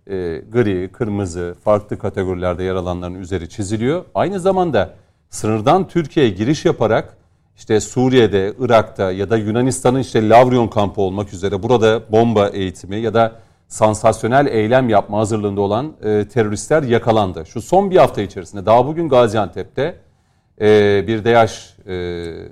[0.07, 4.05] e, gri, kırmızı farklı kategorilerde yer alanların üzeri çiziliyor.
[4.15, 4.95] Aynı zamanda
[5.31, 7.17] sınırdan Türkiye'ye giriş yaparak
[7.57, 13.15] işte Suriye'de, Irak'ta ya da Yunanistan'ın işte Lavrion kampı olmak üzere burada bomba eğitimi ya
[13.15, 13.33] da
[13.71, 17.45] sansasyonel eylem yapma hazırlığında olan e, teröristler yakalandı.
[17.47, 19.97] Şu son bir hafta içerisinde daha bugün Gaziantep'te
[20.61, 22.51] e, bir DAEŞ'lı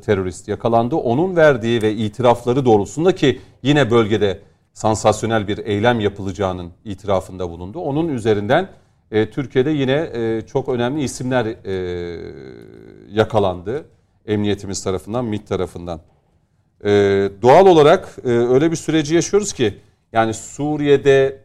[0.00, 0.96] terörist yakalandı.
[0.96, 4.40] Onun verdiği ve itirafları doğrultusunda ki yine bölgede
[4.72, 7.80] sansasyonel bir eylem yapılacağının itirafında bulundu.
[7.80, 8.68] Onun üzerinden
[9.10, 11.74] e, Türkiye'de yine e, çok önemli isimler e,
[13.10, 13.84] yakalandı.
[14.26, 16.00] Emniyetimiz tarafından, MİT tarafından.
[16.84, 16.90] E,
[17.42, 19.74] doğal olarak e, öyle bir süreci yaşıyoruz ki
[20.12, 21.44] yani Suriye'de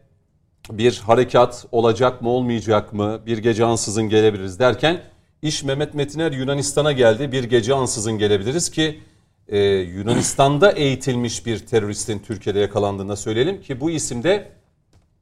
[0.70, 5.02] bir harekat olacak mı olmayacak mı bir gece ansızın gelebiliriz derken
[5.42, 9.00] iş Mehmet Metiner Yunanistan'a geldi bir gece ansızın gelebiliriz ki
[9.48, 14.52] e, Yunanistan'da eğitilmiş bir teröristin Türkiye'de yakalandığında söyleyelim ki bu isimde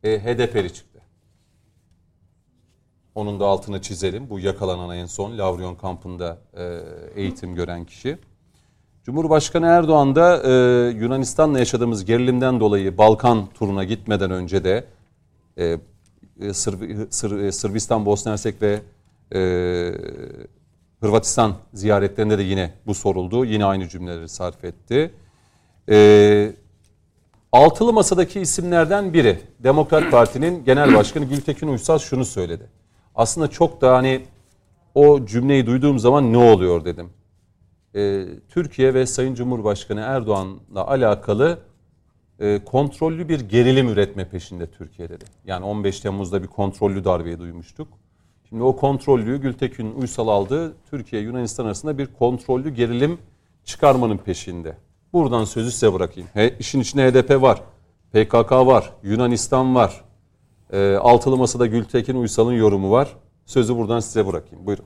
[0.03, 1.01] e, HDP'li çıktı.
[3.15, 4.31] Onun da altını çizelim.
[4.31, 6.81] Bu yakalanan en son Lavrion kampında e,
[7.15, 8.19] eğitim gören kişi.
[9.05, 10.51] Cumhurbaşkanı Erdoğan da e,
[10.91, 14.85] Yunanistan'la yaşadığımız gerilimden dolayı Balkan turuna gitmeden önce de
[15.57, 15.79] e, e,
[16.41, 18.81] Sırb- Sır- e, Sırbistan, Bosna Hersek ve
[19.35, 19.41] e,
[21.01, 23.45] Hırvatistan ziyaretlerinde de yine bu soruldu.
[23.45, 25.15] Yine aynı cümleleri sarf etti.
[25.91, 26.53] E,
[27.53, 32.67] altılı masadaki isimlerden biri Demokrat Parti'nin Genel Başkanı Gültekin Uysal şunu söyledi.
[33.15, 34.25] Aslında çok da hani
[34.95, 37.11] o cümleyi duyduğum zaman ne oluyor dedim.
[37.97, 41.59] E, Türkiye ve Sayın Cumhurbaşkanı Erdoğan'la alakalı
[42.41, 45.25] e, kontrollü bir gerilim üretme peşinde Türkiye dedi.
[45.45, 47.89] Yani 15 Temmuz'da bir kontrollü darbeyi duymuştuk.
[48.49, 50.75] Şimdi o kontrollüyü Gültekin Uysal aldı.
[50.91, 53.19] Türkiye Yunanistan arasında bir kontrollü gerilim
[53.65, 54.77] çıkarmanın peşinde.
[55.13, 56.29] Buradan sözü size bırakayım.
[56.33, 57.63] He, işin içinde HDP var,
[58.13, 60.05] PKK var, Yunanistan var.
[60.73, 63.17] E, altılı masada Gültekin Uysal'ın yorumu var.
[63.47, 64.67] Sözü buradan size bırakayım.
[64.67, 64.85] Buyurun.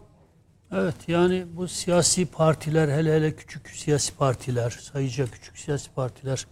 [0.72, 6.46] Evet yani bu siyasi partiler hele hele küçük siyasi partiler, sayıca küçük siyasi partiler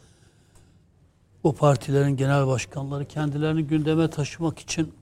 [1.45, 4.93] o partilerin genel başkanları kendilerini gündeme taşımak için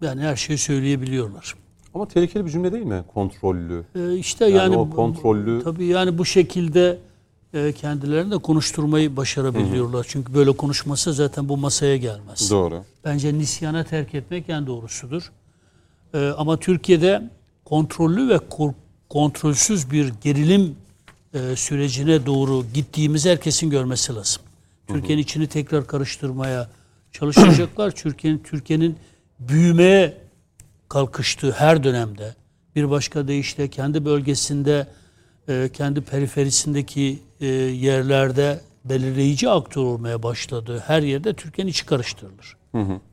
[0.00, 1.54] yani her şeyi söyleyebiliyorlar.
[1.94, 3.04] Ama tehlikeli bir cümle değil mi?
[3.14, 3.84] Kontrollü.
[3.96, 6.98] Ee, işte Yani yani, o bu- kontrollü- tabii yani bu şekilde
[7.54, 10.06] e, kendilerini de konuşturmayı başarabiliyorlar.
[10.08, 12.50] Çünkü böyle konuşması zaten bu masaya gelmez.
[12.50, 12.84] Doğru.
[13.04, 15.32] Bence nisyana terk etmek en doğrusudur.
[16.14, 17.30] Ee, ama Türkiye'de
[17.64, 18.38] kontrollü ve
[19.08, 20.76] kontrolsüz bir gerilim
[21.34, 24.42] e, sürecine doğru gittiğimizi herkesin görmesi lazım.
[24.86, 26.70] Türkiye'nin içini tekrar karıştırmaya
[27.12, 27.90] çalışacaklar.
[27.94, 28.96] Türkiye'nin Türkiye'nin
[29.40, 30.16] büyümeye
[30.88, 32.34] kalkıştığı her dönemde
[32.76, 34.86] bir başka deyişle kendi bölgesinde
[35.48, 42.56] e, kendi periferisindeki e, yerlerde belirleyici aktör olmaya başladığı her yerde Türkiye'nin içi karıştırılır.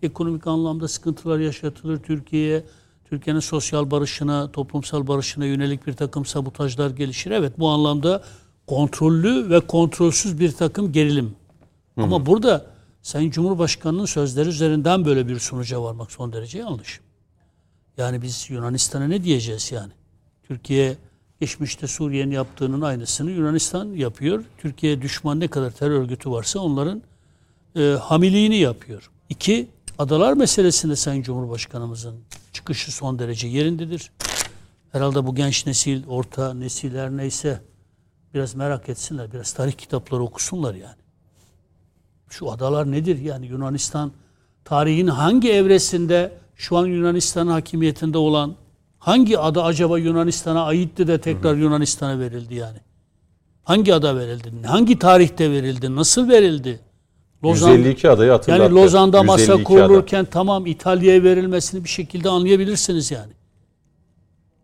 [0.03, 2.63] Ekonomik anlamda sıkıntılar yaşatılır Türkiye'ye.
[3.11, 7.31] Türkiye'nin sosyal barışına, toplumsal barışına yönelik bir takım sabotajlar gelişir.
[7.31, 8.23] Evet bu anlamda
[8.67, 11.35] kontrollü ve kontrolsüz bir takım gerilim.
[11.97, 12.65] Ama burada
[13.01, 16.99] Sayın Cumhurbaşkanı'nın sözleri üzerinden böyle bir sonuca varmak son derece yanlış.
[17.97, 19.91] Yani biz Yunanistan'a ne diyeceğiz yani?
[20.43, 20.97] Türkiye
[21.39, 24.43] geçmişte Suriye'nin yaptığının aynısını Yunanistan yapıyor.
[24.57, 27.01] Türkiye düşman ne kadar terör örgütü varsa onların
[27.75, 29.11] e, hamiliğini yapıyor.
[29.29, 32.15] İki, adalar meselesinde Sayın Cumhurbaşkanımızın
[32.53, 34.11] çıkışı son derece yerindedir.
[34.91, 37.61] Herhalde bu genç nesil, orta nesiller neyse
[38.33, 41.01] biraz merak etsinler, biraz tarih kitapları okusunlar yani.
[42.29, 44.11] Şu adalar nedir yani Yunanistan
[44.65, 48.55] tarihin hangi evresinde şu an Yunanistan hakimiyetinde olan
[48.99, 52.77] hangi ada acaba Yunanistan'a aitti de tekrar Yunanistan'a verildi yani?
[53.63, 54.51] Hangi ada verildi?
[54.67, 55.95] Hangi tarihte verildi?
[55.95, 56.79] Nasıl verildi?
[57.43, 58.63] 152 adayı hatırlattı.
[58.63, 59.63] yani Lozan'da masa 152 ada.
[59.63, 63.33] kurulurken tamam İtalya'ya verilmesini bir şekilde anlayabilirsiniz yani.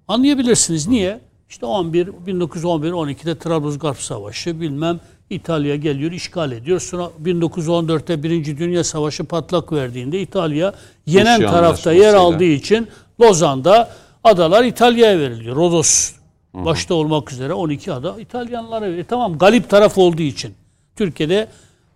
[0.07, 0.87] Anlayabilirsiniz.
[0.87, 1.19] Niye?
[1.49, 4.99] İşte 11 1911 12'de Trablusgarp Savaşı bilmem
[5.29, 6.79] İtalya geliyor işgal ediyor.
[6.79, 10.73] Sonra 1914'te Birinci Dünya Savaşı patlak verdiğinde İtalya
[11.05, 12.87] yenen Rusya tarafta yer aldığı için
[13.21, 13.89] Lozan'da
[14.23, 15.55] adalar İtalya'ya veriliyor.
[15.55, 16.11] Rodos
[16.53, 19.05] başta olmak üzere 12 ada İtalyanlara veriliyor.
[19.09, 20.53] Tamam galip taraf olduğu için.
[20.95, 21.47] Türkiye'de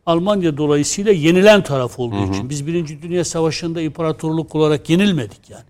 [0.06, 2.50] Almanya dolayısıyla yenilen taraf olduğu için.
[2.50, 5.64] Biz Birinci Dünya Savaşı'nda imparatorluk olarak yenilmedik yani.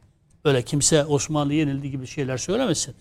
[0.45, 2.95] Öyle kimse Osmanlı yenildi gibi şeyler söylemesin.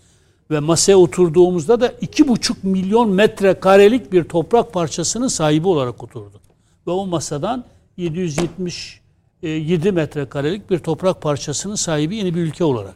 [0.51, 6.41] Ve masaya oturduğumuzda da iki buçuk milyon metrekarelik bir toprak parçasının sahibi olarak oturduk.
[6.87, 7.63] Ve o masadan
[7.97, 12.93] 777 metrekarelik bir toprak parçasının sahibi yeni bir ülke olarak.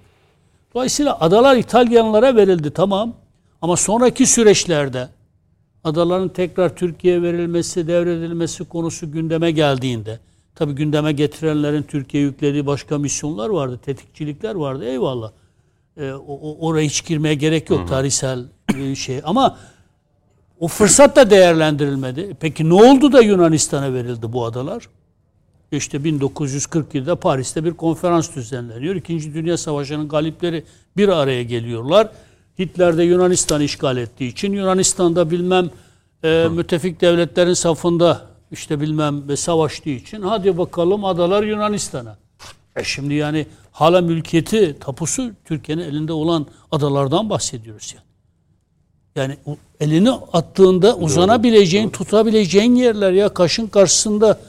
[0.74, 3.14] Dolayısıyla adalar İtalyanlara verildi tamam.
[3.62, 5.10] Ama sonraki süreçlerde
[5.86, 10.20] adaların tekrar Türkiye'ye verilmesi, devredilmesi konusu gündeme geldiğinde
[10.56, 15.32] tabi gündeme getirenlerin Türkiye yüklediği başka misyonlar vardı, tetikçilikler vardı eyvallah.
[15.98, 18.46] Ee, o, oraya hiç girmeye gerek yok tarihsel
[18.76, 19.58] bir şey ama
[20.60, 22.38] o fırsat da değerlendirilmedi.
[22.40, 24.90] Peki ne oldu da Yunanistan'a verildi bu adalar?
[25.72, 28.96] İşte 1947'de Paris'te bir konferans düzenleniyor.
[28.96, 30.64] İkinci Dünya Savaşı'nın galipleri
[30.98, 32.12] bir araya geliyorlar.
[32.60, 35.70] Hitler de Yunanistan'ı işgal ettiği için Yunanistan'da bilmem
[36.24, 38.22] e, müttefik devletlerin safında
[38.52, 42.18] işte bilmem ve savaştığı için hadi bakalım adalar Yunanistan'a.
[42.76, 48.06] E şimdi yani hala mülkiyeti, tapusu Türkiye'nin elinde olan adalardan bahsediyoruz yani.
[49.16, 49.38] Yani
[49.80, 54.40] elini attığında uzanabileceğin, tutabileceğin yerler ya kaşın karşısında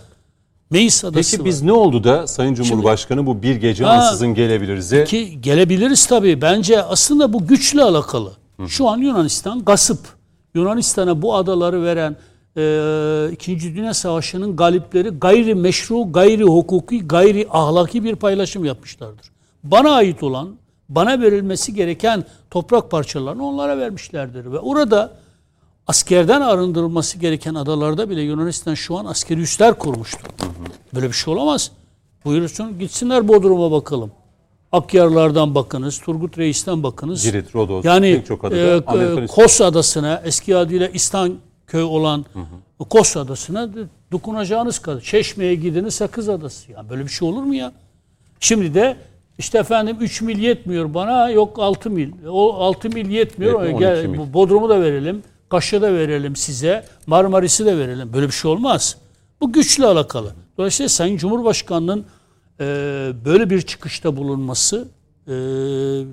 [0.70, 1.46] Meis adası Peki var.
[1.46, 5.04] biz ne oldu da Sayın Cumhurbaşkanı bu bir gece Ha, ansızın gelebiliriz?
[5.04, 6.40] Ki gelebiliriz tabii.
[6.42, 8.32] Bence aslında bu güçle alakalı.
[8.68, 9.98] Şu an Yunanistan gasıp.
[10.54, 12.16] Yunanistan'a bu adaları veren
[12.56, 19.26] e, İkinci Dünya Savaşı'nın galipleri gayri meşru, gayri hukuki, gayri ahlaki bir paylaşım yapmışlardır.
[19.64, 20.56] Bana ait olan,
[20.88, 24.52] bana verilmesi gereken toprak parçalarını onlara vermişlerdir.
[24.52, 25.10] Ve orada
[25.86, 30.26] askerden arındırılması gereken adalarda bile Yunanistan şu an askeri üsler kurmuştu.
[30.94, 31.70] Böyle bir şey olamaz.
[32.24, 34.10] Buyursun gitsinler Bodrum'a bakalım.
[34.72, 37.24] Akyarlardan bakınız, Turgut Reis'ten bakınız.
[37.24, 42.24] Girit, Rodos, Yani pek çok adada e, e, Kos Adası'na, eski adıyla İstanköy olan
[42.90, 43.68] Kos Adası'na
[44.12, 45.00] dokunacağınız kadar.
[45.00, 46.72] Çeşme'ye gidiniz Sakız Adası.
[46.72, 47.72] Yani böyle bir şey olur mu ya?
[48.40, 48.96] Şimdi de
[49.38, 52.12] işte efendim 3 mil yetmiyor bana yok 6 mil.
[52.28, 53.62] O 6 mil yetmiyor.
[53.62, 54.32] Yetmiyor, Gel, 12 mil.
[54.32, 55.22] Bodrum'u da verelim.
[55.48, 56.84] Kaş'ı da verelim size.
[57.06, 58.12] Marmaris'i de verelim.
[58.12, 58.96] Böyle bir şey olmaz.
[59.40, 60.32] Bu güçle alakalı.
[60.58, 62.06] Dolayısıyla Sayın Cumhurbaşkanı'nın
[62.60, 62.64] e,
[63.24, 64.88] böyle bir çıkışta bulunması
[65.26, 65.32] e,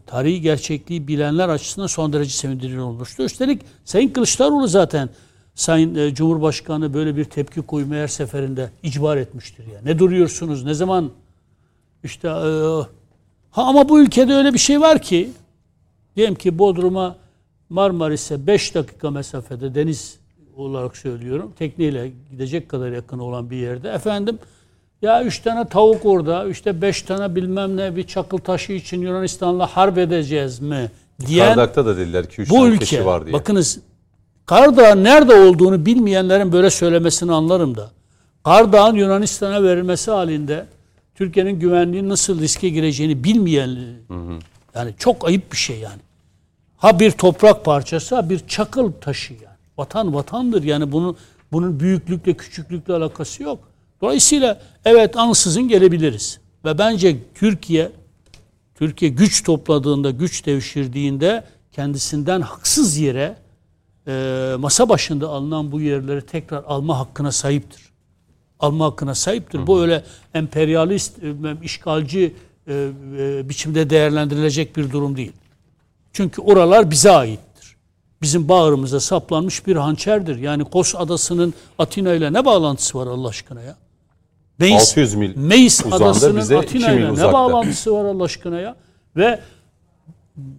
[0.06, 3.24] tarihi gerçekliği bilenler açısından son derece sevindirici olmuştu.
[3.24, 5.10] Üstelik Sayın Kılıçdaroğlu zaten
[5.56, 9.66] Sayın e, Cumhurbaşkanı böyle bir tepki koymayı her seferinde icbar etmiştir.
[9.74, 9.86] Yani.
[9.86, 10.64] Ne duruyorsunuz?
[10.64, 11.12] Ne zaman
[12.04, 12.32] işte e,
[13.52, 15.30] ha ama bu ülkede öyle bir şey var ki
[16.16, 17.23] diyelim ki Bodrum'a
[17.74, 20.18] Marmaris'e 5 dakika mesafede deniz
[20.56, 21.54] olarak söylüyorum.
[21.60, 23.90] Tekneyle gidecek kadar yakın olan bir yerde.
[23.90, 24.40] Efendim
[25.02, 29.68] ya 3 tane tavuk orada, işte 5 tane bilmem ne bir çakıl taşı için Yunanistan'la
[29.68, 30.92] harp edeceğiz mi
[31.28, 33.06] diyen Kardak'ta da dediler ki 3 bu tane ülke.
[33.06, 33.34] var diye.
[33.34, 33.80] Bakınız
[34.46, 37.92] Kardağ'ın nerede olduğunu bilmeyenlerin böyle söylemesini anlarım da.
[38.44, 40.66] Kardağ'ın Yunanistan'a verilmesi halinde
[41.16, 43.78] Türkiye'nin güvenliği nasıl riske gireceğini bilmeyen
[44.76, 46.02] yani çok ayıp bir şey yani.
[46.84, 49.58] Ha bir toprak parçası ha bir çakıl taşı yani.
[49.78, 51.16] Vatan vatandır yani bunu
[51.52, 53.60] bunun büyüklükle küçüklükle alakası yok.
[54.02, 56.40] Dolayısıyla evet ansızın gelebiliriz.
[56.66, 57.92] Ve bence Türkiye
[58.76, 63.36] Türkiye güç topladığında, güç devşirdiğinde kendisinden haksız yere
[64.08, 67.82] e, masa başında alınan bu yerleri tekrar alma hakkına sahiptir.
[68.60, 69.68] Alma hakkına sahiptir.
[69.68, 70.04] Bu öyle
[70.34, 71.34] emperyalist, e,
[71.64, 72.36] işgalci
[72.68, 72.88] e,
[73.18, 75.34] e, biçimde değerlendirilecek bir durum değil.
[76.14, 77.76] Çünkü oralar bize aittir.
[78.22, 80.38] Bizim bağrımıza saplanmış bir hançerdir.
[80.38, 83.76] Yani Kos Adası'nın Atina ile ne bağlantısı var Allah aşkına ya?
[84.60, 88.76] Meis, 600 mil Meis Adası'nın Atina 2 mil ile ne bağlantısı var Allah aşkına ya?
[89.16, 89.40] Ve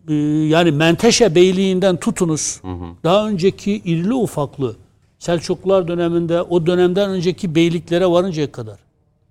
[0.09, 0.15] e,
[0.49, 2.61] yani Menteşe Beyliği'nden tutunuz.
[3.05, 4.77] Daha önceki irili ufaklı
[5.19, 8.79] Selçuklular döneminde o dönemden önceki beyliklere varıncaya kadar.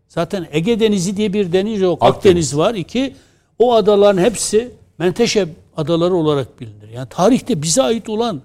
[0.07, 2.03] Zaten Ege Denizi diye bir deniz yok.
[2.03, 2.17] Akdeniz.
[2.17, 2.75] Akdeniz var.
[2.75, 3.15] iki
[3.59, 5.47] o adaların hepsi Menteşe
[5.77, 6.89] adaları olarak bilinir.
[6.89, 8.41] Yani tarihte bize ait olan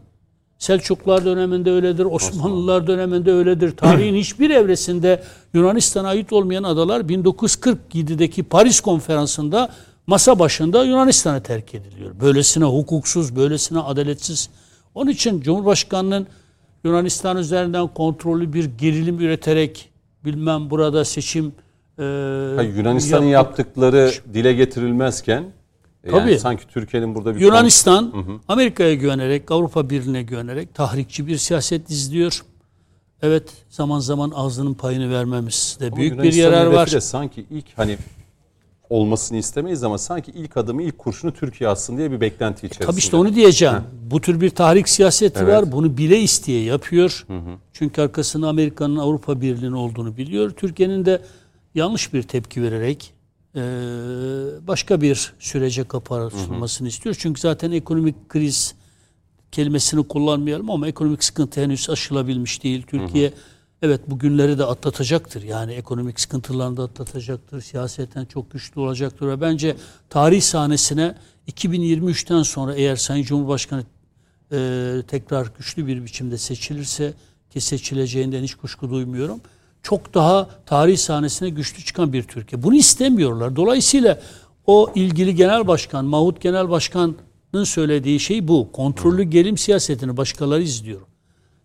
[0.58, 3.76] Selçuklular döneminde öyledir, Osmanlılar döneminde öyledir.
[3.76, 5.22] Tarihin hiçbir evresinde
[5.54, 9.68] Yunanistan'a ait olmayan adalar 1947'deki Paris konferansında
[10.06, 12.10] masa başında Yunanistan'a terk ediliyor.
[12.20, 14.48] Böylesine hukuksuz, böylesine adaletsiz.
[14.94, 16.26] Onun için Cumhurbaşkanı'nın
[16.84, 19.88] Yunanistan üzerinden kontrollü bir gerilim üreterek
[20.24, 21.46] bilmem burada seçim
[21.98, 22.02] e,
[22.56, 25.44] Ha, Yunanistan'ın yaptıkları dile getirilmezken
[26.06, 26.38] yani Tabii.
[26.38, 28.12] sanki Türkiye'nin burada bir Yunanistan
[28.48, 32.44] Amerika'ya güvenerek, Avrupa Birliği'ne güvenerek tahrikçi bir siyaset izliyor.
[33.22, 36.92] Evet zaman zaman ağzının payını vermemizde Ama büyük bir yarar var.
[36.92, 37.98] de sanki ilk hani
[38.90, 42.86] olmasını istemeyiz ama sanki ilk adımı ilk kurşunu Türkiye atsın diye bir beklenti içerisinde.
[42.86, 43.76] Tabii işte onu diyeceğim.
[44.10, 45.54] Bu tür bir tahrik siyaseti Evet.
[45.54, 45.72] var.
[45.72, 47.26] Bunu bile isteye yapıyor.
[47.72, 50.50] Çünkü arkasında Amerika'nın Avrupa Birliği'nin olduğunu biliyor.
[50.50, 51.22] Türkiye'nin de
[51.74, 53.12] yanlış bir tepki vererek
[53.58, 57.16] e, başka bir sürece kapı açılmasını istiyor.
[57.18, 58.74] Çünkü zaten ekonomik kriz
[59.52, 62.82] kelimesini kullanmayalım ama ekonomik sıkıntı henüz aşılabilmiş değil.
[62.86, 63.32] Türkiye
[63.82, 65.42] evet bu günleri de atlatacaktır.
[65.42, 67.60] Yani ekonomik sıkıntılarını da atlatacaktır.
[67.60, 69.76] Siyaseten çok güçlü olacaktır ve bence
[70.10, 71.14] tarih sahnesine
[71.48, 73.84] 2023'ten sonra eğer Sayın Cumhurbaşkanı
[74.52, 77.14] e, tekrar güçlü bir biçimde seçilirse
[77.50, 79.40] ki seçileceğinden hiç kuşku duymuyorum.
[79.82, 82.62] Çok daha tarih sahnesine güçlü çıkan bir Türkiye.
[82.62, 83.56] Bunu istemiyorlar.
[83.56, 84.20] Dolayısıyla
[84.66, 88.68] o ilgili genel başkan, Mahmut Genel Başkan'ın söylediği şey bu.
[88.72, 91.00] Kontrollü gerim siyasetini başkaları izliyor.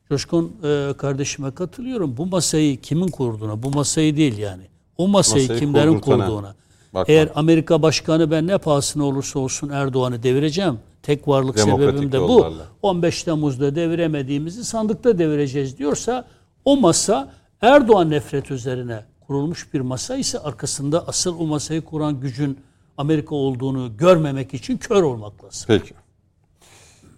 [0.10, 2.18] Coşkun e, kardeşime katılıyorum.
[2.18, 4.64] Bu masayı kimin kurduğuna, bu masayı değil yani.
[4.98, 6.56] O masayı, Masayı kimlerin kurduğuna.
[6.94, 7.10] bakmak.
[7.10, 10.80] Eğer Amerika Başkanı ben ne pahasına olursa olsun Erdoğan'ı devireceğim.
[11.04, 12.24] Tek varlık Demokratik sebebim de bu.
[12.32, 12.68] yollarla.
[12.82, 16.26] 15 Temmuz'da deviremediğimizi sandıkta devireceğiz diyorsa
[16.66, 17.32] o masa
[17.64, 22.60] Erdoğan nefret üzerine kurulmuş bir masa ise arkasında asıl o masayı kuran gücün
[22.98, 25.66] Amerika olduğunu görmemek için kör olmak lazım.
[25.68, 25.94] Peki.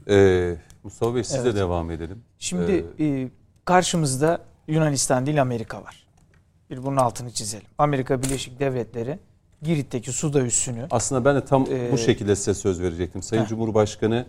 [0.09, 2.23] Ee, Mustafa Bey sizle devam edelim.
[2.39, 3.29] Şimdi e,
[3.65, 6.07] karşımızda Yunanistan değil Amerika var.
[6.69, 7.67] Bir bunun altını çizelim.
[7.77, 9.19] Amerika Birleşik Devletleri
[9.61, 13.21] Girit'teki suda üssünü Aslında ben de tam Ee, bu şekilde size söz verecektim.
[13.23, 13.47] Sayın heh.
[13.47, 14.25] Cumhurbaşkanı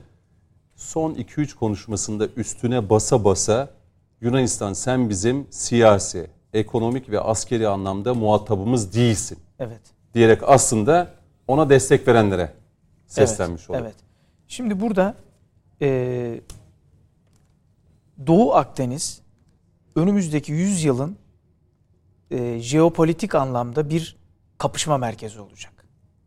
[0.76, 3.75] son 2-3 konuşmasında üstüne basa basa
[4.20, 9.80] Yunanistan sen bizim siyasi, ekonomik ve askeri anlamda muhatabımız değilsin evet
[10.14, 11.10] diyerek aslında
[11.48, 12.52] ona destek verenlere
[13.06, 13.78] seslenmiş evet, oldu.
[13.82, 13.94] Evet.
[14.48, 15.14] Şimdi burada
[15.82, 16.40] e,
[18.26, 19.22] Doğu Akdeniz
[19.96, 21.16] önümüzdeki 100 yılın
[22.30, 24.16] e, jeopolitik anlamda bir
[24.58, 25.72] kapışma merkezi olacak.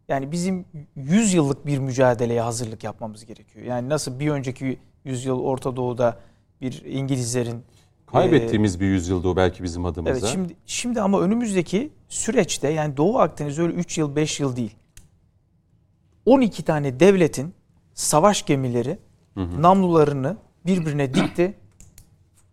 [0.07, 3.65] Yani bizim 100 yıllık bir mücadeleye hazırlık yapmamız gerekiyor.
[3.65, 6.19] Yani nasıl bir önceki yüzyıl Orta Doğu'da
[6.61, 7.63] bir İngilizlerin
[8.11, 10.11] Kaybettiğimiz bir yüzyıldı o belki bizim adımıza.
[10.11, 14.75] Evet şimdi şimdi ama önümüzdeki süreçte yani Doğu Akdeniz öyle 3 yıl 5 yıl değil.
[16.25, 17.53] 12 tane devletin
[17.93, 18.99] savaş gemileri
[19.35, 21.53] namlularını birbirine dikti.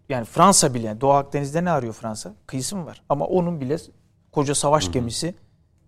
[0.08, 2.34] Yani Fransa bile Doğu Akdeniz'de ne arıyor Fransa?
[2.46, 3.02] Kıyısı mı var?
[3.08, 3.76] Ama onun bile
[4.32, 5.34] koca savaş gemisi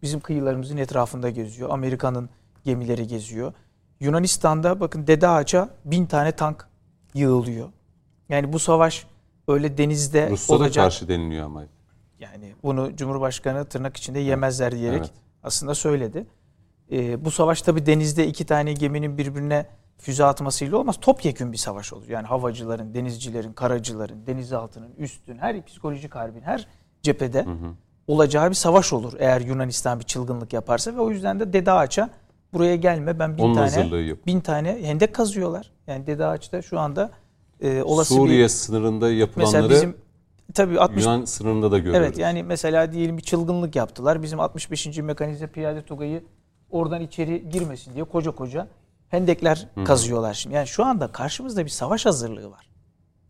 [0.02, 1.70] bizim kıyılarımızın etrafında geziyor.
[1.70, 2.30] Amerika'nın
[2.64, 3.52] gemileri geziyor.
[4.00, 6.68] Yunanistan'da bakın Dede Ağaç'a bin tane tank
[7.14, 7.68] yığılıyor.
[8.28, 9.06] Yani bu savaş
[9.48, 10.84] öyle denizde Ruslara olacak.
[10.84, 11.64] karşı deniliyor ama.
[12.20, 15.12] Yani bunu Cumhurbaşkanı tırnak içinde yemezler diyerek Evet.
[15.42, 16.26] aslında söyledi.
[16.92, 19.66] Ee, bu savaş tabii denizde iki tane geminin birbirine
[19.98, 20.96] füze atmasıyla olmaz.
[21.00, 22.08] Topyekün bir savaş olur.
[22.08, 26.68] Yani havacıların, denizcilerin, karacıların, denizaltının, üstün, her psikolojik harbin, her
[27.02, 27.46] cephede
[28.06, 29.12] olacağı bir savaş olur.
[29.18, 32.10] Eğer Yunanistan bir çılgınlık yaparsa ve o yüzden de Dede Ağaç'a
[32.52, 33.90] buraya gelme ben bin Onun tane
[34.26, 35.70] bin tane hendek kazıyorlar.
[35.86, 37.10] Yani Dede Ağaç'ta şu anda
[37.60, 39.96] e, olası Suriye bir sınırında mesela yapılanları bizim
[40.54, 42.06] tabii 60 Yunan sınırında da görüyoruz.
[42.06, 44.22] Evet yani mesela diyelim bir çılgınlık yaptılar.
[44.22, 44.98] Bizim 65.
[44.98, 46.24] Mekanize Piyade Tugayı
[46.70, 48.68] oradan içeri girmesin diye koca koca
[49.08, 50.56] hendekler kazıyorlar şimdi.
[50.56, 52.68] Yani şu anda karşımızda bir savaş hazırlığı var.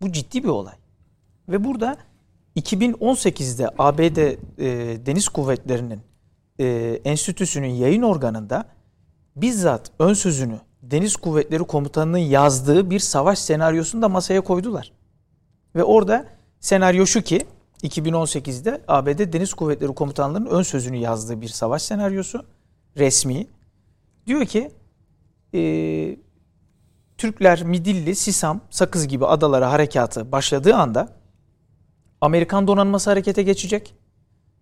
[0.01, 0.75] Bu ciddi bir olay.
[1.49, 1.97] Ve burada
[2.57, 4.37] 2018'de ABD e,
[5.07, 6.01] Deniz Kuvvetleri'nin
[6.61, 8.65] e, enstitüsünün yayın organında
[9.37, 10.61] bizzat ön sözünü
[10.91, 14.93] Deniz Kuvvetleri Komutanı'nın yazdığı bir savaş senaryosunu da masaya koydular.
[15.77, 16.27] Ve orada
[16.61, 17.47] senaryo şu ki
[17.83, 22.45] 2018'de ABD Deniz Kuvvetleri Komutanlığı'nın ön sözünü yazdığı bir savaş senaryosu
[22.97, 23.47] resmi.
[24.27, 24.71] Diyor ki
[25.55, 25.61] e,
[27.19, 31.09] Türkler Midilli, Sisam, Sakız gibi adalara harekatı başladığı anda
[32.21, 33.95] Amerikan donanması harekete geçecek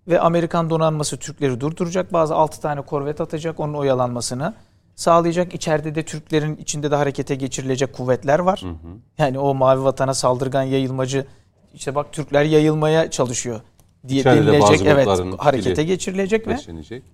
[0.09, 2.13] ve Amerikan donanması Türkleri durduracak.
[2.13, 4.55] Bazı 6 tane korvet atacak onun oyalanmasını
[4.97, 5.55] sağlayacak.
[5.55, 8.63] İçeride de Türklerin içinde de harekete geçirilecek kuvvetler var.
[9.19, 11.27] Yani o mavi vatana saldırgan yayılmacı
[11.75, 13.61] işte bak Türkler yayılmaya çalışıyor
[14.09, 14.87] diye İçeride denilecek.
[14.87, 15.09] Evet
[15.39, 16.57] harekete geçirilecek ve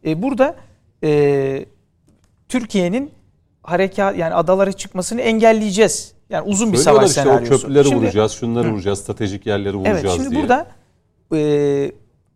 [0.07, 0.57] e, burada
[1.05, 1.67] e,
[2.49, 3.11] Türkiye'nin
[3.63, 6.13] harekat yani adalara çıkmasını engelleyeceğiz.
[6.31, 7.61] Yani uzun bir savaş işte o senaryosu.
[7.63, 10.41] köprüleri Şimdi- vuracağız, şunları vuracağız, stratejik yerleri vuracağız Evet şimdi diye.
[10.43, 10.67] burada
[11.35, 11.39] e,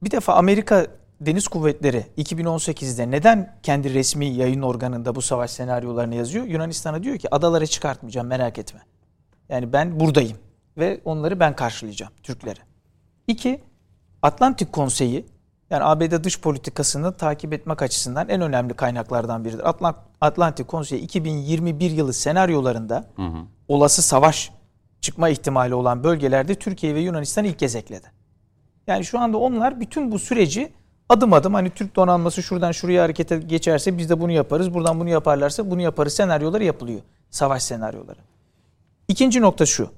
[0.02, 0.86] bir defa Amerika
[1.20, 6.44] Deniz Kuvvetleri 2018'de neden kendi resmi yayın organında bu savaş senaryolarını yazıyor?
[6.44, 8.80] Yunanistan'a diyor ki adaları çıkartmayacağım merak etme.
[9.48, 10.38] Yani ben buradayım
[10.78, 12.60] ve onları ben karşılayacağım Türkleri.
[13.26, 13.60] İki,
[14.22, 15.26] Atlantik Konseyi
[15.70, 19.64] yani ABD dış politikasını takip etmek açısından en önemli kaynaklardan biridir.
[19.64, 23.04] Atlant- Atlantik Konseyi 2021 yılı senaryolarında
[23.68, 24.50] olası savaş
[25.00, 28.06] çıkma ihtimali olan bölgelerde Türkiye ve Yunanistan ilk kez ekledi.
[28.86, 30.72] Yani şu anda onlar bütün bu süreci
[31.08, 34.74] adım adım hani Türk donanması şuradan şuraya harekete geçerse biz de bunu yaparız.
[34.74, 37.00] Buradan bunu yaparlarsa bunu yaparız senaryoları yapılıyor.
[37.30, 38.18] Savaş senaryoları.
[39.08, 39.90] İkinci nokta şu.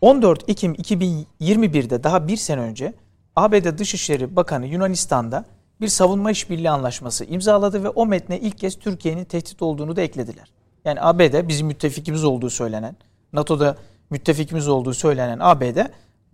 [0.00, 2.94] 14 Ekim 2021'de daha bir sene önce
[3.36, 5.44] ABD Dışişleri Bakanı Yunanistan'da
[5.80, 10.52] bir savunma işbirliği anlaşması imzaladı ve o metne ilk kez Türkiye'nin tehdit olduğunu da eklediler.
[10.84, 12.96] Yani ABD bizim müttefikimiz olduğu söylenen,
[13.32, 13.76] NATO'da
[14.10, 15.78] müttefikimiz olduğu söylenen ABD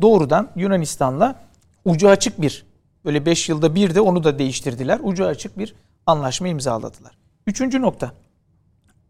[0.02, 1.34] doğrudan Yunanistan'la
[1.84, 2.66] ucu açık bir,
[3.04, 5.00] böyle 5 yılda bir de onu da değiştirdiler.
[5.02, 5.74] Ucu açık bir
[6.06, 7.18] anlaşma imzaladılar.
[7.46, 8.12] Üçüncü nokta.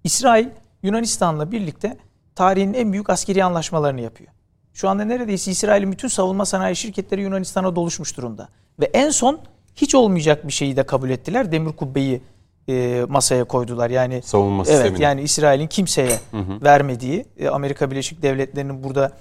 [0.05, 0.47] İsrail
[0.83, 1.97] Yunanistan'la birlikte
[2.35, 4.31] tarihin en büyük askeri anlaşmalarını yapıyor.
[4.73, 8.49] Şu anda neredeyse İsrail'in bütün savunma sanayi şirketleri Yunanistan'a doluşmuş durumda.
[8.81, 9.41] Ve en son
[9.77, 11.53] hiç olmayacak bir şeyi de kabul ettiler.
[11.53, 12.21] Demir kubbeyi
[12.69, 13.91] e, masaya koydular.
[13.91, 15.03] Yani Savunma Evet sistemini.
[15.03, 16.19] yani İsrail'in kimseye
[16.65, 19.13] vermediği e, Amerika Birleşik Devletleri'nin burada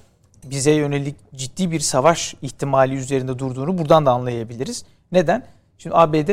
[0.49, 4.85] bize yönelik ciddi bir savaş ihtimali üzerinde durduğunu buradan da anlayabiliriz.
[5.11, 5.45] Neden?
[5.77, 6.29] Şimdi ABD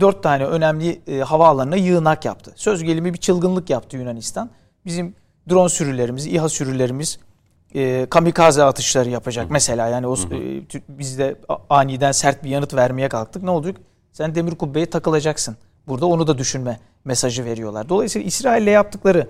[0.00, 2.52] dört tane önemli e, havaalanına yığınak yaptı.
[2.56, 4.50] Söz gelimi bir çılgınlık yaptı Yunanistan.
[4.84, 5.14] Bizim
[5.50, 7.18] drone sürülerimiz, İHA sürülerimiz
[7.74, 9.88] e, kamikaze atışları yapacak mesela.
[9.88, 11.36] Yani o e, tü- biz de
[11.70, 13.42] aniden sert bir yanıt vermeye kalktık.
[13.42, 13.76] Ne olacak?
[14.12, 15.56] Sen demir kubbeye takılacaksın.
[15.88, 17.88] Burada onu da düşünme mesajı veriyorlar.
[17.88, 19.28] Dolayısıyla İsrail'le yaptıkları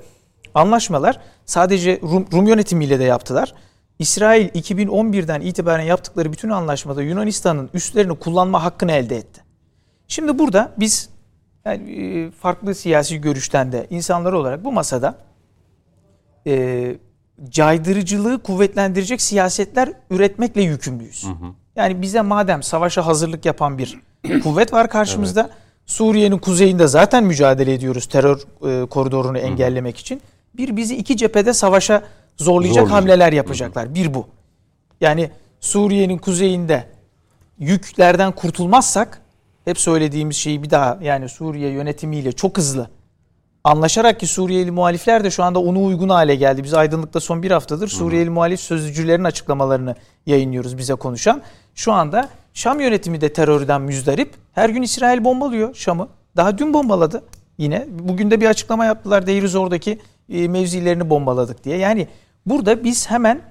[0.54, 3.54] anlaşmalar sadece Rum, Rum yönetimiyle de yaptılar.
[3.98, 9.42] İsrail 2011'den itibaren yaptıkları bütün anlaşmada Yunanistan'ın üslerini kullanma hakkını elde etti.
[10.08, 11.08] Şimdi burada biz
[11.64, 15.18] yani e, farklı siyasi görüşten de insanlar olarak bu masada
[16.46, 16.96] e,
[17.48, 21.26] caydırıcılığı kuvvetlendirecek siyasetler üretmekle yükümlüyüz.
[21.76, 24.00] Yani bize madem savaşa hazırlık yapan bir
[24.42, 25.50] kuvvet var karşımızda.
[25.86, 30.20] Suriye'nin kuzeyinde zaten mücadele ediyoruz terör e, koridorunu engellemek için.
[30.56, 32.02] Bir bizi iki cephede savaşa
[32.36, 32.90] zorlayacak Zorlayacak.
[32.90, 33.94] hamleler yapacaklar.
[33.94, 34.26] Bir bu.
[35.00, 35.30] Yani
[35.60, 36.84] Suriye'nin kuzeyinde
[37.58, 39.22] yüklerden kurtulmazsak
[39.64, 42.90] hep söylediğimiz şeyi bir daha yani Suriye yönetimiyle çok hızlı
[43.64, 46.64] anlaşarak ki Suriyeli muhalifler de şu anda onu uygun hale geldi.
[46.64, 49.94] Biz Aydınlık'ta son bir haftadır Suriyeli muhalif sözcülerin açıklamalarını
[50.26, 51.42] yayınlıyoruz bize konuşan.
[51.74, 54.34] Şu anda Şam yönetimi de terörden müzdarip.
[54.52, 56.08] Her gün İsrail bombalıyor Şam'ı.
[56.36, 57.22] Daha dün bombaladı
[57.58, 57.86] yine.
[57.90, 59.26] Bugün de bir açıklama yaptılar.
[59.26, 59.98] Deir oradaki
[60.28, 61.76] e, mevzilerini bombaladık diye.
[61.76, 62.08] Yani
[62.46, 63.42] burada biz hemen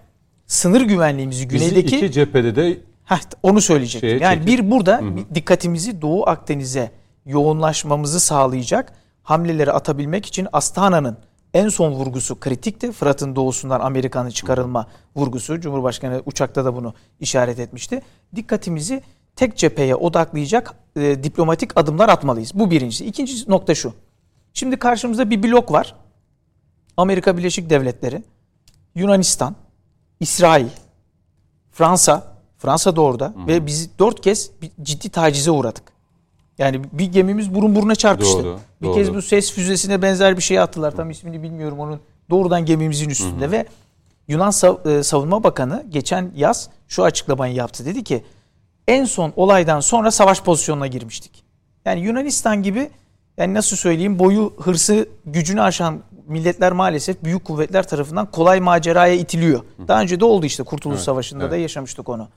[0.47, 4.19] sınır güvenliğimizi Bizi güneydeki iki cephede de Heh, onu söyleyecektim.
[4.21, 6.91] Yani çekip- bir burada bir dikkatimizi Doğu Akdeniz'e
[7.25, 8.93] yoğunlaşmamızı sağlayacak
[9.23, 11.17] hamleleri atabilmek için Astana'nın
[11.53, 12.91] en son vurgusu kritikti.
[12.91, 15.59] Fırat'ın doğusundan Amerika'nın çıkarılma vurgusu.
[15.59, 18.01] Cumhurbaşkanı uçakta da bunu işaret etmişti.
[18.35, 19.01] Dikkatimizi
[19.35, 22.51] tek cepheye odaklayacak e, diplomatik adımlar atmalıyız.
[22.53, 23.05] Bu birincisi.
[23.05, 23.93] İkinci nokta şu.
[24.53, 25.95] Şimdi karşımızda bir blok var.
[26.97, 28.23] Amerika Birleşik Devletleri,
[28.95, 29.55] Yunanistan,
[30.19, 30.67] İsrail,
[31.71, 34.51] Fransa, Fransa da orada ve biz dört kez
[34.81, 35.83] ciddi tacize uğradık.
[36.57, 38.43] Yani bir gemimiz burun buruna çarpıştı.
[38.43, 38.95] Doğru, bir doğru.
[38.95, 40.91] kez bu ses füzesine benzer bir şey attılar.
[40.95, 41.99] Tam ismini bilmiyorum onun.
[42.29, 43.65] Doğrudan gemimizin üstünde ve
[44.27, 44.51] Yunan
[44.85, 47.85] e, Savunma Bakanı geçen yaz şu açıklamayı yaptı.
[47.85, 48.23] Dedi ki
[48.87, 51.43] en son olaydan sonra savaş pozisyonuna girmiştik.
[51.85, 52.89] Yani Yunanistan gibi
[53.37, 59.61] yani nasıl söyleyeyim boyu hırsı gücünü aşan milletler maalesef büyük kuvvetler tarafından kolay maceraya itiliyor.
[59.87, 62.27] Daha önce de oldu işte Kurtuluş Savaşı'nda da yaşamıştık onu.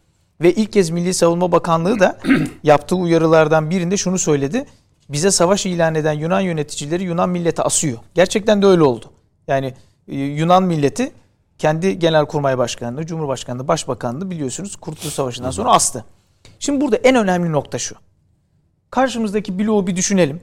[0.40, 2.18] Ve ilk kez Milli Savunma Bakanlığı da
[2.62, 4.66] yaptığı uyarılardan birinde şunu söyledi.
[5.08, 7.98] Bize savaş ilan eden Yunan yöneticileri Yunan milleti asıyor.
[8.14, 9.06] Gerçekten de öyle oldu.
[9.48, 9.74] Yani
[10.08, 11.12] e, Yunan milleti
[11.58, 16.04] kendi Genelkurmay Başkanlığı, Cumhurbaşkanlığı, Başbakanlığı biliyorsunuz Kurtuluş Savaşı'ndan sonra astı.
[16.58, 17.94] Şimdi burada en önemli nokta şu.
[18.90, 20.40] Karşımızdaki bloğu bir düşünelim.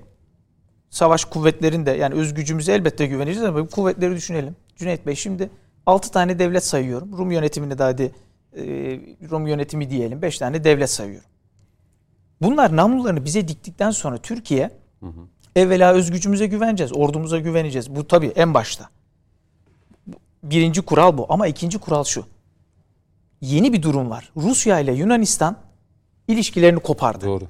[0.95, 4.55] Savaş kuvvetlerinde yani özgücümüze elbette güveneceğiz ama bu kuvvetleri düşünelim.
[4.75, 5.49] Cüneyt Bey şimdi
[5.85, 7.17] 6 tane devlet sayıyorum.
[7.17, 8.11] Rum yönetimini de hadi
[8.55, 8.63] e,
[9.31, 10.21] Rum yönetimi diyelim.
[10.21, 11.29] 5 tane devlet sayıyorum.
[12.41, 14.71] Bunlar namlularını bize diktikten sonra Türkiye
[15.55, 16.93] evvela özgücümüze güveneceğiz.
[16.93, 17.95] Ordumuza güveneceğiz.
[17.95, 18.89] Bu tabii en başta.
[20.43, 21.25] Birinci kural bu.
[21.29, 22.25] Ama ikinci kural şu.
[23.41, 24.31] Yeni bir durum var.
[24.37, 25.57] Rusya ile Yunanistan
[26.27, 27.25] ilişkilerini kopardı.
[27.25, 27.47] doğru.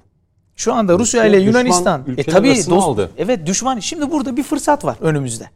[0.55, 3.11] Şu anda Rusya, ile Yunanistan e tabii dost, aldı.
[3.17, 3.79] evet düşman.
[3.79, 5.49] Şimdi burada bir fırsat var önümüzde.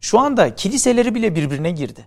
[0.00, 2.06] Şu anda kiliseleri bile birbirine girdi.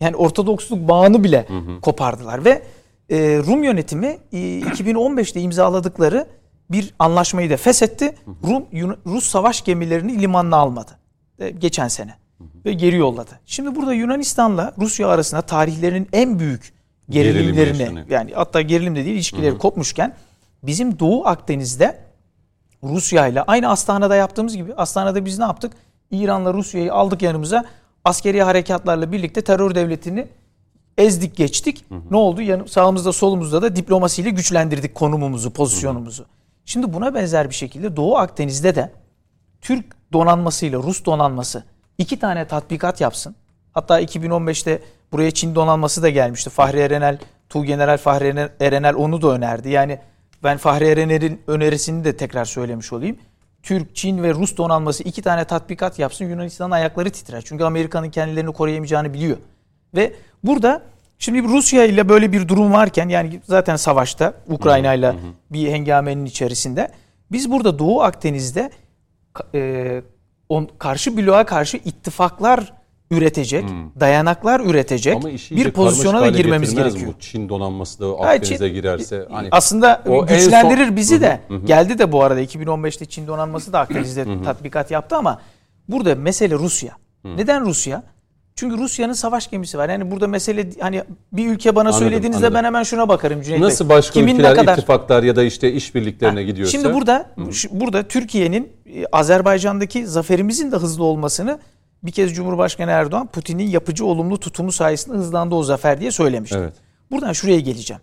[0.00, 1.46] Yani Ortodoksluk bağını bile
[1.82, 2.62] kopardılar ve
[3.10, 6.26] e, Rum yönetimi e, 2015'te imzaladıkları
[6.70, 8.14] bir anlaşmayı da feshetti.
[8.44, 8.64] Rum
[9.06, 10.90] Rus savaş gemilerini limanına almadı.
[11.38, 12.14] E, geçen sene
[12.64, 13.40] ve geri yolladı.
[13.46, 16.72] Şimdi burada Yunanistan'la Rusya arasında tarihlerinin en büyük
[17.10, 18.06] Gerilim gerilimlerini yaşanıyor.
[18.10, 20.14] yani hatta gerilim de değil ilişkileri kopmuşken
[20.62, 22.00] bizim Doğu Akdeniz'de
[22.82, 25.72] Rusya ile aynı Astana'da yaptığımız gibi Astana'da biz ne yaptık?
[26.10, 27.64] İran'la Rusya'yı aldık yanımıza.
[28.04, 30.28] Askeri harekatlarla birlikte terör devletini
[30.98, 31.84] ezdik geçtik.
[32.10, 32.42] Ne oldu?
[32.42, 36.26] Yanı, sağımızda solumuzda da diplomasiyle güçlendirdik konumumuzu, pozisyonumuzu.
[36.64, 38.92] Şimdi buna benzer bir şekilde Doğu Akdeniz'de de
[39.60, 41.64] Türk donanmasıyla Rus donanması
[41.98, 43.36] iki tane tatbikat yapsın.
[43.72, 44.82] Hatta 2015'te
[45.12, 46.50] buraya Çin donanması da gelmişti.
[46.50, 47.18] Fahri Erenel,
[47.48, 49.70] Tuğgeneral Fahri Erenel onu da önerdi.
[49.70, 49.98] Yani
[50.42, 53.16] ben Fahri Erenel'in önerisini de tekrar söylemiş olayım.
[53.62, 57.42] Türk, Çin ve Rus donanması iki tane tatbikat yapsın Yunanistan'ın ayakları titrer.
[57.46, 59.36] Çünkü Amerika'nın kendilerini koruyamayacağını biliyor.
[59.94, 60.12] Ve
[60.44, 60.82] burada
[61.18, 65.14] şimdi Rusya ile böyle bir durum varken yani zaten savaşta Ukrayna ile
[65.50, 66.90] bir hengamenin içerisinde
[67.32, 68.70] biz burada Doğu Akdeniz'de
[69.54, 70.02] e,
[70.48, 72.72] on, karşı bloğa karşı ittifaklar
[73.16, 73.64] üretecek,
[74.00, 77.12] dayanaklar üretecek Ama işi bir pozisyona da girmemiz gerekiyor.
[77.16, 81.18] Bu Çin donanması da Akdeniz'e Çin- girerse hani Aslında o en güçlendirir son- bizi Hı
[81.18, 81.40] hı, de.
[81.48, 81.66] hı hı.
[81.66, 85.40] Geldi de bu arada 2015'te Çin donanması da Akdeniz'de tatbikat yaptı ama
[85.88, 86.92] burada mesele Rusya.
[87.24, 88.02] Neden Rusya?
[88.56, 89.88] Çünkü Rusya'nın savaş gemisi var.
[89.88, 91.02] Yani burada mesele hani
[91.32, 92.54] bir ülke bana Anladım, söylediğinizde anladım.
[92.54, 96.40] ben hemen şuna bakarım Cüneyt nasıl başka Kimin ülkeler kadar ittifaklar ya da işte işbirliklerine
[96.40, 101.58] Ha, gidiyorsa Şimdi burada şu- burada Türkiye'nin e, Azerbaycan'daki zaferimizin de hızlı olmasını
[102.02, 106.56] bir kez Cumhurbaşkanı Erdoğan Putin'in yapıcı olumlu tutumu sayesinde hızlandı o zafer diye söylemişti.
[106.58, 106.74] Evet.
[107.10, 108.02] Buradan şuraya geleceğim.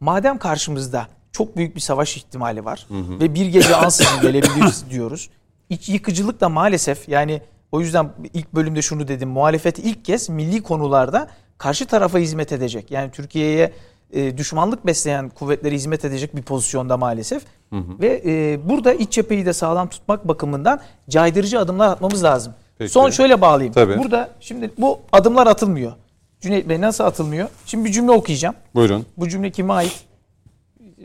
[0.00, 5.30] Madem karşımızda çok büyük bir savaş ihtimali var ve bir gece ansızın gelebiliriz diyoruz.
[5.70, 7.42] İç yıkıcılık da maalesef yani
[7.72, 9.28] o yüzden ilk bölümde şunu dedim.
[9.28, 11.28] Muhalefet ilk kez milli konularda
[11.58, 12.90] karşı tarafa hizmet edecek.
[12.90, 13.72] Yani Türkiye'ye
[14.12, 17.42] e, düşmanlık besleyen kuvvetleri hizmet edecek bir pozisyonda maalesef.
[17.72, 22.54] Ve e, burada iç cepheyi de sağlam tutmak bakımından caydırıcı adımlar atmamız lazım.
[22.78, 22.92] Peki.
[22.92, 23.74] Son şöyle bağlayayım.
[23.74, 23.98] Tabii.
[23.98, 25.92] Burada şimdi bu adımlar atılmıyor.
[26.40, 27.48] Cüneyt Bey nasıl atılmıyor?
[27.66, 28.54] Şimdi bir cümle okuyacağım.
[28.74, 29.06] buyurun.
[29.16, 30.04] Bu cümle kime ait?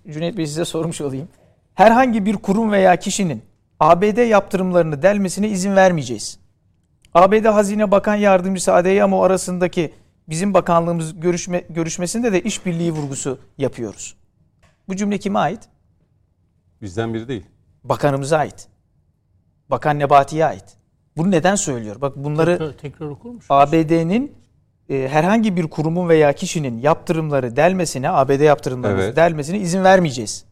[0.09, 1.27] Cüneyt Bey size sormuş olayım.
[1.75, 3.41] Herhangi bir kurum veya kişinin
[3.79, 6.39] ABD yaptırımlarını delmesine izin vermeyeceğiz.
[7.13, 9.93] ABD Hazine Bakan Yardımcısı Adeyemo arasındaki
[10.29, 14.15] bizim bakanlığımız görüşme, görüşmesinde de işbirliği vurgusu yapıyoruz.
[14.87, 15.59] Bu cümle kime ait?
[16.81, 17.45] Bizden biri değil.
[17.83, 18.67] Bakanımıza ait.
[19.69, 20.65] Bakan Nebati'ye ait.
[21.17, 22.01] Bunu neden söylüyor?
[22.01, 23.47] Bak bunları Tekrar, tekrar okur musun?
[23.49, 24.35] ABD'nin
[24.89, 29.15] e, herhangi bir kurumun veya kişinin yaptırımları delmesine, ABD yaptırımları Evet.
[29.15, 30.45] delmesine izin vermeyeceğiz.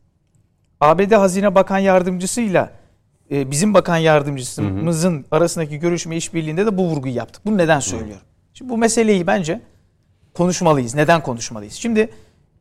[0.81, 2.72] ABD Hazine Bakan Yardımcısıyla
[3.31, 7.45] e, bizim bakan yardımcımızın arasındaki görüşme işbirliğinde de bu vurguyu yaptık.
[7.45, 8.23] Bunu neden söylüyorum?
[8.53, 9.61] Şimdi bu meseleyi bence
[10.34, 10.95] konuşmalıyız.
[10.95, 11.73] Neden konuşmalıyız?
[11.73, 12.10] Şimdi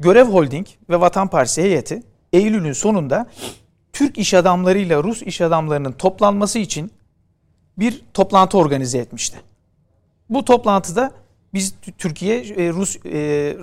[0.01, 2.03] Görev Holding ve Vatan Partisi heyeti
[2.33, 3.27] Eylül'ün sonunda
[3.93, 6.91] Türk iş adamlarıyla Rus iş adamlarının toplanması için
[7.79, 9.41] bir toplantı organize etmişti.
[10.31, 11.11] Bu toplantıda
[11.55, 13.19] biz Türkiye e, Rus e,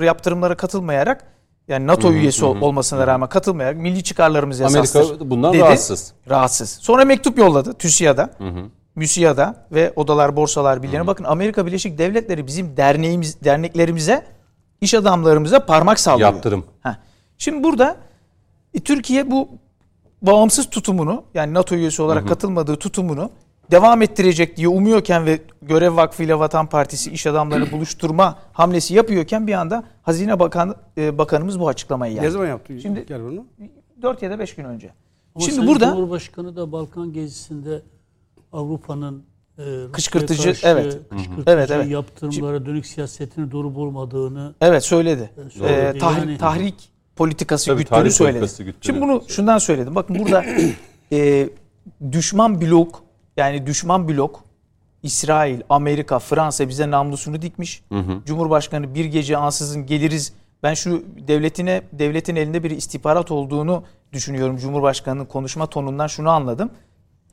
[0.06, 1.24] yaptırımlara katılmayarak
[1.68, 5.00] yani NATO üyesi ol- olmasına rağmen katılmayarak milli çıkarlarımız esastır.
[5.00, 5.62] Amerika bundan dedi.
[5.62, 6.14] rahatsız.
[6.30, 6.70] Rahatsız.
[6.70, 8.30] Sonra mektup yolladı TÜSİAD'a.
[8.96, 11.08] MÜSİAD'a ve Odalar Borsalar Birliği'ne.
[11.08, 14.26] Bakın Amerika Birleşik Devletleri bizim derneğimiz derneklerimize,
[14.82, 16.34] iş adamlarımıza parmak sallıyor.
[16.34, 16.66] Yaptırım.
[16.84, 16.96] Heh.
[17.38, 17.98] Şimdi burada
[18.74, 19.50] e, Türkiye bu
[20.22, 23.30] bağımsız tutumunu yani NATO üyesi olarak katılmadığı tutumunu
[23.72, 29.48] devam ettirecek diye umuyorken ve Görev Vakfı ile Vatan Partisi iş adamlarını buluşturma hamlesi yapıyorken
[29.48, 32.28] bir anda Hazine Bakan e, Bakanımız bu açıklamayı yaptı.
[32.28, 32.80] Ne zaman yaptı?
[32.82, 33.46] Şimdi- Gel bunu.
[34.02, 34.94] 4 ya da 5 gün önce.
[35.36, 37.82] Ama Şimdi Sayın burada Cumhurbaşkanı da Balkan gezisinde
[38.54, 39.24] Avrupa'nın
[39.58, 41.00] e, Rusya'ya Kışkırtıcı, karşı evet.
[41.10, 41.90] kışkırtıcı Evet, evet.
[41.92, 45.30] yaptırımlara dönük siyasetinin doğru olmadığını Evet söyledi.
[45.54, 45.98] söyledi.
[45.98, 48.34] Ee, tahrik, Yani- tahrik politikası Tabii, güttüğünü tahrik söyledi.
[48.40, 49.34] politikası güttüğünü Şimdi bunu söyledi.
[49.34, 49.96] şundan söyledim.
[49.96, 50.46] Bakın burada
[51.12, 51.50] e,
[52.12, 53.04] düşman blok
[53.38, 54.44] yani düşman blok
[55.04, 57.84] İsrail, Amerika, Fransa bize namlusunu dikmiş.
[58.26, 60.34] Cumhurbaşkanı bir gece ansızın geliriz.
[60.64, 63.84] Ben şu devletine devletin elinde bir istihbarat olduğunu
[64.14, 64.58] düşünüyorum.
[64.58, 66.70] Cumhurbaşkanının konuşma tonundan şunu anladım.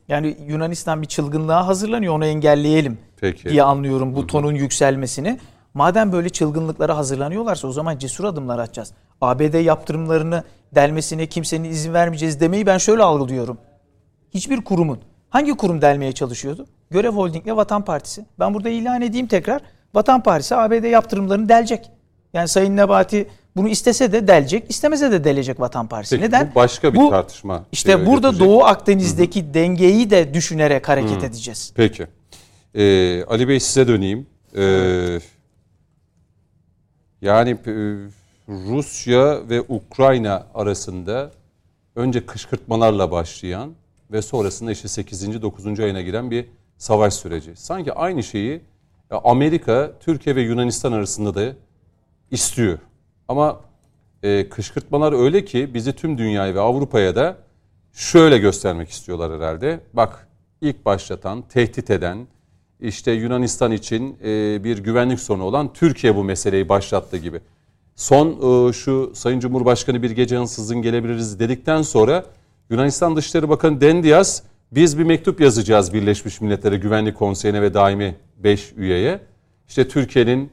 [0.07, 3.49] Yani Yunanistan bir çılgınlığa hazırlanıyor onu engelleyelim Peki.
[3.49, 5.39] diye anlıyorum bu tonun yükselmesini.
[5.73, 8.93] Madem böyle çılgınlıklara hazırlanıyorlarsa o zaman cesur adımlar atacağız.
[9.21, 10.43] ABD yaptırımlarını
[10.75, 13.57] delmesine kimsenin izin vermeyeceğiz demeyi ben şöyle algılıyorum.
[14.33, 14.99] Hiçbir kurumun
[15.33, 16.67] hangi kurum delmeye çalışıyordu?
[16.91, 18.25] Görev Holding ile Vatan Partisi.
[18.39, 19.61] Ben burada ilan edeyim tekrar.
[19.93, 21.89] Vatan Partisi ABD yaptırımlarını delecek.
[22.33, 26.15] Yani Sayın Nebati bunu istese de delecek, istemese de delecek Vatan Partisi.
[26.15, 26.51] Peki, Neden?
[26.51, 27.63] bu başka bir Bu- tartışma.
[27.71, 28.47] İşte e, burada götürecek.
[28.53, 31.73] Doğu Akdeniz'deki dengeyi de düşünerek hareket edeceğiz.
[31.75, 32.07] Peki.
[32.75, 34.27] Ee, Ali Bey size döneyim.
[34.57, 35.19] Ee,
[37.21, 37.73] yani e,
[38.49, 41.31] Rusya ve Ukrayna arasında
[41.95, 43.71] önce kışkırtmalarla başlayan
[44.13, 45.41] ve sonrasında işte 8.
[45.41, 45.79] 9.
[45.79, 46.45] ayına giren bir
[46.77, 47.51] savaş süreci.
[47.55, 48.61] Sanki aynı şeyi
[49.11, 51.53] e, Amerika, Türkiye ve Yunanistan arasında da
[52.31, 52.77] istiyor.
[53.27, 53.61] Ama
[54.23, 57.37] e, kışkırtmalar öyle ki bizi tüm dünyaya ve Avrupa'ya da
[57.93, 59.79] şöyle göstermek istiyorlar herhalde.
[59.93, 60.27] Bak
[60.61, 62.27] ilk başlatan, tehdit eden,
[62.79, 67.39] işte Yunanistan için e, bir güvenlik sorunu olan Türkiye bu meseleyi başlattı gibi.
[67.95, 68.27] Son
[68.69, 72.25] e, şu Sayın Cumhurbaşkanı bir gece ansızın gelebiliriz dedikten sonra
[72.69, 74.41] Yunanistan Dışişleri Bakanı Dendias
[74.71, 79.19] biz bir mektup yazacağız Birleşmiş Milletler'e Güvenlik Konseyi'ne ve daimi 5 üyeye.
[79.67, 80.51] İşte Türkiye'nin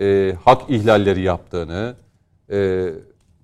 [0.00, 1.94] e, hak ihlalleri yaptığını,
[2.50, 2.56] e,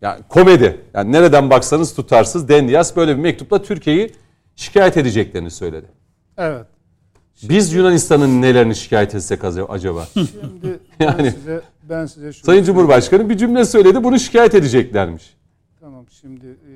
[0.00, 4.12] yani komedi, yani nereden baksanız tutarsız Dendias böyle bir mektupla Türkiye'yi
[4.56, 5.86] şikayet edeceklerini söyledi.
[6.38, 6.66] Evet.
[7.48, 10.06] Biz Yunanistan'ın nelerini şikayet etsek acaba?
[10.12, 10.30] Şimdi
[11.00, 15.36] Yani- ben size ben size şunu Sayın Cumhurbaşkanı bir cümle söyledi bunu şikayet edeceklermiş.
[15.80, 16.69] Tamam şimdi e,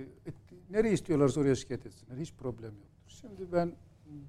[0.74, 2.16] nereye istiyorlarsa oraya şikayet etsinler.
[2.16, 2.90] Hiç problem yok.
[3.06, 3.72] Şimdi ben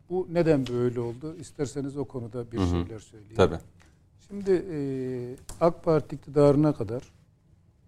[0.10, 1.36] bu neden böyle oldu?
[1.36, 3.36] İsterseniz o konuda bir şeyler söyleyeyim.
[3.36, 3.60] Tabii.
[4.28, 4.78] Şimdi e,
[5.62, 7.12] AK Parti iktidarına kadar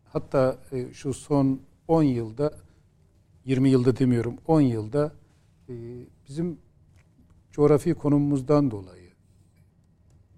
[0.06, 2.54] hatta e, şu son 10 yılda
[3.46, 5.12] 20 yılda demiyorum 10 yılda
[5.70, 5.74] e,
[6.28, 6.60] bizim
[7.52, 9.10] coğrafi konumumuzdan dolayı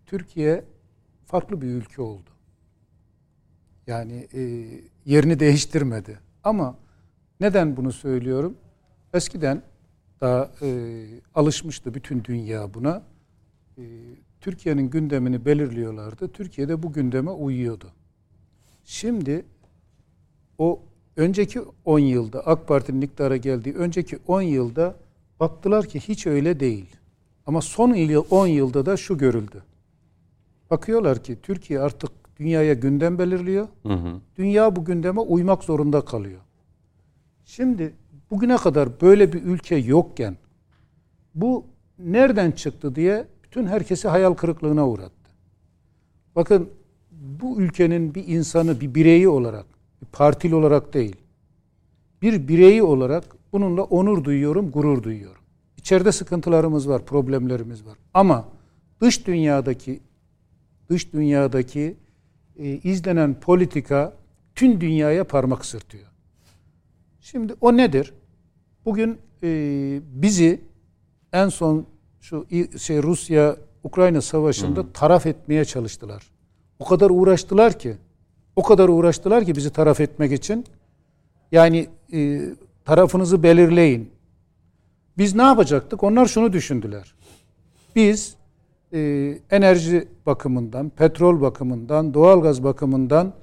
[0.05, 0.65] Türkiye
[1.25, 2.29] farklı bir ülke oldu.
[3.87, 4.41] Yani e,
[5.05, 6.19] yerini değiştirmedi.
[6.43, 6.77] Ama
[7.39, 8.57] neden bunu söylüyorum?
[9.13, 9.61] Eskiden
[10.21, 11.05] daha e,
[11.35, 13.03] alışmıştı bütün dünya buna.
[13.77, 13.83] E,
[14.41, 16.27] Türkiye'nin gündemini belirliyorlardı.
[16.27, 17.91] Türkiye de bu gündeme uyuyordu.
[18.83, 19.45] Şimdi
[20.57, 20.81] o
[21.17, 24.95] önceki 10 yılda AK Parti'nin iktidara geldiği önceki 10 yılda
[25.39, 26.95] baktılar ki hiç öyle değil.
[27.45, 29.63] Ama son yıl 10 yılda da şu görüldü.
[30.69, 33.67] Bakıyorlar ki Türkiye artık dünyaya gündem belirliyor.
[33.83, 34.21] Hı hı.
[34.37, 36.41] Dünya bu gündeme uymak zorunda kalıyor.
[37.49, 37.93] Şimdi
[38.31, 40.37] bugüne kadar böyle bir ülke yokken
[41.35, 41.65] bu
[41.99, 45.31] nereden çıktı diye bütün herkesi hayal kırıklığına uğrattı.
[46.35, 46.69] Bakın
[47.11, 49.65] bu ülkenin bir insanı, bir bireyi olarak,
[50.01, 51.15] bir partili olarak değil,
[52.21, 53.23] bir bireyi olarak
[53.53, 55.41] bununla onur duyuyorum, gurur duyuyorum.
[55.77, 57.97] İçeride sıkıntılarımız var, problemlerimiz var.
[58.13, 58.47] Ama
[59.01, 59.99] dış dünyadaki
[60.89, 61.97] dış dünyadaki
[62.57, 64.13] e, izlenen politika
[64.55, 66.08] tüm dünyaya parmak ısırtıyor.
[67.21, 68.13] Şimdi o nedir?
[68.85, 69.49] Bugün e,
[70.03, 70.61] bizi
[71.33, 71.85] en son
[72.19, 72.47] şu
[72.77, 76.31] şey Rusya Ukrayna savaşında taraf etmeye çalıştılar.
[76.79, 77.97] O kadar uğraştılar ki
[78.55, 80.65] o kadar uğraştılar ki bizi taraf etmek için.
[81.51, 82.41] Yani e,
[82.85, 84.11] tarafınızı belirleyin.
[85.17, 86.03] Biz ne yapacaktık?
[86.03, 87.15] Onlar şunu düşündüler.
[87.95, 88.35] Biz
[88.93, 88.99] e,
[89.51, 93.33] enerji bakımından, petrol bakımından, doğalgaz bakımından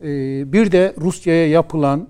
[0.00, 0.08] e,
[0.52, 2.08] bir de Rusya'ya yapılan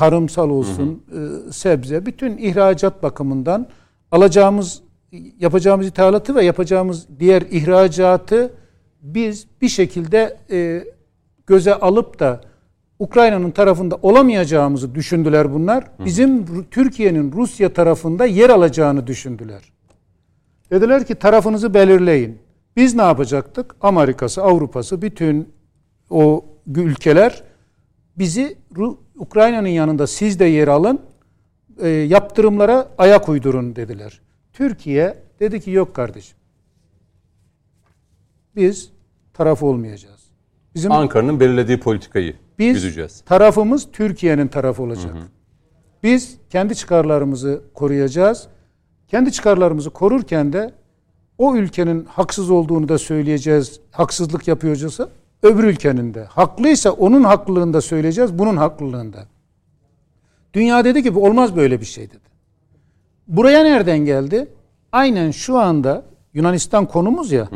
[0.00, 1.02] tarımsal olsun,
[1.48, 3.66] e, sebze, bütün ihracat bakımından
[4.12, 4.82] alacağımız,
[5.38, 8.52] yapacağımız ithalatı ve yapacağımız diğer ihracatı
[9.02, 10.84] biz bir şekilde e,
[11.46, 12.40] göze alıp da
[12.98, 15.84] Ukrayna'nın tarafında olamayacağımızı düşündüler bunlar.
[16.04, 19.72] Bizim Türkiye'nin Rusya tarafında yer alacağını düşündüler.
[20.70, 22.38] Dediler ki tarafınızı belirleyin.
[22.76, 23.76] Biz ne yapacaktık?
[23.80, 25.48] Amerika'sı, Avrupa'sı, bütün
[26.10, 26.44] o
[26.76, 27.42] ülkeler
[28.18, 28.56] bizi
[29.20, 31.00] Ukrayna'nın yanında siz de yer alın,
[31.80, 34.20] e, yaptırımlara ayak uydurun dediler.
[34.52, 36.36] Türkiye dedi ki yok kardeşim.
[38.56, 38.90] Biz
[39.32, 40.20] taraf olmayacağız.
[40.74, 43.20] Bizim Ankara'nın belirlediği politikayı biz güdeceğiz.
[43.20, 45.14] tarafımız Türkiye'nin tarafı olacak.
[46.02, 48.48] Biz kendi çıkarlarımızı koruyacağız.
[49.08, 50.74] Kendi çıkarlarımızı korurken de
[51.38, 53.80] o ülkenin haksız olduğunu da söyleyeceğiz.
[53.90, 55.08] Haksızlık yapıyorsa
[55.42, 56.24] öbür ülkenin de.
[56.24, 59.24] Haklıysa onun haklılığını da söyleyeceğiz, bunun haklılığını da.
[60.54, 62.30] Dünya dedi ki bu olmaz böyle bir şey dedi.
[63.28, 64.48] Buraya nereden geldi?
[64.92, 66.02] Aynen şu anda
[66.34, 67.48] Yunanistan konumuz ya.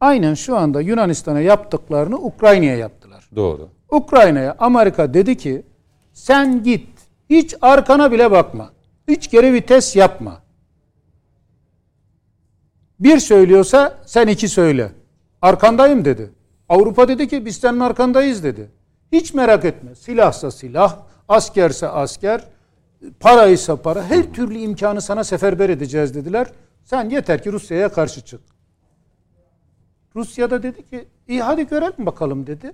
[0.00, 3.28] Aynen şu anda Yunanistan'a yaptıklarını Ukrayna'ya yaptılar.
[3.36, 3.68] Doğru.
[3.90, 5.62] Ukrayna'ya Amerika dedi ki
[6.12, 6.88] sen git
[7.30, 8.70] hiç arkana bile bakma.
[9.08, 10.42] Hiç geri vites yapma.
[13.00, 14.92] Bir söylüyorsa sen iki söyle.
[15.42, 16.30] Arkandayım dedi.
[16.68, 18.70] Avrupa dedi ki biz senin arkandayız dedi.
[19.12, 19.94] Hiç merak etme.
[19.94, 22.44] Silahsa silah, askerse asker,
[23.20, 26.46] paraysa para, her türlü imkanı sana seferber edeceğiz dediler.
[26.84, 28.40] Sen yeter ki Rusya'ya karşı çık.
[30.16, 32.72] Rusya da dedi ki iyi hadi görelim bakalım dedi.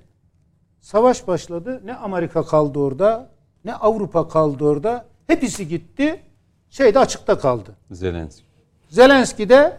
[0.81, 1.81] Savaş başladı.
[1.85, 3.31] Ne Amerika kaldı orada,
[3.65, 5.07] ne Avrupa kaldı orada.
[5.27, 6.23] Hepsi gitti.
[6.71, 7.77] Şeyde açıkta kaldı.
[7.91, 8.45] Zelenski.
[8.89, 9.79] Zelenski de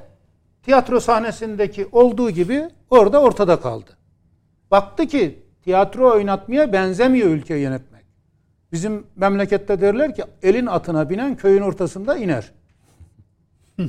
[0.64, 3.92] tiyatro sahnesindeki olduğu gibi orada ortada kaldı.
[4.72, 8.06] Baktı ki tiyatro oynatmaya benzemiyor ülke yönetmek.
[8.72, 12.52] Bizim memlekette derler ki elin atına binen köyün ortasında iner.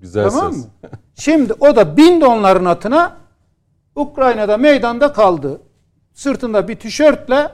[0.00, 0.64] Güzel Tamam söz.
[0.64, 0.70] mı?
[1.14, 3.16] Şimdi o da bindi onların atına.
[3.94, 5.60] Ukrayna'da meydanda kaldı.
[6.12, 7.52] Sırtında bir tişörtle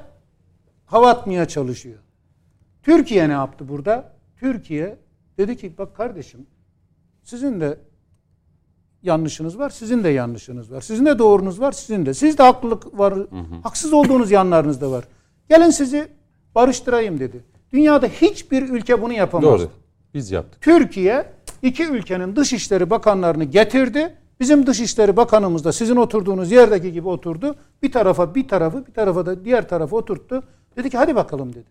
[0.86, 1.98] hava atmaya çalışıyor.
[2.82, 4.12] Türkiye ne yaptı burada?
[4.36, 4.98] Türkiye
[5.38, 6.46] dedi ki bak kardeşim
[7.22, 7.78] sizin de
[9.02, 10.80] yanlışınız var, sizin de yanlışınız var.
[10.80, 12.14] Sizin de doğrunuz var, sizin de.
[12.14, 13.14] Siz de haklılık var,
[13.62, 15.04] haksız olduğunuz yanlarınız da var.
[15.48, 16.08] Gelin sizi
[16.54, 17.44] barıştırayım dedi.
[17.72, 19.60] Dünyada hiçbir ülke bunu yapamaz.
[19.60, 19.70] Doğru.
[20.14, 20.62] Biz yaptık.
[20.62, 21.32] Türkiye
[21.62, 24.14] iki ülkenin dışişleri bakanlarını getirdi.
[24.40, 27.54] Bizim dışişleri bakanımız da sizin oturduğunuz yerdeki gibi oturdu.
[27.82, 30.42] Bir tarafa bir tarafı bir tarafa da diğer tarafa oturttu.
[30.76, 31.68] Dedi ki hadi bakalım dedi.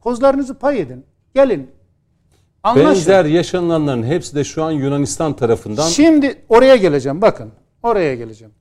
[0.00, 1.04] Kozlarınızı pay edin.
[1.34, 1.70] Gelin.
[2.62, 2.86] Anlaşın.
[2.86, 7.22] Benzer yaşananların hepsi de şu an Yunanistan tarafından Şimdi oraya geleceğim.
[7.22, 7.50] Bakın
[7.82, 8.54] oraya geleceğim.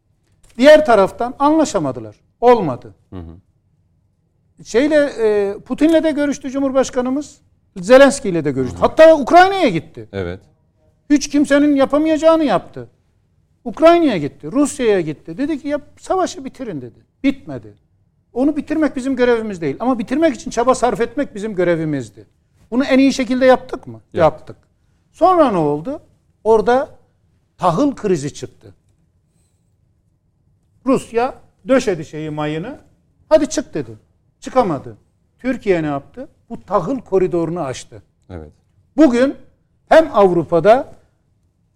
[0.57, 2.15] Diğer taraftan anlaşamadılar.
[2.41, 2.95] Olmadı.
[4.65, 7.38] Şeyle e, Putin'le de görüştü Cumhurbaşkanımız.
[7.81, 8.77] Zelenski ile de görüştü.
[8.80, 10.09] Hatta Ukrayna'ya gitti.
[10.13, 10.39] evet.
[11.09, 12.88] Hiç kimsenin yapamayacağını yaptı.
[13.65, 15.38] Ukrayna'ya gitti, Rusya'ya gitti.
[15.38, 16.99] Dedi ki ya savaşı bitirin dedi.
[17.23, 17.73] Bitmedi.
[18.34, 19.76] Onu bitirmek bizim görevimiz değil.
[19.80, 22.26] Ama bitirmek için çaba sarf etmek bizim görevimizdi.
[22.72, 24.02] Bunu en iyi şekilde yaptık mı?
[24.14, 24.56] Yaptık.
[25.12, 26.02] Sonra ne oldu?
[26.44, 26.90] Orada
[27.58, 28.74] tahıl krizi çıktı.
[30.86, 31.36] Rusya
[31.68, 32.80] döşedi şeyi mayını.
[33.30, 33.91] Hadi çık dedi.
[34.40, 34.98] Çıkamadı.
[35.40, 36.28] Türkiye ne yaptı?
[36.50, 38.04] Bu tahıl koridorunu açtı.
[38.30, 38.52] Evet.
[38.98, 39.36] Bugün
[39.90, 40.94] hem Avrupa'da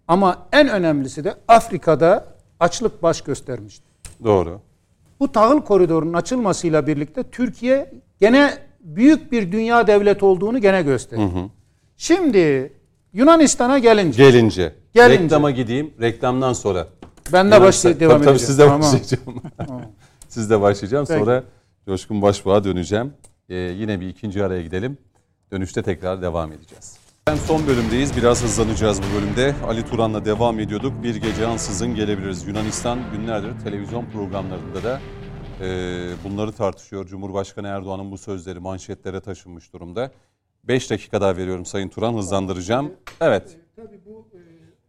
[0.08, 2.24] ama en önemlisi de Afrika'da
[2.60, 3.84] açlık baş göstermişti.
[4.24, 4.60] Doğru.
[5.20, 11.22] Bu tahıl koridorunun açılmasıyla birlikte Türkiye gene büyük bir dünya devleti olduğunu gene gösterdi.
[11.96, 12.72] Şimdi
[13.12, 14.74] Yunanistan'a gelince Gelince.
[14.94, 15.24] Gelince.
[15.24, 15.94] Reklama gideyim.
[16.00, 16.88] Reklamdan sonra.
[17.32, 18.46] ben de başlayıp devam tabii, tabii edeceğim.
[18.48, 18.80] siz de Tamam.
[18.80, 19.42] başlayacağım.
[20.28, 21.06] siz de başlayacağım.
[21.08, 21.20] Peki.
[21.20, 21.44] Sonra
[21.86, 23.12] Coşkun Başbuğ'a döneceğim.
[23.48, 24.98] Ee, yine bir ikinci araya gidelim.
[25.52, 26.96] Dönüşte tekrar devam edeceğiz.
[27.26, 28.16] Ben son bölümdeyiz.
[28.16, 29.54] Biraz hızlanacağız bu bölümde.
[29.68, 31.02] Ali Turan'la devam ediyorduk.
[31.02, 32.46] Bir gece ansızın gelebiliriz.
[32.46, 35.00] Yunanistan günlerdir televizyon programlarında da
[35.60, 35.66] e,
[36.24, 37.06] bunları tartışıyor.
[37.06, 40.10] Cumhurbaşkanı Erdoğan'ın bu sözleri manşetlere taşınmış durumda.
[40.64, 42.14] 5 dakika daha veriyorum Sayın Turan.
[42.14, 42.92] Hızlandıracağım.
[43.20, 43.56] Evet.
[43.76, 44.40] Tabii bu e,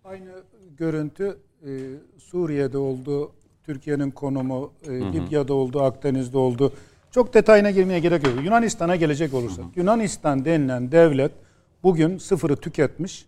[0.03, 0.31] aynı
[0.77, 1.69] görüntü e,
[2.17, 3.31] Suriye'de oldu,
[3.63, 6.73] Türkiye'nin konumu e, Libya'da oldu, Akdeniz'de oldu.
[7.11, 8.33] Çok detayına girmeye gerek yok.
[8.43, 9.65] Yunanistan'a gelecek olursak.
[9.75, 11.31] Yunanistan denilen devlet
[11.83, 13.25] bugün sıfırı tüketmiş.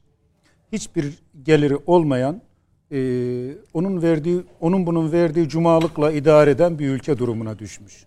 [0.72, 2.42] Hiçbir geliri olmayan,
[2.92, 2.98] e,
[3.74, 8.06] onun verdiği, onun bunun verdiği cumalıkla idare eden bir ülke durumuna düşmüş.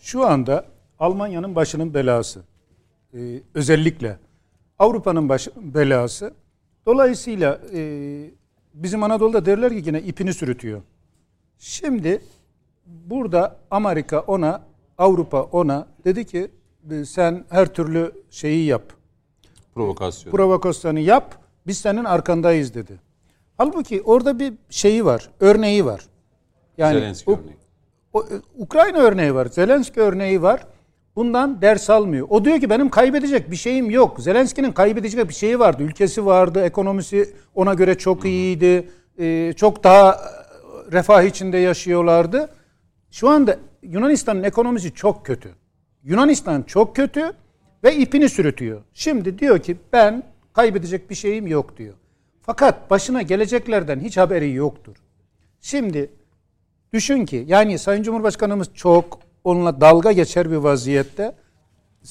[0.00, 0.64] Şu anda
[0.98, 2.40] Almanya'nın başının belası.
[3.14, 3.18] E,
[3.54, 4.18] özellikle
[4.78, 6.34] Avrupa'nın baş belası.
[6.86, 7.80] Dolayısıyla e,
[8.74, 10.82] bizim Anadolu'da derler ki yine ipini sürütüyor.
[11.58, 12.22] Şimdi
[12.86, 14.62] burada Amerika ona,
[14.98, 16.50] Avrupa ona dedi ki
[16.90, 18.82] "E, sen her türlü şeyi yap.
[19.74, 20.32] Provokasyon.
[20.32, 21.34] Provokasyonu yap.
[21.66, 23.00] Biz senin arkandayız dedi.
[23.62, 26.00] Halbuki orada bir şeyi var, örneği var.
[26.78, 27.56] Yani Zelenski U- örneği.
[28.12, 30.66] o- e, Ukrayna örneği var, Zelenski örneği var.
[31.16, 32.26] Bundan ders almıyor.
[32.30, 34.20] O diyor ki benim kaybedecek bir şeyim yok.
[34.20, 35.82] Zelenski'nin kaybedecek bir şeyi vardı.
[35.82, 38.88] Ülkesi vardı, ekonomisi ona göre çok iyiydi.
[39.18, 40.16] Ee, çok daha e,
[40.92, 42.50] refah içinde yaşıyorlardı.
[43.10, 45.48] Şu anda Yunanistan'ın ekonomisi çok kötü.
[46.04, 47.32] Yunanistan çok kötü
[47.84, 48.82] ve ipini sürütüyor.
[48.92, 50.22] Şimdi diyor ki ben
[50.52, 51.94] kaybedecek bir şeyim yok diyor.
[52.42, 54.96] Fakat başına geleceklerden hiç haberi yoktur.
[55.60, 56.10] Şimdi
[56.92, 61.34] düşün ki yani Sayın Cumhurbaşkanımız çok onunla dalga geçer bir vaziyette.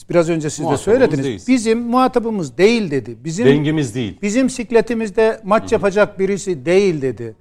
[0.10, 1.26] Biraz önce siz de söylediniz.
[1.26, 1.48] değiliz.
[1.48, 3.18] Bizim muhatabımız değil dedi.
[3.24, 4.18] Bizim Dengimiz değil.
[4.22, 7.36] Bizim sikletimizde maç yapacak birisi değil dedi.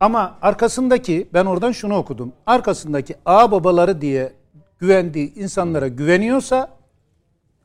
[0.00, 2.32] Ama arkasındaki ben oradan şunu okudum.
[2.46, 4.32] Arkasındaki ağ babaları diye
[4.78, 6.78] güvendiği insanlara güveniyorsa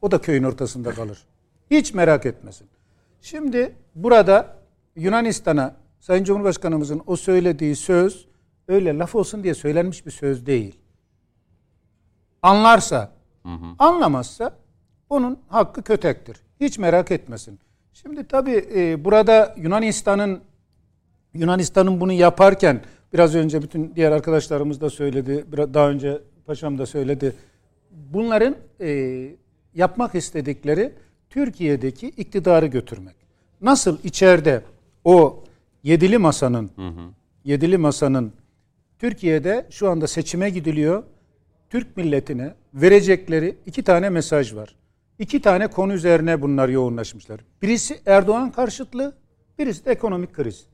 [0.01, 1.23] o da köyün ortasında kalır.
[1.71, 2.67] Hiç merak etmesin.
[3.21, 4.62] Şimdi burada
[4.95, 8.25] Yunanistan'a Sayın Cumhurbaşkanımızın o söylediği söz
[8.67, 10.75] öyle laf olsun diye söylenmiş bir söz değil.
[12.41, 13.11] Anlarsa,
[13.79, 14.55] anlamazsa
[15.09, 16.37] onun hakkı kötektir.
[16.59, 17.59] Hiç merak etmesin.
[17.93, 20.41] Şimdi tabii e, burada Yunanistan'ın
[21.33, 22.81] Yunanistan'ın bunu yaparken
[23.13, 27.35] biraz önce bütün diğer arkadaşlarımız da söyledi, daha önce paşam da söyledi.
[27.91, 29.29] Bunların e,
[29.73, 30.93] yapmak istedikleri
[31.29, 33.15] Türkiye'deki iktidarı götürmek.
[33.61, 34.61] Nasıl içeride
[35.03, 35.43] o
[35.83, 36.71] yedili masanın
[37.45, 38.33] yedili masanın
[38.99, 41.03] Türkiye'de şu anda seçime gidiliyor.
[41.69, 44.75] Türk milletine verecekleri iki tane mesaj var.
[45.19, 47.39] İki tane konu üzerine bunlar yoğunlaşmışlar.
[47.61, 49.13] Birisi Erdoğan karşıtlığı,
[49.59, 50.65] birisi de ekonomik kriz.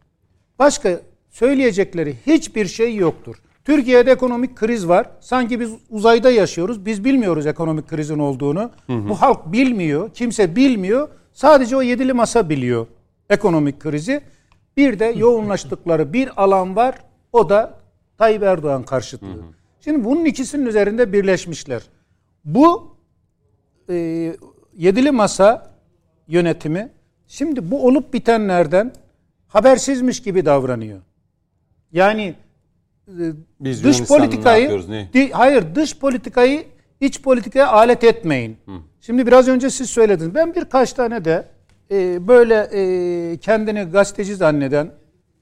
[0.59, 3.35] Başka söyleyecekleri hiçbir şey yoktur.
[3.65, 5.09] Türkiye'de ekonomik kriz var.
[5.19, 6.85] Sanki biz uzayda yaşıyoruz.
[6.85, 8.71] Biz bilmiyoruz ekonomik krizin olduğunu.
[9.09, 10.09] Bu halk bilmiyor.
[10.13, 11.09] Kimse bilmiyor.
[11.33, 12.87] Sadece o yedili masa biliyor
[13.29, 14.21] ekonomik krizi.
[14.77, 16.95] Bir de yoğunlaştıkları bir alan var.
[17.33, 17.79] O da
[18.17, 19.27] Tayyip Erdoğan karşıtlığı.
[19.81, 21.81] Şimdi bunun ikisinin üzerinde birleşmişler.
[22.45, 22.95] Bu
[23.89, 23.95] e,
[24.77, 25.71] yedili masa
[26.27, 26.89] yönetimi
[27.27, 28.93] şimdi bu olup bitenlerden
[29.47, 30.99] habersizmiş gibi davranıyor.
[31.91, 32.35] Yani
[33.07, 33.23] e,
[33.59, 34.89] Biz dış politikayı yapıyoruz?
[35.13, 36.65] Di- hayır dış politikayı
[36.99, 38.57] iç politikaya alet etmeyin.
[39.01, 40.35] Şimdi biraz önce siz söylediniz.
[40.35, 41.47] Ben birkaç tane de
[41.91, 44.91] e, böyle e, kendini gazeteci zanneden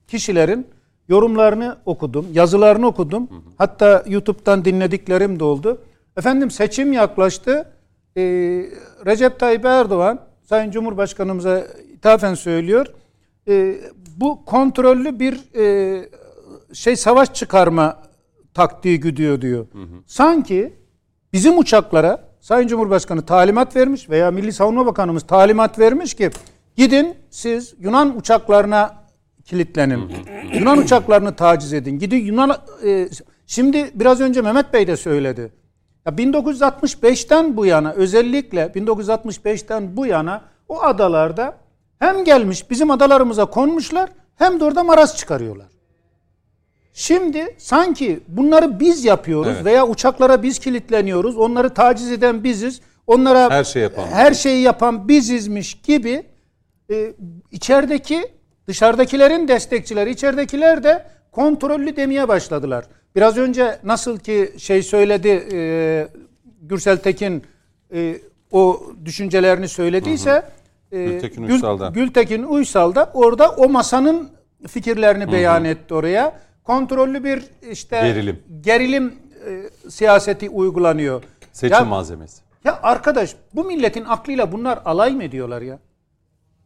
[0.08, 0.68] kişilerin
[1.10, 3.30] yorumlarını okudum, yazılarını okudum.
[3.58, 5.82] Hatta YouTube'dan dinlediklerim de oldu.
[6.18, 7.72] Efendim seçim yaklaştı.
[8.18, 8.22] E,
[9.06, 12.86] Recep Tayyip Erdoğan Sayın Cumhurbaşkanımıza ithafen söylüyor.
[13.48, 13.76] E,
[14.18, 16.10] bu kontrollü bir e,
[16.74, 18.04] şey savaş çıkarma
[18.54, 19.68] taktiği güdüyor diyor.
[20.06, 20.74] Sanki
[21.34, 26.30] bizim uçaklara Sayın Cumhurbaşkanı talimat vermiş veya Milli Savunma Bakanımız talimat vermiş ki
[26.76, 28.96] gidin siz Yunan uçaklarına
[29.46, 30.12] kilitlenin.
[30.54, 32.00] Yunan uçaklarını taciz edin.
[32.00, 33.10] Gidin Yunan e,
[33.48, 35.54] şimdi biraz önce Mehmet Bey de söyledi.
[36.06, 41.58] Ya 1965'ten bu yana özellikle 1965'ten bu yana o adalarda
[42.00, 45.77] hem gelmiş bizim adalarımıza konmuşlar hem de orada maraz çıkarıyorlar.
[47.00, 49.66] Şimdi sanki bunları biz yapıyoruz Evet.
[49.66, 51.38] veya uçaklara biz kilitleniyoruz.
[51.38, 52.82] Onları taciz eden biziz.
[53.08, 54.08] Onlara Her şeyi yapan.
[54.08, 56.24] her şeyi yapan bizizmiş gibi
[56.92, 57.14] e,
[57.52, 58.22] içerideki
[58.68, 62.86] dışarıdakilerin destekçileri, içeridekiler de kontrollü demeye başladılar.
[63.16, 66.08] Biraz önce nasıl ki şey söyledi e,
[66.62, 67.44] Gürsel Tekin
[67.94, 68.16] e,
[68.52, 70.44] o düşüncelerini söylediyse
[70.92, 71.88] e, Gültekin Gül- Uysal da.
[71.90, 74.30] Gültekin Uysal da orada o masanın
[74.68, 76.47] fikirlerini beyan etti oraya.
[76.68, 78.44] Kontrollü bir işte Gerilim.
[78.62, 79.16] gerilim
[79.48, 81.24] e, siyaseti uygulanıyor.
[81.54, 82.42] Seçim Ya- malzemesi.
[82.64, 85.80] ya arkadaş bu milletin aklıyla bunlar alay mı ediyorlar ya?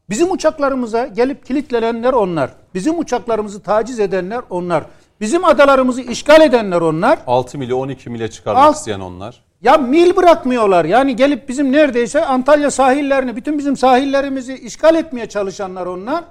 [0.09, 2.51] Bizim uçaklarımıza gelip kilitlenenler onlar.
[2.73, 4.83] Bizim uçaklarımızı taciz edenler onlar.
[5.21, 7.19] Bizim adalarımızı işgal edenler onlar.
[7.27, 8.73] 6 mile 12 mile çıkarmak Al.
[8.73, 9.43] isteyen onlar.
[9.61, 10.85] Ya mil bırakmıyorlar.
[10.85, 16.23] Yani gelip bizim neredeyse Antalya sahillerini, bütün bizim sahillerimizi işgal etmeye çalışanlar onlar.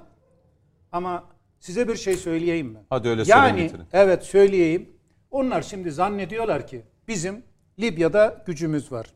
[0.92, 1.24] Ama
[1.61, 2.78] Size bir şey söyleyeyim mi?
[2.91, 4.91] Hadi öyle söyleyin Yani evet söyleyeyim.
[5.31, 7.43] Onlar şimdi zannediyorlar ki bizim
[7.78, 9.07] Libya'da gücümüz var.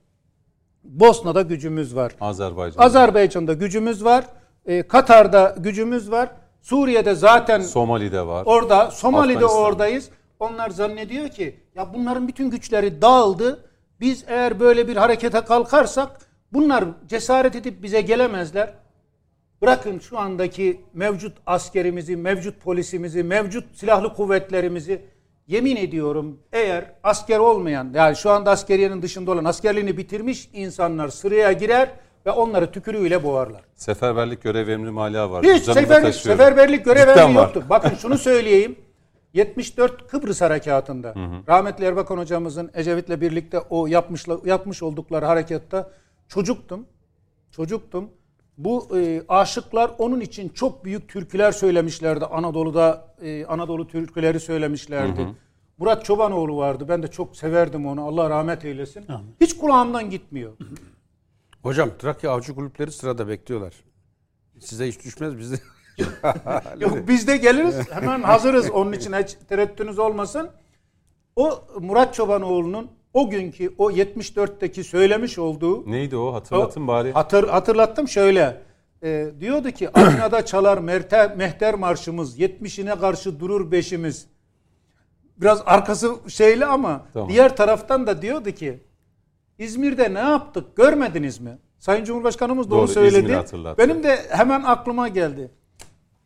[0.84, 2.12] Bosna'da gücümüz var.
[2.20, 2.82] Azerbaycan.
[2.82, 4.24] Azerbaycan'da gücümüz var.
[4.66, 6.30] e, Katar'da gücümüz var.
[6.62, 8.42] Suriye'de zaten Somali'de var.
[8.46, 10.10] orada, Somali'de oradayız.
[10.40, 13.64] Onlar zannediyor ki ya bunların bütün güçleri dağıldı.
[14.00, 16.10] Biz eğer böyle bir harekete kalkarsak
[16.52, 18.74] bunlar cesaret edip bize gelemezler.
[19.62, 25.02] Bırakın şu andaki mevcut askerimizi, mevcut polisimizi, mevcut silahlı kuvvetlerimizi
[25.46, 31.52] yemin ediyorum eğer asker olmayan yani şu anda askeriyenin dışında olan askerliğini bitirmiş insanlar sıraya
[31.52, 31.90] girer
[32.26, 33.62] ve onları tükürüğüyle boğarlar.
[33.74, 35.44] Seferberlik görev emri hala var.
[35.44, 36.38] Hiç Canımda sefer, taşıyorum.
[36.40, 37.42] seferberlik görev Cidden emri var.
[37.42, 37.64] yoktu.
[37.70, 38.76] Bakın şunu söyleyeyim.
[39.34, 41.14] 74 Kıbrıs Harekatı'nda
[41.48, 45.90] rahmetli Erbakan hocamızın Ecevit'le birlikte o yapmış, yapmış oldukları harekatta
[46.28, 46.86] çocuktum.
[47.50, 48.10] Çocuktum.
[48.58, 52.24] Bu e, aşıklar onun için çok büyük türküler söylemişlerdi.
[52.24, 55.28] Anadolu'da e, Anadolu türküleri söylemişlerdi.
[55.78, 56.84] Murat Çobanoğlu vardı.
[56.88, 58.06] Ben de çok severdim onu.
[58.06, 59.06] Allah rahmet eylesin.
[59.40, 60.52] Hiç kulağımdan gitmiyor.
[61.62, 63.74] Hocam Trakya avcı kulüpleri sırada bekliyorlar.
[64.60, 65.56] Size hiç düşmez bize.
[66.80, 70.50] Yok biz de geliriz hemen hazırız onun için hiç tereddütünüz olmasın.
[71.36, 76.34] O Murat Çobanoğlu'nun o günkü o 74'teki söylemiş olduğu Neydi o?
[76.34, 77.12] Hatırlatın bari.
[77.12, 78.62] hatır, hatırlattım şöyle.
[79.02, 84.26] E, diyordu ki Atina'da çalar mehter, mehter marşımız 70'ine karşı durur beşimiz.
[85.36, 87.28] Biraz arkası şeyli ama Tamam.
[87.28, 88.80] diğer taraftan da diyordu ki
[89.58, 91.58] İzmir'de ne yaptık görmediniz mi?
[91.78, 93.38] Sayın Cumhurbaşkanımız da Doğru, onu söyledi.
[93.78, 95.50] Benim de hemen aklıma geldi.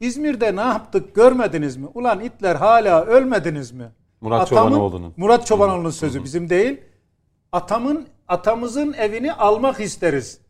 [0.01, 1.86] İzmir'de ne yaptık görmediniz mi?
[1.94, 3.90] Ulan itler hala ölmediniz mi?
[4.20, 5.15] Murat Çobanoğlu'nun.
[5.16, 6.81] Murat Çobanoğlu'nun sözü bizim değil.
[7.53, 10.40] Atamın atamızın evini almak isteriz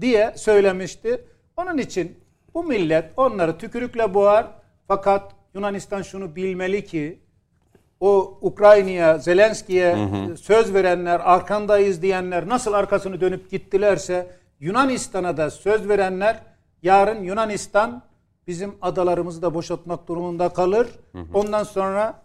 [0.00, 1.24] diye söylemişti.
[1.56, 2.16] Onun için
[2.54, 4.46] bu millet onları tükürükle boğar.
[4.88, 7.20] Fakat Yunanistan şunu bilmeli ki
[8.00, 9.96] o Ukrayna'ya, Zelenski'ye
[10.40, 14.30] söz verenler, arkandayız diyenler nasıl arkasını dönüp gittilerse
[14.60, 16.42] Yunanistan'a da söz verenler
[16.82, 18.02] yarın Yunanistan
[18.46, 20.88] bizim adalarımızı da boşaltmak durumunda kalır.
[21.34, 22.22] Ondan sonra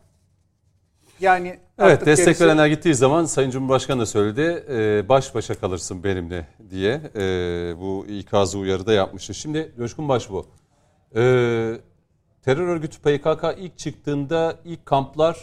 [1.22, 6.04] yani Evet destek gerisi- verenler gittiği zaman Sayın Cumhurbaşkanı da söyledi e, baş başa kalırsın
[6.04, 7.22] benimle diye e,
[7.80, 9.34] bu ikazı uyarı da yapmıştı.
[9.34, 10.46] Şimdi Coşkun Başbuğ
[11.16, 11.22] e,
[12.42, 15.38] terör örgütü PKK ilk çıktığında ilk kamplar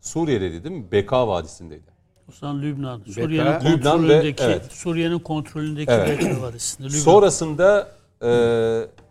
[0.00, 0.92] Suriye'deydi değil mi?
[0.92, 1.94] Beka Vadisi'ndeydi.
[2.28, 3.02] O zaman Lübnan.
[3.14, 4.72] Suriye'nin Lübnan ve- kontrolündeki evet.
[4.72, 6.08] Suriye'nin kontrolündeki Evet.
[6.08, 6.88] Bekir Vadisi'nde.
[6.88, 6.98] Lübnan.
[6.98, 7.88] Sonrasında
[8.22, 8.30] e,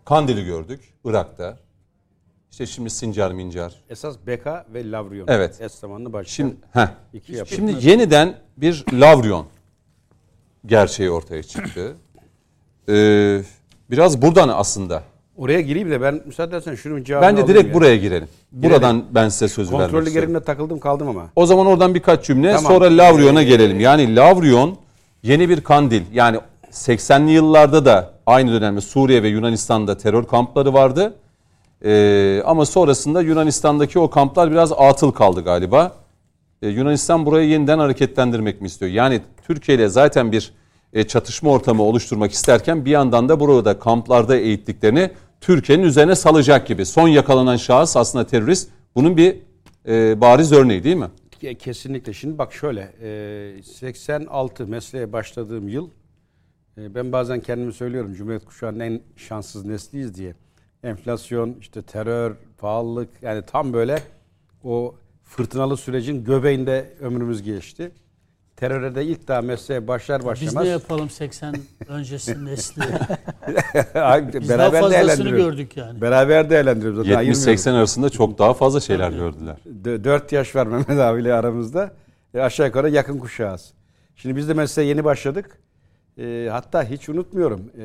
[0.04, 1.58] Kandil'i gördük Irak'ta.
[2.54, 3.72] İşte şimdi Sincar Mincar.
[3.90, 5.26] Esas Beka ve Lavrion.
[5.28, 5.60] Evet.
[5.60, 7.54] Es zamanlı başlayan Şimdi heh, iki yapı.
[7.54, 9.46] Şimdi yeniden bir Lavrion
[10.66, 11.96] gerçeği ortaya çıktı.
[12.88, 13.40] Ee,
[13.90, 15.02] biraz buradan aslında.
[15.36, 17.74] Oraya gireyim de ben müsaade edersen şunun cevabını Bence direkt ya.
[17.74, 18.28] buraya girelim.
[18.52, 21.30] Buradan ben size söz vermek Kontrollü gerimle takıldım kaldım ama.
[21.36, 22.72] O zaman oradan birkaç cümle Tamam.
[22.72, 23.80] sonra Lavrion'a gelelim.
[23.80, 24.76] Yani Lavrion
[25.22, 26.02] yeni bir kandil.
[26.12, 26.38] Yani
[26.70, 31.14] 80'li yıllarda da aynı dönemde Suriye ve Yunanistan'da terör kampları vardı.
[31.84, 35.92] Ee, ama sonrasında Yunanistan'daki o kamplar biraz atıl kaldı galiba.
[36.62, 38.90] Ee, Yunanistan burayı yeniden hareketlendirmek mi istiyor?
[38.90, 40.52] Yani Türkiye ile zaten bir
[40.92, 46.86] e, çatışma ortamı oluşturmak isterken bir yandan da burada kamplarda eğittiklerini Türkiye'nin üzerine salacak gibi.
[46.86, 48.70] Son yakalanan şahıs aslında terörist.
[48.94, 49.36] Bunun bir
[49.88, 51.08] e, bariz örneği değil mi?
[51.42, 52.12] Ke- Kesinlikle.
[52.12, 52.92] Şimdi bak şöyle.
[53.58, 55.88] e, 86 mesleğe başladığım yıl
[56.78, 60.34] e, ben bazen kendimi söylüyorum Cumhuriyet kuşağının en şanssız nesliyiz diye.
[60.84, 63.98] Enflasyon, işte terör, pahalılık yani tam böyle
[64.64, 67.92] o fırtınalı sürecin göbeğinde ömrümüz geçti.
[68.56, 70.64] Teröre de ilk daha mesleğe başlar Biz başlamaz.
[70.64, 71.54] ne yapalım 80
[71.88, 72.82] öncesi nesli?
[72.82, 75.44] Biz daha beraber fazlasını değerlendiriyoruz.
[75.44, 76.00] gördük yani.
[76.00, 76.98] Beraber değerlendiriyoruz.
[76.98, 77.66] Zaten ayırmıyoruz.
[77.66, 79.56] 70-80 arasında çok daha fazla şeyler gördüler.
[80.04, 81.94] 4 yaş var Mehmet abiyle aramızda.
[82.34, 83.72] E, aşağı yukarı yakın kuşağız.
[84.16, 85.58] Şimdi biz de mesleğe yeni başladık.
[86.18, 87.70] E, hatta hiç unutmuyorum.
[87.78, 87.84] E,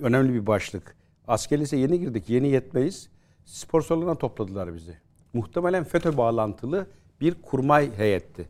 [0.00, 0.96] önemli bir başlık.
[1.28, 2.28] Asker lise yeni girdik.
[2.30, 3.08] Yeni yetmeyiz.
[3.44, 4.96] Spor salonuna topladılar bizi.
[5.32, 6.86] Muhtemelen FETÖ bağlantılı
[7.20, 8.48] bir kurmay heyetti.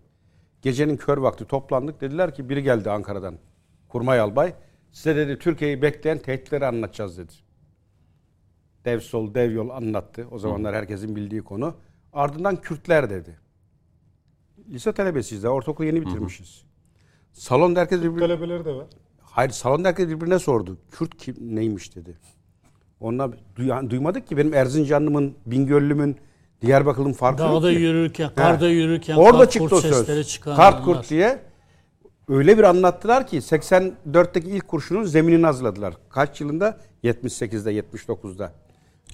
[0.63, 2.01] Gecenin kör vakti toplandık.
[2.01, 3.39] Dediler ki biri geldi Ankara'dan.
[3.89, 4.55] Kurmay albay.
[4.93, 7.33] Size dedi Türkiye'yi bekleyen tehditleri anlatacağız dedi.
[8.85, 10.27] Dev sol, dev yol anlattı.
[10.31, 11.75] O zamanlar herkesin bildiği konu.
[12.13, 13.39] Ardından Kürtler dedi.
[14.69, 15.53] Lise talebesiyiz daha.
[15.53, 16.65] Ortaokulu yeni bitirmişiz.
[17.33, 18.21] Salonda herkes birbirine...
[18.21, 18.87] Talebeleri de var.
[19.21, 20.79] Hayır salonda herkes birbirine sordu.
[20.91, 22.19] Kürt kim, neymiş dedi.
[23.01, 26.17] Onlar duy- duymadık ki benim Erzincanlımın, Bingöllümün,
[26.63, 27.79] Diyarbakır'ın farkı yok Dağda ki.
[27.79, 29.97] yürürken, karda yürürken Orada kart çıktı kurt o söz.
[29.97, 30.85] sesleri çıkan Kart anlar.
[30.85, 31.39] kurt diye
[32.29, 35.95] öyle bir anlattılar ki 84'teki ilk kurşunun zeminini hazırladılar.
[36.11, 36.79] Kaç yılında?
[37.05, 38.53] 78'de, 79'da.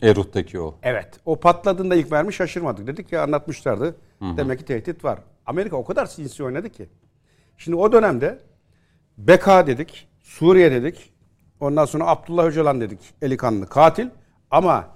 [0.02, 0.74] Erut'taki o.
[0.82, 1.08] Evet.
[1.24, 2.86] O patladığında ilk mermi şaşırmadık.
[2.86, 3.94] Dedik ya anlatmışlardı.
[4.36, 5.18] Demek ki tehdit var.
[5.46, 6.88] Amerika o kadar sinsi oynadı ki.
[7.58, 8.38] Şimdi o dönemde
[9.18, 11.11] BK dedik, Suriye dedik.
[11.62, 12.98] Ondan sonra Abdullah Öcalan dedik.
[13.22, 14.08] Eli kanlı katil.
[14.50, 14.88] Ama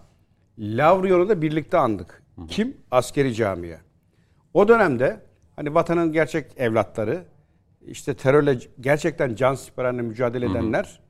[0.59, 2.23] Lavrion'u da birlikte andık.
[2.49, 2.77] Kim?
[2.91, 3.81] Askeri camiye.
[4.55, 5.21] O dönemde
[5.57, 7.25] hani vatanın gerçek evlatları,
[7.87, 11.01] işte terörle gerçekten can siperhanede mücadele edenler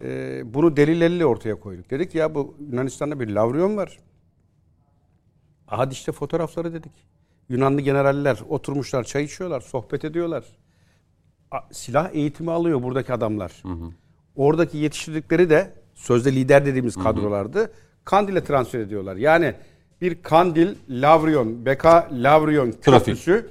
[0.00, 1.90] e, bunu delilleriyle ortaya koyduk.
[1.90, 3.98] Dedik ya bu Yunanistan'da bir Lavrion var.
[5.66, 6.92] Hadi işte fotoğrafları dedik.
[7.48, 10.44] Yunanlı generaller oturmuşlar, çay içiyorlar, sohbet ediyorlar.
[11.72, 13.62] Silah eğitimi alıyor buradaki adamlar.
[14.36, 17.72] Oradaki yetiştirdikleri de sözde lider dediğimiz kadrolardı.
[18.04, 19.16] Kandil'e transfer ediyorlar.
[19.16, 19.54] Yani
[20.00, 23.50] bir Kandil, Lavrion, Beka Lavrion köprüsü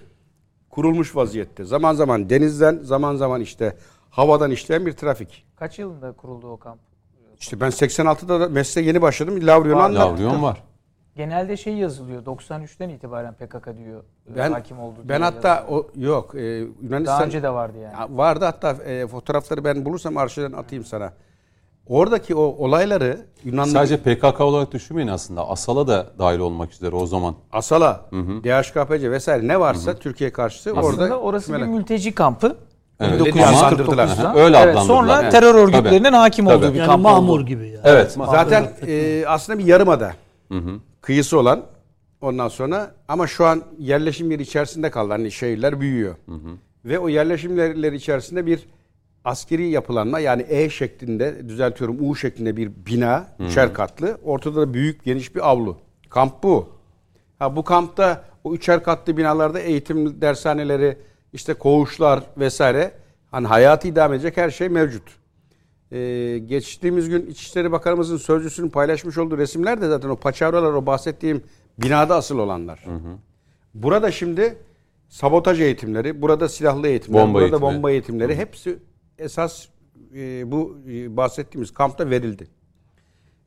[0.70, 1.66] kurulmuş vaziyette.
[1.66, 3.78] Zaman zaman denizden, zaman zaman işte
[4.10, 5.46] havadan işleyen bir trafik.
[5.56, 6.80] Kaç yılında kuruldu o kamp?
[7.40, 9.48] İşte ben 86'da da mesleğe yeni başladım.
[9.48, 10.26] Lavrion'u anlattım.
[10.26, 10.64] Lavrion var.
[11.16, 12.26] Genelde şey yazılıyor.
[12.26, 14.04] 93'ten itibaren PKK diyor.
[14.34, 14.96] e, Ben hakim oldu.
[15.04, 15.84] ben hatta yazılıyor.
[15.84, 16.40] o yok e,
[16.82, 17.94] Yunanistan daha önce de vardı yani.
[17.94, 21.14] Ya vardı hatta e, fotoğrafları ben bulursam arşivden atayım sana.
[21.88, 25.50] Oradaki o olayları Yunanlı Sadece PKK olarak düşünmeyin aslında.
[25.50, 27.36] Asal'a da dahil olmak üzere o zaman.
[27.52, 28.06] Asala,
[28.44, 32.58] DHKPC vesaire ne varsa Türkiye karşıtı Aslında orada orası bir kümeler- mülteci kampı.
[33.00, 34.04] Evet, 1949'da.
[34.04, 34.36] Aha.
[34.36, 35.32] Öyle evet, sonra Evet.
[35.32, 36.16] terör örgütlerinin Tabii.
[36.16, 36.56] hakim Tabii.
[36.58, 37.46] olduğu bir Yani kamp mamur oldu.
[37.46, 37.80] gibi yani.
[37.84, 38.18] Evet.
[38.32, 40.14] zaten e, aslında bir yarımada.
[41.04, 41.66] Kıyısı olan
[42.22, 45.12] ondan sonra ama şu an yerleşim yeri içerisinde kaldı.
[45.12, 46.16] Hani şehirler büyüyor.
[46.86, 48.68] Ve o yerleşim yerleri içerisinde bir
[49.26, 54.18] askeri yapılanma yani E şeklinde düzeltiyorum U şeklinde bir bina, üçer katlı.
[54.24, 55.78] Ortada da büyük geniş bir avlu.
[56.10, 56.70] Kamp bu.
[57.40, 60.98] Ha bu kampta o üçer katlı binalarda eğitim dershaneleri,
[61.34, 62.92] işte koğuşlar vesaire
[63.32, 65.04] hani hayatı idame edecek her şey mevcut.
[65.94, 71.44] Ee, geçtiğimiz gün İçişleri Bakanımızın sözcüsünün paylaşmış olduğu resimler de zaten o paçavralar o bahsettiğim
[71.78, 72.86] binada asıl olanlar.
[73.74, 74.58] Burada şimdi
[75.10, 77.62] sabotaj eğitimleri, burada silahlı eğitimler, Bomba burada eğitimi.
[77.62, 78.80] bomba eğitimleri hepsi
[79.18, 79.68] esas
[80.16, 82.48] e, bu e, bahsettiğimiz kampta verildi.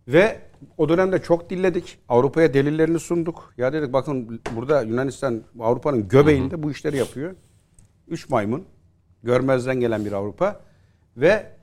[0.09, 0.41] Ve
[0.79, 1.99] o dönemde çok dilledik.
[2.09, 3.55] Avrupa'ya delillerini sunduk.
[3.57, 7.35] Ya dedik bakın burada Yunanistan Avrupa'nın göbeğinde bu işleri yapıyor.
[8.09, 8.65] Üç maymun.
[9.23, 10.61] Görmezden gelen bir Avrupa.
[11.17, 11.56] Ve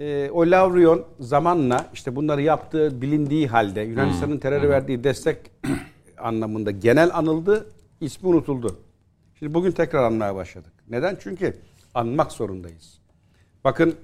[0.00, 5.38] e, o Lavrion zamanla işte bunları yaptığı bilindiği halde Yunanistan'ın teröre verdiği destek
[6.18, 7.66] anlamında genel anıldı.
[8.00, 8.80] ismi unutuldu.
[9.38, 10.72] Şimdi bugün tekrar anmaya başladık.
[10.88, 11.16] Neden?
[11.20, 11.56] Çünkü
[11.94, 12.98] anmak zorundayız.
[13.64, 13.96] Bakın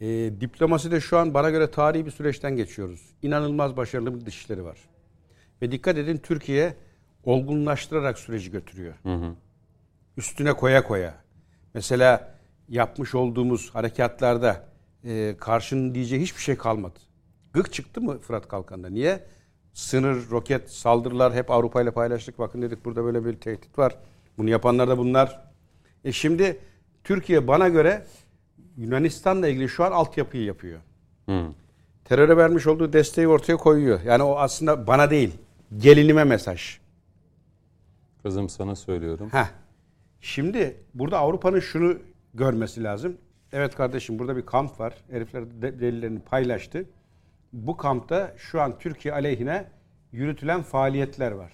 [0.00, 0.06] e,
[0.40, 3.00] diplomaside şu an bana göre tarihi bir süreçten geçiyoruz.
[3.22, 4.78] İnanılmaz başarılı bir dışişleri var.
[5.62, 6.74] Ve dikkat edin Türkiye
[7.24, 8.94] olgunlaştırarak süreci götürüyor.
[10.16, 11.14] Üstüne koya koya.
[11.74, 12.31] Mesela
[12.68, 14.64] yapmış olduğumuz harekatlarda
[15.04, 16.98] e, karşının diyeceği hiçbir şey kalmadı.
[17.52, 18.90] Gık çıktı mı Fırat Kalkan'da?
[18.90, 19.24] Niye?
[19.72, 22.38] Sınır, roket, saldırılar hep Avrupa ile paylaştık.
[22.38, 23.96] Bakın dedik burada böyle bir tehdit var.
[24.38, 25.44] Bunu yapanlar da bunlar.
[26.04, 26.58] E şimdi
[27.04, 28.06] Türkiye bana göre
[28.76, 30.80] Yunanistan'la ilgili şu an altyapıyı yapıyor.
[32.04, 34.00] Teröre vermiş olduğu desteği ortaya koyuyor.
[34.00, 35.34] Yani o aslında bana değil,
[35.76, 36.78] gelinime mesaj.
[38.22, 39.28] Kızım sana söylüyorum.
[39.32, 39.46] Heh.
[40.20, 41.98] Şimdi burada Avrupa'nın şunu
[42.34, 43.16] görmesi lazım.
[43.52, 44.94] Evet kardeşim burada bir kamp var.
[45.10, 46.84] Herifler de- delillerini paylaştı.
[47.52, 49.64] Bu kampta şu an Türkiye aleyhine
[50.12, 51.52] yürütülen faaliyetler var.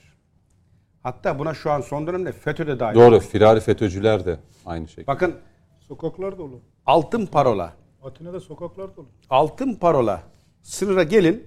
[1.03, 2.95] Hatta buna şu an son dönemde FETÖ de dahil.
[2.97, 3.21] Doğru.
[3.21, 5.07] Firari FETÖ'cüler de aynı şekilde.
[5.07, 5.35] Bakın
[5.81, 6.61] Sokaklar dolu.
[6.87, 7.73] altın parola.
[8.03, 9.07] Atina'da sokaklar dolu.
[9.31, 10.23] Altın parola.
[10.63, 11.47] Sınıra gelin.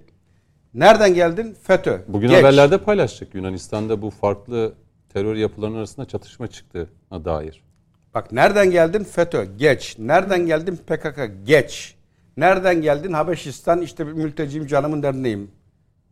[0.74, 1.56] Nereden geldin?
[1.62, 2.02] FETÖ.
[2.08, 2.38] Bugün Geç.
[2.40, 3.36] haberlerde paylaştık.
[3.36, 4.74] Yunanistan'da bu farklı
[5.10, 7.64] terör yapılarının arasında çatışma çıktığına dair.
[8.13, 9.03] Bak nereden geldin?
[9.03, 9.45] FETÖ.
[9.57, 9.95] Geç.
[9.99, 10.75] Nereden geldin?
[10.88, 11.31] PKK.
[11.43, 11.95] Geç.
[12.38, 13.13] Nereden geldin?
[13.13, 15.51] Habeşistan işte bir mülteciyim canımın derdindeyim.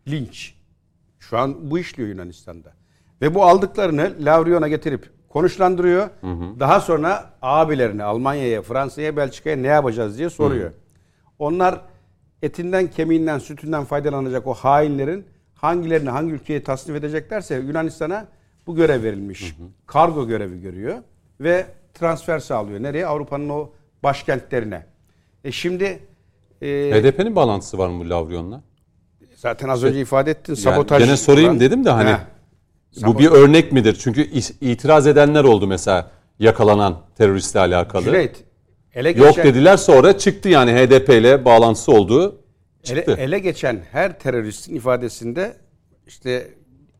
[0.07, 0.55] Linç.
[1.19, 2.73] Şu an bu işliyor Yunanistan'da.
[3.21, 6.09] Ve bu aldıklarını Lavrion'a getirip konuşlandırıyor.
[6.59, 10.71] Daha sonra abilerine Almanya'ya, Fransa'ya, Belçika'ya ne yapacağız diye soruyor.
[11.39, 11.81] Onlar
[12.41, 18.27] etinden, kemiğinden, sütünden faydalanacak o hainlerin hangilerini hangi ülkeye tasnif edeceklerse Yunanistan'a
[18.67, 19.55] bu görev verilmiş.
[19.87, 20.97] Kargo görevi görüyor
[21.39, 21.65] ve
[21.99, 22.83] transfer sağlıyor.
[22.83, 23.05] Nereye?
[23.07, 23.69] Avrupa'nın o
[24.03, 24.85] başkentlerine.
[25.43, 25.99] E şimdi
[26.61, 28.61] e, HDP'nin bağlantısı var mı bu Lavrion'la?
[29.35, 31.03] zaten az önce ifade ettin Yani sabotaj.
[31.05, 31.59] gene sorayım falan.
[31.59, 32.17] dedim de hani Heh.
[33.07, 33.97] bu bir örnek midir?
[33.99, 34.21] Çünkü
[34.61, 38.03] itiraz edenler oldu mesela yakalanan teröristle alakalı.
[38.03, 38.43] Cüneyt,
[38.93, 42.35] ele Yok geçen, dediler sonra çıktı yani HDP ile bağlantısı olduğu ele,
[42.83, 43.15] çıktı.
[43.19, 45.55] ele geçen her teröristin ifadesinde
[46.07, 46.47] işte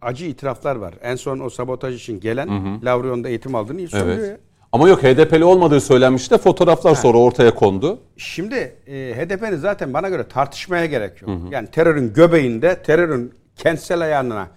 [0.02, 0.94] acı itiraflar var.
[1.02, 2.50] En son o sabotaj için gelen
[2.86, 4.18] Lavrion'da eğitim aldığını söylüyor.
[4.18, 4.30] Evet.
[4.30, 4.38] ya.
[4.72, 8.00] Ama yok HDP'li olmadığı söylenmişti de fotoğraflar sonra ortaya kondu.
[8.18, 8.56] Şimdi
[8.88, 11.32] e, HDP'nin zaten bana göre tartışmaya gerek yok.
[11.52, 14.48] Yani terörün göbeğinde, terörün kentsel ayağına,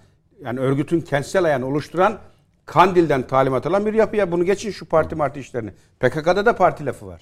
[0.43, 2.17] yani örgütün kentsel ayağını oluşturan
[2.65, 4.31] Kandil'den talimat alan bir yapıya.
[4.31, 5.71] Bunu geçin şu parti marti işlerini.
[5.99, 7.21] PKK'da da parti lafı var.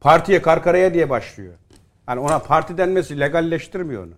[0.00, 1.54] Partiye karkaraya diye başlıyor.
[2.08, 4.14] Yani ona parti denmesi legalleştirmiyor onu.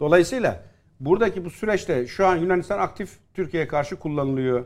[0.00, 0.62] Dolayısıyla
[1.00, 4.64] buradaki bu süreçte şu an Yunanistan aktif Türkiye'ye karşı kullanılıyor.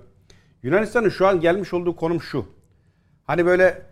[0.63, 2.47] Yunanistan'ın şu an gelmiş olduğu konum şu.
[3.25, 3.83] Hani böyle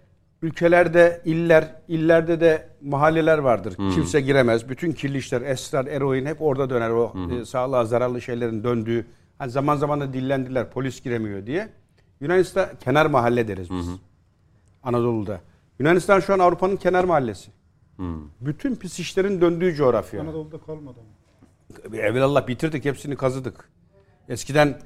[0.43, 3.75] ülkelerde iller, illerde de mahalleler vardır.
[3.95, 4.69] Kimse giremez.
[4.69, 6.91] Bütün kirli işler, esrar, eroin hep orada döner.
[6.91, 9.07] O e, sağlığa zararlı şeylerin döndüğü.
[9.39, 11.69] Hani zaman zaman da dillendiler polis giremiyor diye.
[12.21, 13.89] Yunanistan kenar mahalle deriz biz.
[14.83, 15.41] Anadolu'da.
[15.79, 17.51] Yunanistan şu an Avrupa'nın kenar mahallesi.
[18.41, 20.21] Bütün pis işlerin döndüğü coğrafya.
[20.21, 21.97] Anadolu'da kalmadı ama.
[21.97, 23.69] Evvelallah bitirdik hepsini kazıdık.
[24.29, 24.81] Eskiden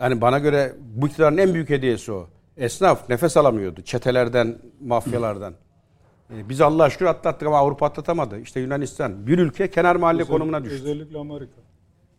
[0.00, 2.28] hani bana göre bu iktidarın en büyük hediyesi o.
[2.56, 5.54] Esnaf nefes alamıyordu çetelerden, mafyalardan.
[6.30, 8.40] Ee, Biz Allah'a şükür atlattık ama Avrupa atlatamadı.
[8.40, 10.82] İşte Yunanistan bir ülke kenar mahalle konumuna düştü.
[10.82, 11.52] Özellikle Amerika.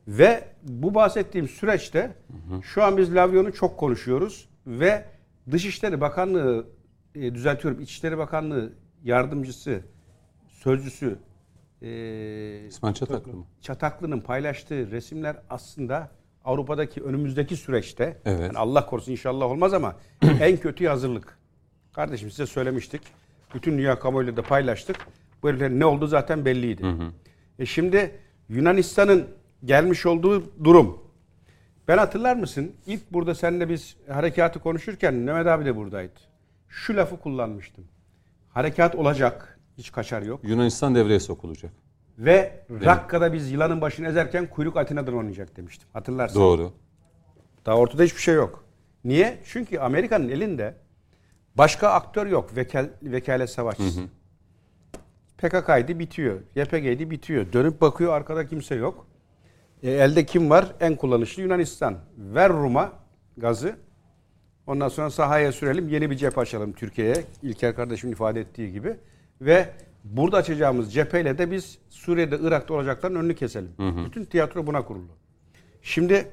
[0.07, 2.15] Ve bu bahsettiğim süreçte
[2.61, 5.05] şu an biz Lavyon'u çok konuşuyoruz ve
[5.51, 6.67] Dışişleri Bakanlığı
[7.15, 9.81] e, düzeltiyorum İçişleri Bakanlığı yardımcısı,
[10.47, 11.19] sözcüsü
[11.81, 13.45] e, İsmail Çataklı mı?
[13.61, 16.11] Çataklı'nın paylaştığı resimler aslında
[16.45, 18.41] Avrupa'daki önümüzdeki süreçte Evet.
[18.41, 19.95] yani Allah korusun inşallah olmaz ama
[20.41, 21.37] en kötü hazırlık.
[21.93, 23.01] Kardeşim size söylemiştik.
[23.55, 24.95] Bütün dünya kamuoyuyla da paylaştık.
[25.43, 26.83] Bu heriflerin ne olduğu zaten belliydi.
[27.59, 28.19] E şimdi
[28.49, 29.27] Yunanistan'ın
[29.65, 30.97] gelmiş olduğu durum.
[31.87, 32.71] Ben hatırlar mısın?
[32.85, 36.13] İlk burada seninle biz harekatı konuşurken Mehmet abi de buradaydı.
[36.69, 37.83] Şu lafı kullanmıştım.
[38.49, 39.59] Harekat olacak.
[39.77, 40.39] Hiç kaçar yok.
[40.43, 41.71] Yunanistan devreye sokulacak.
[42.21, 45.89] Ve Rakka'da biz yılanın başını ezerken kuyruk Atina'dan oynayacak demiştim.
[45.93, 46.39] Hatırlarsın.
[46.39, 46.73] Doğru.
[47.65, 48.63] Daha ortada hiçbir şey yok.
[49.05, 49.37] Niye?
[49.45, 50.75] Çünkü Amerika'nın elinde
[51.55, 52.55] başka aktör yok.
[52.55, 54.01] Vekel, vekalet savaşçısı.
[55.37, 56.39] PKK'ydı bitiyor.
[56.55, 57.53] YPG'ydi bitiyor.
[57.53, 59.07] Dönüp bakıyor arkada kimse yok.
[59.83, 60.75] E, elde kim var?
[60.79, 61.97] En kullanışlı Yunanistan.
[62.17, 62.93] Ver Rum'a
[63.37, 63.75] gazı.
[64.67, 65.89] Ondan sonra sahaya sürelim.
[65.89, 67.23] Yeni bir cephe açalım Türkiye'ye.
[67.43, 68.97] İlker kardeşimin ifade ettiği gibi.
[69.41, 69.69] Ve
[70.03, 73.71] burada açacağımız cepheyle de biz Suriye'de, Irak'ta olacakların önünü keselim.
[74.05, 75.07] Bütün tiyatro buna kurulu.
[75.81, 76.27] Şimdi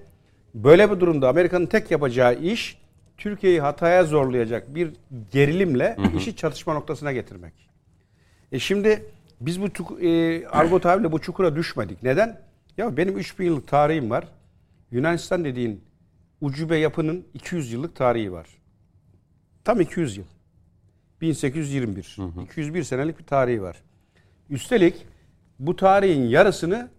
[0.54, 2.78] böyle bir durumda Amerika'nın tek yapacağı iş
[3.18, 4.92] Türkiye'yi hataya zorlayacak bir
[5.32, 7.52] gerilimle işi çatışma noktasına getirmek.
[8.52, 9.04] E şimdi
[9.40, 12.02] biz bu çuk- e, argo tabirle bu çukura düşmedik.
[12.02, 12.40] Neden?
[12.76, 14.24] Ya benim 3000 yıllık tarihim var.
[14.90, 15.84] Yunanistan dediğin
[16.40, 18.46] ucube yapının 200 yıllık tarihi var.
[19.64, 20.24] Tam 200 yıl.
[21.20, 22.16] 1821.
[22.44, 23.76] 201 senelik bir tarihi var.
[24.50, 25.06] Üstelik
[25.58, 26.90] bu tarihin yarısını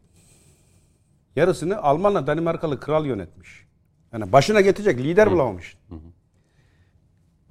[1.35, 3.65] yarısını Almanla Danimarkalı kral yönetmiş.
[4.13, 5.77] Yani başına getirecek lider bulamamış.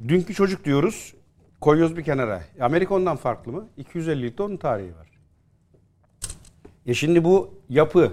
[0.09, 1.15] Dünkü çocuk diyoruz.
[1.61, 2.43] Koyuyoruz bir kenara.
[2.61, 3.69] Amerika ondan farklı mı?
[3.79, 5.09] 250'likte onun tarihi var.
[6.87, 8.13] E şimdi bu yapı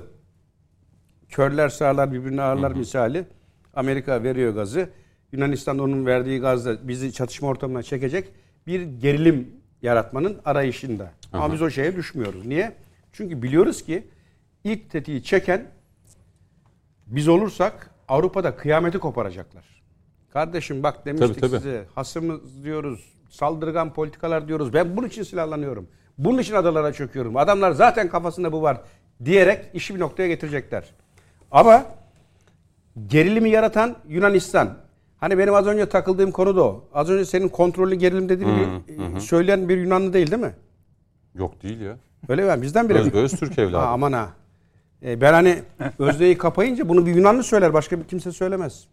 [1.30, 3.26] körler sağlar birbirine ağırlar misali
[3.74, 4.90] Amerika veriyor gazı.
[5.32, 8.32] Yunanistan onun verdiği gazla bizi çatışma ortamına çekecek
[8.68, 9.50] bir gerilim
[9.82, 11.12] yaratmanın arayışında.
[11.34, 12.46] Ama biz o şeye düşmüyoruz.
[12.46, 12.76] Niye?
[13.14, 14.08] Çünkü biliyoruz ki
[14.64, 15.66] ilk tetiği çeken
[17.08, 19.64] biz olursak Avrupa'da kıyameti koparacaklar.
[20.34, 21.58] Kardeşim bak demiştik Tabii, tabii.
[21.62, 24.74] size hasımız diyoruz, saldırgan politikalar diyoruz.
[24.74, 25.88] Ben bunun için silahlanıyorum.
[26.18, 27.38] Bunun için adalara çöküyorum.
[27.38, 28.82] Adamlar zaten kafasında bu var
[29.26, 30.84] diyerek işi bir noktaya getirecekler.
[31.52, 31.86] Ama
[33.08, 34.78] gerilimi yaratan Yunanistan.
[35.26, 36.84] Hani benim az önce takıldığım konu da o.
[36.94, 40.54] Az önce senin kontrollü gerilim dediğini bir- söyleyen bir Yunanlı değil değil mi?
[41.36, 41.98] Yok değil ya.
[42.30, 42.62] Öyle mi?
[42.62, 42.98] Bizden biri.
[42.98, 43.78] Özbeöz Türk Ha, evladı.
[43.86, 44.30] aman ha.
[45.06, 45.60] E, ben hani
[46.00, 47.74] Özde'yi kapayınca bunu bir Yunanlı söyler.
[47.74, 48.88] Başka bir kimse söylemez.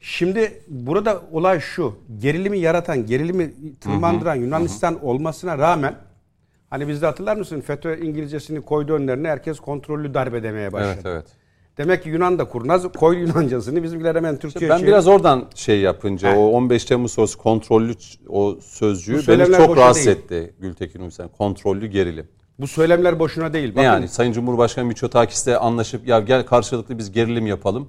[0.00, 1.94] Şimdi burada olay şu.
[2.18, 5.94] Gerilimi yaratan, gerilimi tırmandıran Yunanistan olmasına rağmen
[6.70, 7.60] hani bizde hatırlar mısın?
[7.60, 10.92] FETÖ İngilizcesini koydu önlerine herkes kontrollü darbe demeye başladı.
[10.94, 11.26] Evet evet.
[11.78, 13.82] Demek ki Yunan da kurnaz koydu Yunancasını.
[13.82, 16.38] Bizimkiler hemen Türkçe Ben şey- biraz oradan şey yapınca Heh.
[16.38, 17.92] o 15 Temmuz sonrası kontrollü
[18.28, 20.16] o sözcüğü beni çok rahatsız değil.
[20.16, 21.28] etti Gültekin Uysal.
[21.28, 22.28] Kontrollü gerilim.
[22.58, 23.68] bu söylemler boşuna değil.
[23.68, 27.88] Ne Bakın, yani Sayın Cumhurbaşkanı Miçotakis'le anlaşıp ya gel karşılıklı biz gerilim yapalım.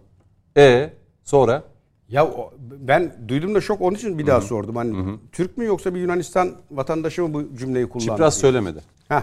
[0.57, 0.90] E
[1.24, 1.64] sonra
[2.10, 2.28] Ya
[2.60, 4.76] ben duydum da şok onun için bir daha sordum.
[4.76, 8.11] Hani Türk mü yoksa bir Yunanistan vatandaşı mı bu cümleyi kullandı?
[8.11, 8.52] Çipras diye.
[8.52, 8.80] söylemedi.
[9.10, 9.22] Heh.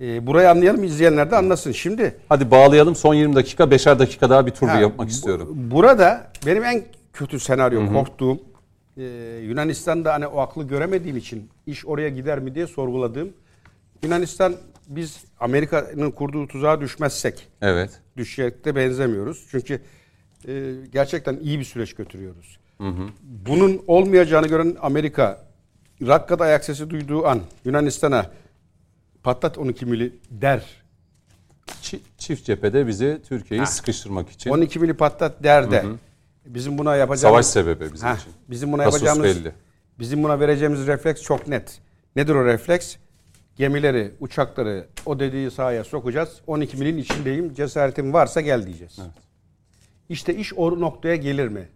[0.00, 1.72] Ee, burayı anlayalım izleyenler de anlasın.
[1.72, 5.48] Şimdi Hadi bağlayalım son 20 dakika 5'er dakika daha bir tur ha, yapmak bu- istiyorum.
[5.70, 8.38] Burada benim en kötü senaryo korktuğum
[8.96, 9.02] e,
[9.42, 13.32] Yunanistan'da hani o aklı göremediğim için iş oraya gider mi diye sorguladığım
[14.02, 14.54] Yunanistan
[14.88, 17.90] biz Amerika'nın kurduğu tuzağa düşmezsek Evet.
[18.16, 19.46] düşecek de benzemiyoruz.
[19.50, 19.80] Çünkü
[20.48, 22.58] e, gerçekten iyi bir süreç götürüyoruz.
[23.46, 25.44] Bunun olmayacağını gören Amerika,
[26.06, 28.26] Rakka'da ayak sesi duyduğu an Yunanistan'a
[29.22, 30.62] patlat 12 mili der.
[31.82, 35.84] Çi- Çift cephede bizi Türkiye'yi sıkıştırmak için 12 mili patlat der de.
[36.46, 38.32] Bizim buna yapacağımız savaş sebebi bizim Heh, için.
[38.50, 39.52] bizim buna Kasus yapacağımız belli.
[39.98, 41.80] bizim buna vereceğimiz refleks çok net.
[42.16, 42.96] Nedir o refleks?
[43.56, 46.40] Gemileri, uçakları o dediği sahaya sokacağız.
[46.46, 47.54] 12 milin içindeyim.
[47.54, 48.98] Cesaretim varsa gel diyeceğiz.
[50.08, 51.68] İşte iş o noktaya gelir mi?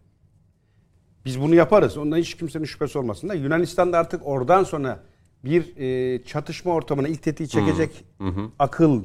[1.24, 1.96] Biz bunu yaparız.
[1.96, 5.00] Ondan hiç kimsenin şüphesi olmasın da Yunanistan'da artık oradan sonra
[5.44, 8.04] bir e, çatışma ortamına ilk tetiği çekecek
[8.58, 9.02] akıl,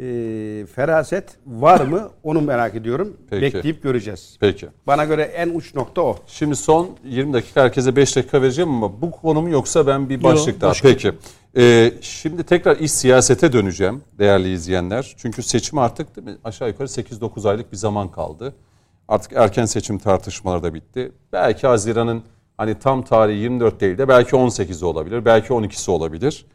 [0.00, 2.10] e, feraset var mı?
[2.22, 3.16] Onu merak ediyorum.
[3.30, 3.42] Peki.
[3.42, 4.36] Bekleyip göreceğiz.
[4.40, 4.68] Peki.
[4.86, 6.16] Bana göre en uç nokta o.
[6.26, 10.22] Şimdi son 20 dakika herkese 5 dakika vereceğim ama bu konu mu yoksa ben bir
[10.22, 10.70] başlık daha.
[10.70, 10.88] başka.
[10.88, 11.12] Peki.
[11.56, 15.14] Ee, şimdi tekrar iş siyasete döneceğim değerli izleyenler.
[15.18, 16.36] Çünkü seçim artık değil mi?
[16.44, 18.54] aşağı yukarı 8-9 aylık bir zaman kaldı.
[19.08, 21.12] Artık erken seçim tartışmaları da bitti.
[21.32, 22.22] Belki Haziran'ın
[22.62, 25.24] hani tam tarihi 24 değil de belki 18'i olabilir.
[25.24, 26.46] Belki 12'si olabilir.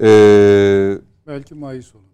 [0.00, 2.04] Ee, Belki Mayıs olur.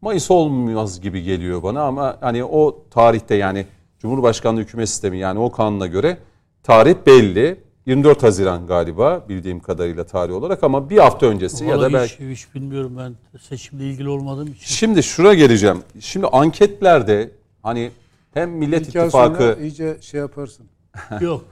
[0.00, 3.66] Mayıs olmaz gibi geliyor bana ama hani o tarihte yani
[3.98, 6.18] Cumhurbaşkanlığı hükümet sistemi yani o kanuna göre
[6.62, 7.66] tarih belli.
[7.86, 12.30] 24 Haziran galiba bildiğim kadarıyla tarih olarak ama bir hafta öncesi ya da Vallahi belki...
[12.30, 14.66] hiç, hiç bilmiyorum ben seçimle ilgili olmadığım için.
[14.66, 15.82] Şimdi şura geleceğim.
[16.00, 17.30] Şimdi anketlerde
[17.62, 17.90] hani
[18.34, 20.66] hem Millet sonra İttifakı iyice şey yaparsın.
[21.20, 21.44] Yok.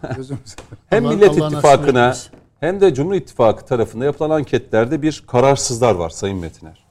[0.86, 2.16] Hem Allah- Millet Allah İttifakı'na
[2.60, 6.84] hem de Cumhur İttifakı tarafında yapılan anketlerde bir kararsızlar var Sayın Metiner.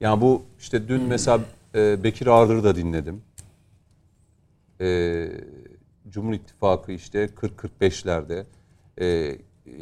[0.00, 1.40] Yani bu işte dün mesela
[1.74, 3.22] e, Bekir Ağır'ı da dinledim.
[4.80, 5.26] E,
[6.08, 8.44] Cumhur İttifakı işte 40-45'lerde.
[9.00, 9.38] E,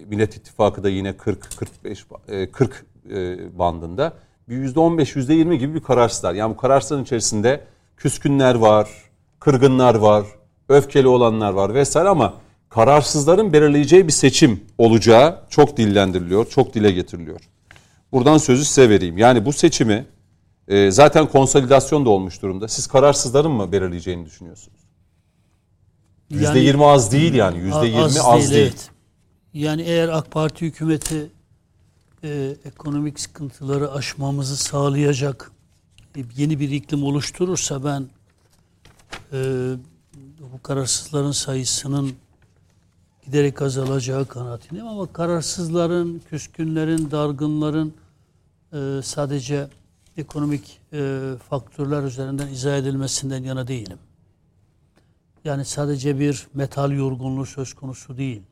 [0.07, 4.13] Millet İttifakı da yine 40-45 e, 40 e, bandında.
[4.49, 6.35] Bir %15, %20 gibi bir kararsızlar.
[6.35, 7.65] Yani bu kararsızların içerisinde
[7.97, 8.91] küskünler var,
[9.41, 10.27] kırgınlar var,
[10.69, 12.35] öfkeli olanlar var vesaire ama
[12.69, 17.41] kararsızların belirleyeceği bir seçim olacağı çok dillendiriliyor, çok dile getiriliyor.
[18.13, 19.19] Buradan sözü size vereyim.
[19.19, 20.07] Yani bu seçimi
[20.69, 22.69] e, zaten konsolidasyon da olmuş durumda.
[22.69, 24.79] Siz kararsızların mı belirleyeceğini düşünüyorsunuz?
[26.31, 27.59] Yani- %20 az değil yani.
[27.59, 28.63] %20 az, değil.
[28.63, 28.91] evet.
[29.55, 31.31] Yani eğer AK Parti hükümeti
[32.25, 35.53] e, ekonomik sıkıntıları aşmamızı sağlayacak
[36.17, 38.07] e, yeni bir iklim oluşturursa ben
[39.33, 39.39] e,
[40.52, 42.12] bu kararsızların sayısının
[43.24, 47.94] giderek azalacağı kanaatindeyim ama kararsızların, küskünlerin, dargınların
[48.73, 49.68] e, sadece
[50.16, 53.98] ekonomik e, faktörler üzerinden izah edilmesinden yana değilim.
[55.44, 58.43] Yani sadece bir metal yorgunluğu söz konusu değil.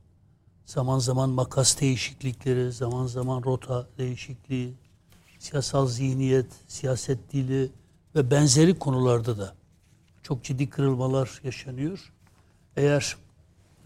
[0.66, 4.74] Zaman zaman makas değişiklikleri, zaman zaman rota değişikliği,
[5.38, 7.70] siyasal zihniyet, siyaset dili
[8.14, 9.54] ve benzeri konularda da
[10.24, 12.12] çok ciddi kırılmalar yaşanıyor.
[12.76, 13.16] Eğer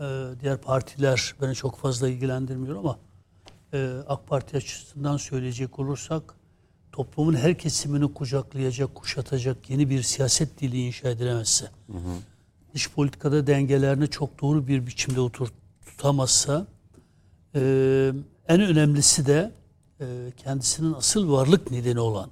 [0.00, 0.04] e,
[0.40, 2.98] diğer partiler beni çok fazla ilgilendirmiyor ama
[3.72, 6.34] e, AK Parti açısından söyleyecek olursak
[6.92, 11.70] toplumun her kesimini kucaklayacak, kuşatacak yeni bir siyaset dili inşa edilemezse,
[12.74, 15.48] dış politikada dengelerini çok doğru bir biçimde otur
[15.86, 16.66] tutamazsa,
[17.54, 18.12] e,
[18.48, 19.52] en önemlisi de
[20.00, 20.06] e,
[20.36, 22.30] kendisinin asıl varlık nedeni olan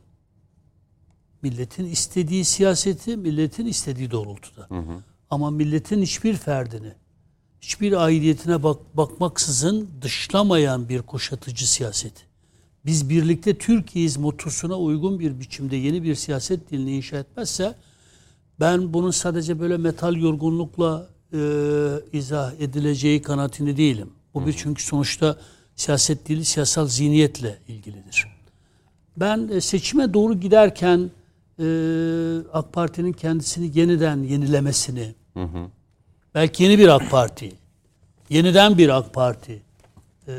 [1.42, 4.68] milletin istediği siyaseti milletin istediği doğrultuda.
[5.30, 6.92] Ama milletin hiçbir ferdini,
[7.60, 12.22] hiçbir aidiyetine bak, bakmaksızın dışlamayan bir kuşatıcı siyaseti.
[12.86, 17.74] Biz birlikte Türkiye'yiz motosuna uygun bir biçimde yeni bir siyaset dilini inşa etmezse
[18.60, 21.38] ben bunun sadece böyle metal yorgunlukla e,
[22.12, 24.10] izah edileceği kanaatinde değilim.
[24.34, 25.36] Bu bir çünkü sonuçta
[25.76, 28.26] siyaset dili siyasal zihniyetle ilgilidir.
[29.16, 31.10] Ben e, seçime doğru giderken
[31.58, 31.66] e,
[32.52, 35.14] AK Parti'nin kendisini yeniden yenilemesini,
[36.34, 37.52] belki yeni bir AK Parti,
[38.30, 39.62] yeniden bir AK Parti
[40.28, 40.34] e,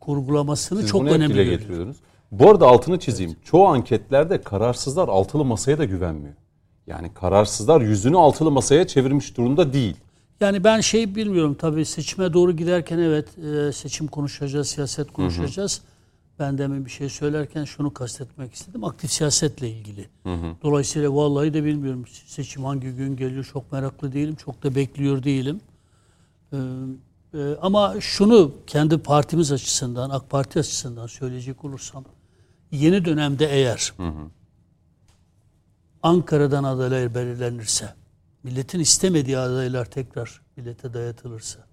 [0.00, 1.96] kurgulamasını Siz çok önemli getiriyordunuz.
[2.32, 3.36] Bu arada altını çizeyim.
[3.44, 6.34] Çoğu anketlerde kararsızlar altılı masaya da güvenmiyor.
[6.86, 9.96] Yani kararsızlar yüzünü altılı masaya çevirmiş durumda değil.
[10.40, 15.82] Yani ben şey bilmiyorum tabii seçime doğru giderken evet e, seçim konuşacağız, siyaset konuşacağız.
[16.40, 18.84] Ben demin bir şey söylerken şunu kastetmek istedim.
[18.84, 20.08] Aktif siyasetle ilgili.
[20.62, 24.34] Dolayısıyla vallahi de bilmiyorum seçim hangi gün geliyor çok meraklı değilim.
[24.34, 25.60] Çok da bekliyor değilim.
[26.52, 26.56] Ee,
[27.34, 32.04] e, ama şunu kendi partimiz açısından, AK Parti açısından söyleyecek olursam
[32.70, 33.92] yeni dönemde eğer
[36.02, 37.94] Ankara'dan adaylar belirlenirse,
[38.42, 41.66] milletin istemediği adaylar tekrar millete dayatılırsa,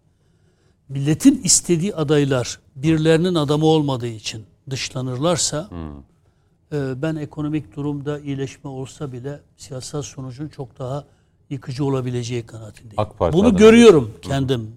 [0.90, 5.70] milletin istediği adaylar birilerinin adamı olmadığı için dışlanırlarsa,
[6.72, 11.06] e, ben ekonomik durumda iyileşme olsa bile siyasal sonucun çok daha
[11.50, 13.00] yıkıcı olabileceği kanaatindeyim.
[13.00, 14.76] AK Parti Bunu adına görüyorum kendim.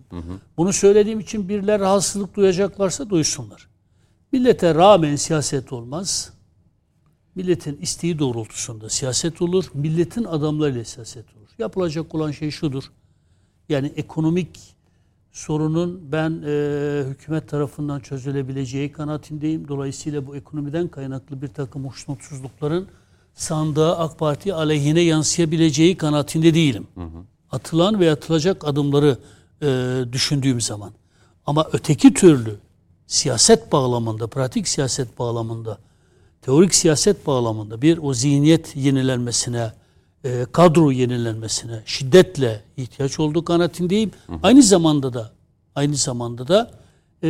[0.57, 3.69] Bunu söylediğim için birileri rahatsızlık duyacaklarsa duysunlar.
[4.33, 6.33] Millete rağmen siyaset olmaz.
[7.35, 9.65] Milletin isteği doğrultusunda siyaset olur.
[9.75, 11.49] Milletin adamlarıyla siyaset olur.
[11.59, 12.85] Yapılacak olan şey şudur.
[13.69, 14.61] Yani ekonomik
[15.33, 19.69] sorunun ben e, hükümet tarafından çözülebileceği kanaatindeyim.
[19.69, 22.89] Dolayısıyla bu ekonomiden kaynaklı bir takım hoşnutsuzlukların
[23.35, 26.87] sandığa AK Parti aleyhine yansıyabileceği kanaatinde değilim.
[27.51, 29.19] Atılan ve atılacak adımları
[29.63, 30.93] e, düşündüğüm zaman.
[31.47, 32.57] Ama öteki türlü
[33.07, 35.79] siyaset bağlamında, pratik siyaset bağlamında,
[36.43, 39.73] teorik siyaset bağlamında bir o zihniyet yenilenmesine,
[40.25, 44.11] e, kadro yenilenmesine şiddetle ihtiyaç olduğu kanaatindeyim.
[44.43, 45.33] Aynı zamanda da
[45.75, 46.71] aynı zamanda da
[47.23, 47.29] e,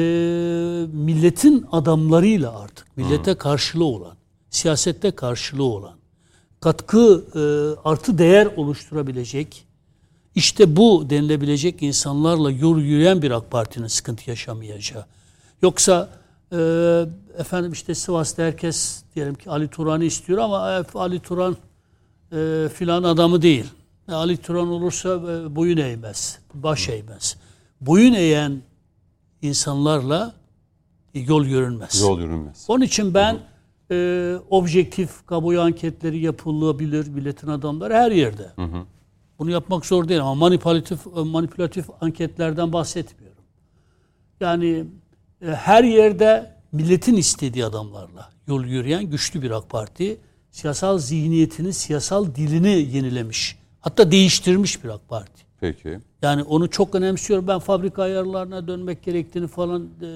[0.93, 4.17] milletin adamlarıyla artık millete karşılığı olan,
[4.51, 5.95] siyasette karşılığı olan,
[6.61, 7.41] katkı e,
[7.89, 9.67] artı değer oluşturabilecek
[10.35, 15.05] işte bu denilebilecek insanlarla yürüyen bir AK Parti'nin sıkıntı yaşamayacağı.
[15.63, 16.09] Yoksa
[16.53, 16.57] e,
[17.39, 21.57] efendim işte Sivas'ta herkes diyelim ki Ali Turan'ı istiyor ama e, Ali Turan
[22.33, 23.65] e, filan adamı değil.
[24.09, 27.37] E, Ali Turan olursa e, boyun eğmez, baş eğmez.
[27.81, 28.63] Boyun eğen
[29.43, 30.35] insanlarla
[31.15, 32.01] yol yürünmez.
[32.01, 32.65] Yol yürünmez.
[32.69, 33.39] Onun için ben
[33.91, 38.53] e, objektif kamuoyu anketleri yapılabilir milletin adamları her yerde.
[39.39, 43.43] Bunu yapmak zor değil ama manipülatif e, manipülatif anketlerden bahsetmiyorum.
[44.41, 44.85] Yani
[45.43, 50.21] e, her yerde milletin istediği adamlarla yol yürüyen güçlü bir AK Parti
[50.51, 53.59] siyasal zihniyetini, siyasal dilini yenilemiş.
[53.81, 55.43] Hatta değiştirmiş bir AK Parti.
[55.61, 55.99] Peki.
[56.23, 57.47] Yani onu çok önemsiyorum.
[57.49, 60.09] Ben fabrika ayarlarına dönmek gerektiğini falan e,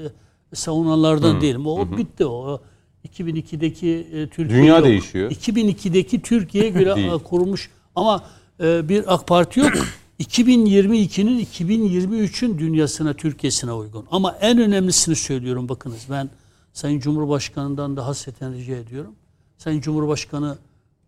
[0.57, 1.67] savunanlardan değilim.
[1.67, 2.61] O bitti o.
[3.09, 4.85] 2002'deki e, Türkiye Dünya yok.
[4.85, 5.31] değişiyor.
[5.31, 8.25] 2002'deki Türkiye göre e, kurulmuş ama
[8.61, 9.73] e, bir AK Parti yok.
[10.21, 14.07] 2022'nin 2023'ün dünyasına, Türkiye'sine uygun.
[14.11, 16.07] Ama en önemlisini söylüyorum bakınız.
[16.11, 16.31] Ben
[16.73, 19.15] Sayın Cumhurbaşkanı'ndan da hasreten rica ediyorum.
[19.59, 20.59] Sayın Cumhurbaşkanı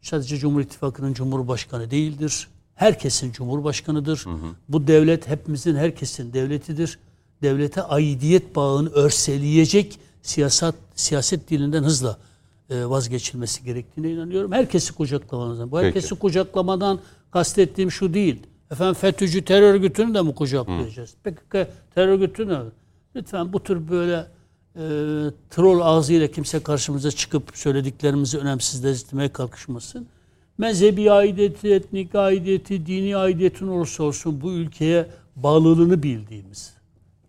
[0.02, 2.48] sadece Cumhur İttifakı'nın Cumhurbaşkanı değildir.
[2.74, 4.24] Herkesin Cumhurbaşkanıdır.
[4.68, 6.98] Bu devlet hepimizin, herkesin devletidir.
[7.42, 12.18] Devlete aidiyet bağını örseleyecek siyasat siyaset dilinden hızla
[12.70, 14.52] e, vazgeçilmesi gerektiğine inanıyorum.
[14.52, 15.70] Herkesi kucaklamanızdan.
[15.70, 15.86] Bu Peki.
[15.86, 17.00] herkesi kucaklamadan
[17.30, 18.42] kastettiğim şu değil.
[18.70, 21.14] Efendim FETÖ'cü terör örgütünü de mi kucaklayacağız?
[21.24, 21.52] PKK
[21.94, 22.62] terör örgütünü de?
[23.16, 24.26] Lütfen bu tür böyle
[24.76, 24.80] e,
[25.50, 30.06] troll ağzıyla kimse karşımıza çıkıp söylediklerimizi önemsizleştirmeye kalkışmasın.
[30.58, 36.74] Mezhebi aidiyeti, etnik aidiyeti, dini aidiyetin olursa olsun bu ülkeye bağlılığını bildiğimiz,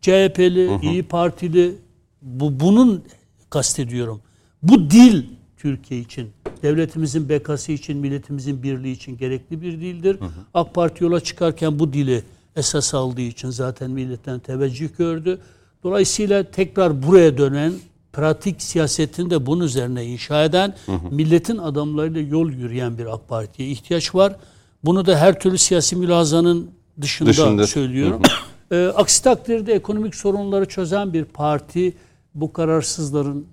[0.01, 1.75] CHP'li, İyi Partili,
[2.21, 3.03] bu bunun
[3.49, 4.21] kastediyorum.
[4.63, 5.23] Bu dil
[5.57, 6.29] Türkiye için,
[6.63, 10.19] devletimizin bekası için, milletimizin birliği için gerekli bir dildir.
[10.53, 12.23] AK Parti yola çıkarken bu dili
[12.55, 15.39] esas aldığı için zaten milletten teveccüh gördü.
[15.83, 17.73] Dolayısıyla tekrar buraya dönen,
[18.13, 20.75] pratik siyasetini de bunun üzerine inşa eden,
[21.11, 24.35] milletin adamlarıyla yol yürüyen bir AK Parti'ye ihtiyaç var.
[24.83, 26.71] Bunu da her türlü siyasi mülazanın
[27.01, 27.67] dışında, Dışında.
[27.67, 28.21] söylüyorum.
[28.71, 31.93] Ee, aksi takdirde ekonomik sorunları çözen bir parti
[32.35, 33.47] bu kararsızların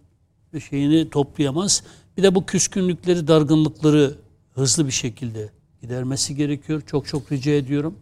[0.70, 1.82] şeyini toplayamaz.
[2.16, 4.14] Bir de bu küskünlükleri, dargınlıkları
[4.54, 5.50] hızlı bir şekilde
[5.82, 6.82] gidermesi gerekiyor.
[6.86, 7.94] Çok çok rica ediyorum.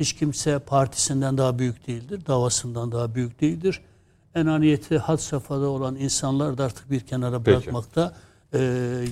[0.00, 3.80] Hiç kimse partisinden daha büyük değildir, davasından daha büyük değildir.
[4.34, 7.56] Enaniyeti had safhada olan insanlar da artık bir kenara Peki.
[7.56, 8.14] bırakmakta
[8.54, 8.58] e,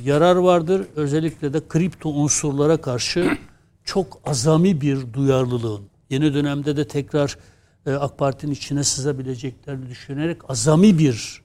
[0.04, 0.86] yarar vardır.
[0.96, 3.38] Özellikle de kripto unsurlara karşı
[3.84, 7.38] çok azami bir duyarlılığın, yeni dönemde de tekrar
[7.86, 11.42] e, AK Parti'nin içine sızabileceklerini düşünerek azami bir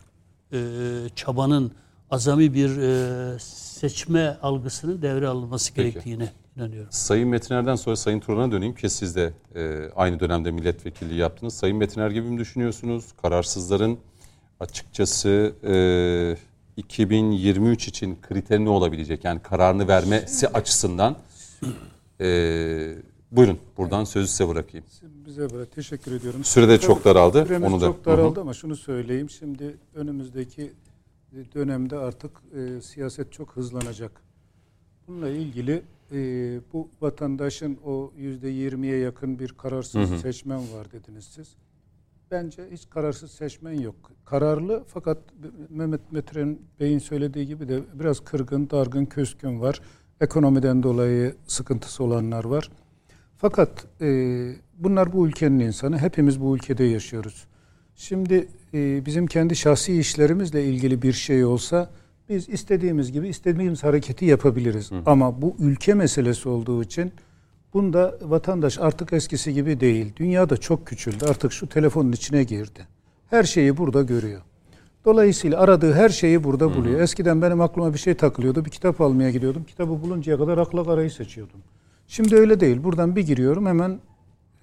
[0.53, 0.59] e,
[1.15, 1.71] çabanın,
[2.11, 6.40] azami bir e, seçme algısının devre alınması Peki.
[6.57, 6.91] İnanıyorum.
[6.91, 11.53] Sayın Metiner'den sonra Sayın Turan'a döneyim ki siz de e, aynı dönemde milletvekilliği yaptınız.
[11.53, 13.05] Sayın Metiner gibi mi düşünüyorsunuz?
[13.21, 13.99] Kararsızların
[14.59, 15.73] açıkçası e,
[16.77, 19.25] 2023 için kriteri ne olabilecek?
[19.25, 21.15] Yani kararını vermesi açısından.
[22.21, 22.95] E,
[23.31, 24.85] buyurun buradan sözü size bırakayım.
[25.25, 26.43] Bize böyle teşekkür ediyorum.
[26.43, 27.45] Sürede çok daraldı.
[27.45, 27.85] Süremiz Onu da.
[27.85, 29.29] çok daraldı ama şunu söyleyeyim.
[29.29, 30.73] Şimdi önümüzdeki
[31.55, 34.11] dönemde artık e, siyaset çok hızlanacak.
[35.07, 41.55] Bununla ilgili e, bu vatandaşın o yüzde yirmiye yakın bir kararsız seçmen var dediniz siz.
[42.31, 43.95] Bence hiç kararsız seçmen yok.
[44.25, 45.17] Kararlı fakat
[45.69, 49.81] Mehmet Metren Bey'in söylediği gibi de biraz kırgın, dargın, küskün var.
[50.21, 52.71] Ekonomiden dolayı sıkıntısı olanlar var.
[53.37, 54.07] Fakat e,
[54.77, 55.97] bunlar bu ülkenin insanı.
[55.97, 57.47] Hepimiz bu ülkede yaşıyoruz.
[57.95, 61.89] Şimdi e, bizim kendi şahsi işlerimizle ilgili bir şey olsa
[62.31, 64.91] biz istediğimiz gibi istediğimiz hareketi yapabiliriz.
[65.05, 67.13] Ama bu ülke meselesi olduğu için
[67.73, 70.13] Bunda vatandaş artık eskisi gibi değil.
[70.17, 71.25] Dünya da çok küçüldü.
[71.29, 72.87] Artık şu telefonun içine girdi.
[73.29, 74.41] Her şeyi burada görüyor.
[75.05, 76.99] Dolayısıyla aradığı her şeyi burada buluyor.
[76.99, 78.65] Eskiden benim aklıma bir şey takılıyordu.
[78.65, 79.63] Bir kitap almaya gidiyordum.
[79.63, 81.59] Kitabı buluncaya kadar akla karayı seçiyordum.
[82.07, 82.83] Şimdi öyle değil.
[82.83, 83.99] Buradan bir giriyorum hemen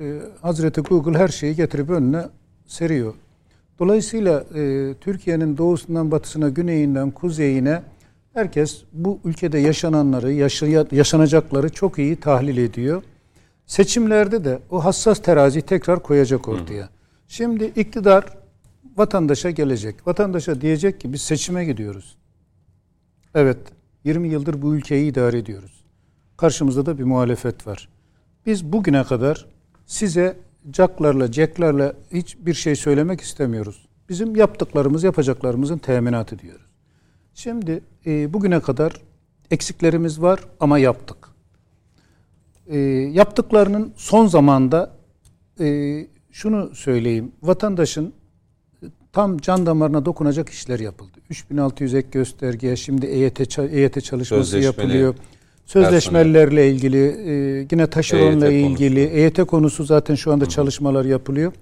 [0.00, 2.28] e, Hazreti Google her şeyi getirip önüne
[2.66, 3.14] seriyor.
[3.78, 7.82] Dolayısıyla e, Türkiye'nin doğusundan batısına, güneyinden kuzeyine
[8.34, 13.02] herkes bu ülkede yaşananları, yaşaya, yaşanacakları çok iyi tahlil ediyor.
[13.66, 16.88] Seçimlerde de o hassas terazi tekrar koyacak ortaya.
[17.28, 18.24] Şimdi iktidar
[18.96, 20.06] vatandaşa gelecek.
[20.06, 22.16] Vatandaşa diyecek ki biz seçime gidiyoruz.
[23.34, 23.58] Evet,
[24.04, 25.84] 20 yıldır bu ülkeyi idare ediyoruz.
[26.36, 27.88] Karşımızda da bir muhalefet var.
[28.46, 29.46] Biz bugüne kadar
[29.86, 30.36] size
[30.70, 33.88] caklarla, ceklerle hiçbir şey söylemek istemiyoruz.
[34.08, 36.66] Bizim yaptıklarımız, yapacaklarımızın teminatı diyoruz.
[37.34, 38.92] Şimdi e, bugüne kadar
[39.50, 41.28] eksiklerimiz var ama yaptık.
[42.66, 42.78] E,
[43.12, 44.96] yaptıklarının son zamanda
[45.60, 47.32] e, şunu söyleyeyim.
[47.42, 48.12] Vatandaşın
[49.12, 51.18] tam can damarına dokunacak işler yapıldı.
[51.30, 55.14] 3600 ek gösterge, şimdi EYT, EYT çalışması Sözleşmeli yapılıyor.
[55.68, 61.52] Sözleşmelerle ilgili, e, yine taşeronla EYT ilgili, EYT konusu zaten şu anda çalışmalar yapılıyor.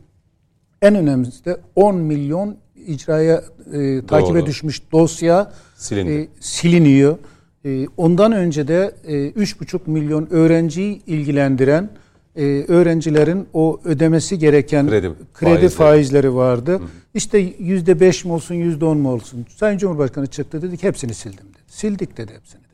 [0.82, 2.56] En önemlisi de 10 milyon
[2.86, 4.46] icraya e, takibe Doğru.
[4.46, 6.12] düşmüş dosya Silindi.
[6.12, 7.18] e, siliniyor.
[7.64, 11.90] E, ondan önce de e, 3,5 milyon öğrenciyi ilgilendiren
[12.36, 15.68] e, öğrencilerin o ödemesi gereken Kredi kredi, faizleri.
[15.70, 16.80] faizleri vardı.
[17.14, 19.46] İşte yüzde beş mi olsun, yüzde on mu olsun?
[19.56, 21.62] Sayın Cumhurbaşkanı çıktı dedik hepsini sildim dedi.
[21.66, 22.65] Sildik dedi hepsini.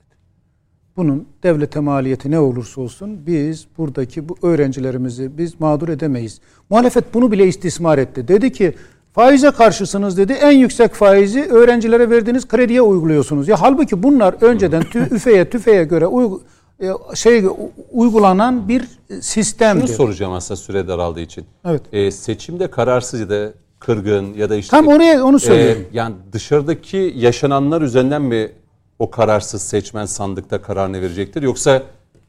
[0.96, 6.40] Bunun devlete maliyeti ne olursa olsun biz buradaki bu öğrencilerimizi biz mağdur edemeyiz.
[6.70, 8.28] Muhalefet bunu bile istismar etti.
[8.28, 8.74] Dedi ki
[9.12, 10.32] faize karşısınız dedi.
[10.32, 13.48] En yüksek faizi öğrencilere verdiğiniz krediye uyguluyorsunuz.
[13.48, 16.42] Ya halbuki bunlar önceden tü, üfeye tüfeğe göre uygu,
[16.80, 17.44] e, şey
[17.92, 19.88] uygulanan bir Şunu sistemdi.
[19.88, 21.44] soracağım aslında süre daraldığı için.
[21.64, 21.82] Evet.
[21.92, 25.82] Ee, seçimde kararsız ya da kırgın ya da işte Tam oraya onu söylüyorum.
[25.92, 28.50] yani dışarıdaki yaşananlar üzerinden mi
[29.02, 31.42] o kararsız seçmen sandıkta kararını verecektir?
[31.42, 31.82] Yoksa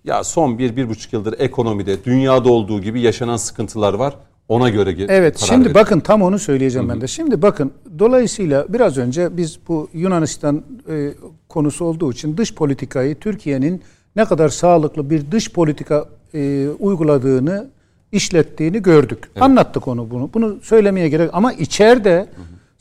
[0.04, 4.16] ya son bir, bir buçuk yıldır ekonomide, dünyada olduğu gibi yaşanan sıkıntılar var.
[4.48, 5.76] Ona göre Evet karar şimdi verir.
[5.76, 7.08] bakın tam onu söyleyeceğim ben de.
[7.08, 11.14] Şimdi bakın dolayısıyla biraz önce biz bu Yunanistan e,
[11.50, 13.82] konusu olduğu için dış politikayı Türkiye'nin
[14.16, 17.68] ne kadar sağlıklı bir dış politika e, uyguladığını
[18.12, 19.30] işlettiğini gördük.
[19.40, 20.30] Anlattık onu bunu.
[20.34, 22.28] Bunu söylemeye gerek ama içeride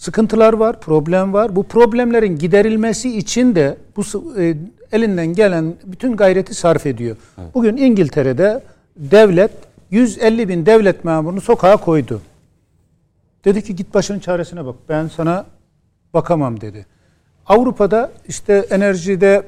[0.03, 1.57] sıkıntılar var, problem var.
[1.57, 4.03] Bu problemlerin giderilmesi için de bu
[4.39, 4.55] e,
[4.93, 7.17] elinden gelen bütün gayreti sarf ediyor.
[7.55, 8.63] Bugün İngiltere'de
[8.97, 9.51] devlet
[9.91, 12.23] 150 bin devlet memurunu sokağa koydu.
[13.45, 14.75] Dedi ki git başının çaresine bak.
[14.89, 15.47] Ben sana
[16.15, 16.87] bakamam dedi.
[17.47, 19.43] Avrupa'da işte enerjide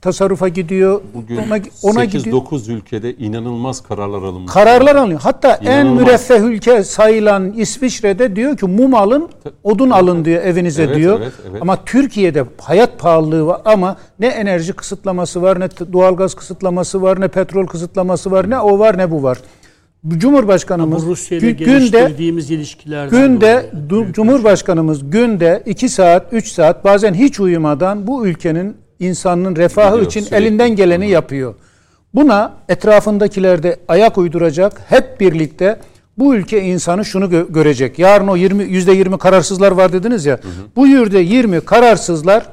[0.00, 1.00] tasarrufa gidiyor.
[1.14, 2.36] Bugün ona, ona gidiyor.
[2.36, 4.52] 8-9 ülkede inanılmaz kararlar alınmış.
[4.52, 5.20] Kararlar alıyor.
[5.22, 6.02] Hatta en İnanılmaz.
[6.02, 9.28] müreffeh ülke sayılan İsviçre'de diyor ki mum alın,
[9.64, 11.20] odun alın diyor evinize Evet, diyor.
[11.22, 11.62] evet, evet.
[11.62, 17.28] Ama Türkiye'de hayat pahalılığı var ama ne enerji kısıtlaması var, ne doğalgaz kısıtlaması var, ne
[17.28, 19.38] petrol kısıtlaması var, ne o var ne bu var.
[20.08, 24.12] Cumhurbaşkanımız Bu Rusya ile gü- günde geliştirdiğimiz ilişkilerden Günde dolayı.
[24.12, 30.20] Cumhurbaşkanımız günde 2 saat 3 saat bazen hiç uyumadan bu ülkenin insanının refahı Gidiyor, için
[30.20, 30.46] sürekli.
[30.46, 31.54] elinden geleni yapıyor.
[32.14, 34.80] Buna etrafındakiler de ayak uyduracak.
[34.88, 35.80] Hep birlikte
[36.18, 37.98] bu ülke insanı şunu gö- görecek.
[37.98, 40.40] Yarın o 20 %20 kararsızlar var dediniz ya.
[40.76, 42.46] Bu yüzde 20 kararsızlar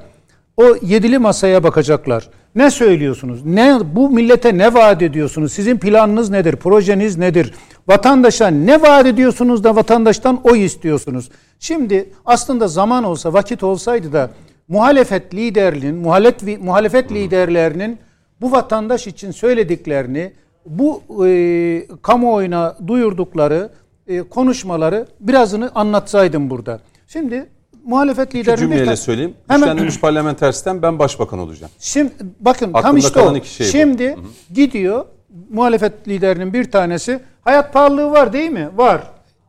[0.57, 2.29] o yedili masaya bakacaklar.
[2.55, 3.45] Ne söylüyorsunuz?
[3.45, 5.53] Ne bu millete ne vaat ediyorsunuz?
[5.53, 6.55] Sizin planınız nedir?
[6.55, 7.53] Projeniz nedir?
[7.87, 11.29] Vatandaşa ne vaat ediyorsunuz da vatandaştan oy istiyorsunuz?
[11.59, 14.29] Şimdi aslında zaman olsa, vakit olsaydı da
[14.67, 17.97] muhalefet liderliğinin, muhalefet muhalefet liderlerinin
[18.41, 20.33] bu vatandaş için söylediklerini,
[20.65, 23.69] bu e, kamuoyuna duyurdukları
[24.07, 26.79] e, konuşmaları birazını anlatsaydım burada.
[27.07, 27.45] Şimdi
[27.85, 29.33] muhalefet İki liderinin bir cümleyle ta- söyleyeyim.
[29.47, 31.71] Hemen- Güçlendirilmiş parlamenter sistem ben başbakan olacağım.
[31.79, 33.37] Şimdi bakın tam Aklımda işte kalan o.
[33.37, 33.71] iki şey bu.
[33.71, 34.15] Şimdi
[34.53, 35.05] gidiyor
[35.49, 38.69] muhalefet liderinin bir tanesi hayat pahalılığı var değil mi?
[38.75, 39.01] Var.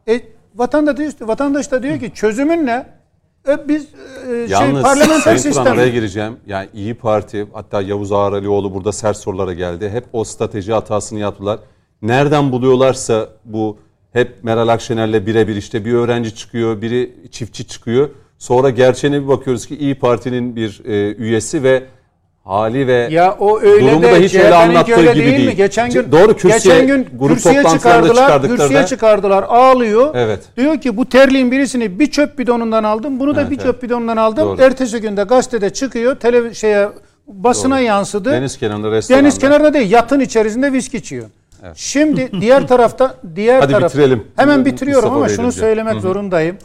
[0.08, 0.20] E,
[0.54, 2.86] vatandaş, vatandaş da diyor ki çözümün ne?
[3.48, 5.66] E, biz e, şey, Yalnız parlamenter Sayın sistem.
[5.66, 6.36] araya gireceğim.
[6.46, 9.90] Yani İyi Parti hatta Yavuz Ağralioğlu burada sert sorulara geldi.
[9.90, 11.58] Hep o strateji hatasını yaptılar.
[12.02, 13.78] Nereden buluyorlarsa bu
[14.12, 18.10] hep Meral Akşener'le birebir işte bir öğrenci çıkıyor, biri çiftçi çıkıyor.
[18.38, 21.84] Sonra gerçeğine bir bakıyoruz ki İyi Parti'nin bir e, üyesi ve
[22.48, 25.56] hali ve Ya o öyle durumu de da hiç öyle anlattığı öyle gibi değil, mi?
[25.56, 30.14] Geçen gün Doğru kürsüye, geçen gün grup kürsüye çıkardılar, kürsüye çıkardılar, ağlıyor.
[30.14, 30.40] Evet.
[30.56, 33.66] Diyor ki bu terliğin birisini bir çöp bidonundan aldım, bunu da Evet, bir evet.
[33.66, 34.48] çöp bidonundan aldım.
[34.48, 34.62] Doğru.
[34.62, 36.88] Ertesi günde gazetede çıkıyor, tele şeye
[37.26, 37.84] basına Doğru.
[37.84, 38.32] yansıdı.
[38.32, 39.22] deniz kenarında restoranda.
[39.22, 41.26] Deniz kenarında değil, yatın içerisinde viski içiyor.
[41.74, 44.24] Şimdi diğer tarafta diğer Hadi taraf bitirelim.
[44.36, 46.56] Hemen bitiriyorum Mustafa ama Bey şunu söylemek zorundayım.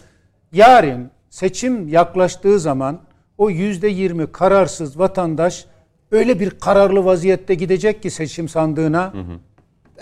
[0.51, 2.99] Yarın seçim yaklaştığı zaman
[3.37, 5.65] o yüzde yirmi kararsız vatandaş
[6.13, 9.13] öyle bir kararlı vaziyette gidecek ki seçim sandığına.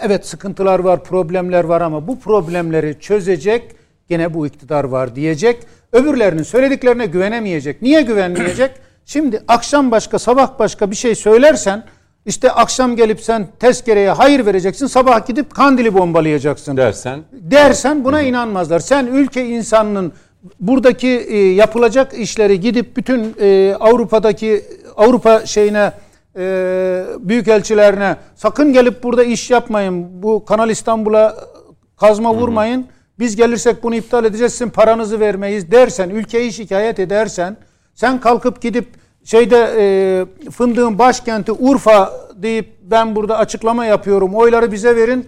[0.01, 3.75] Evet sıkıntılar var, problemler var ama bu problemleri çözecek
[4.09, 5.57] gene bu iktidar var diyecek.
[5.91, 7.81] Öbürlerinin söylediklerine güvenemeyecek.
[7.81, 8.71] Niye güvenmeyecek?
[9.05, 11.83] Şimdi akşam başka, sabah başka bir şey söylersen
[12.25, 18.79] işte akşam gelip sen tezkereye hayır vereceksin, sabah gidip kandili bombalayacaksın Dersen dersen buna inanmazlar.
[18.79, 20.13] Sen ülke insanının
[20.59, 24.65] buradaki e, yapılacak işleri gidip bütün e, Avrupa'daki
[24.97, 25.91] Avrupa şeyine
[26.37, 30.23] e, büyükelçilerine sakın gelip burada iş yapmayın.
[30.23, 31.35] Bu Kanal İstanbul'a
[31.99, 32.87] kazma vurmayın.
[33.19, 34.51] Biz gelirsek bunu iptal edeceğiz.
[34.51, 37.57] Sizin paranızı vermeyiz dersen, ülkeyi şikayet edersen
[37.95, 38.87] sen kalkıp gidip
[39.23, 44.35] şeyde e, fındığın başkenti Urfa deyip ben burada açıklama yapıyorum.
[44.35, 45.27] Oyları bize verin.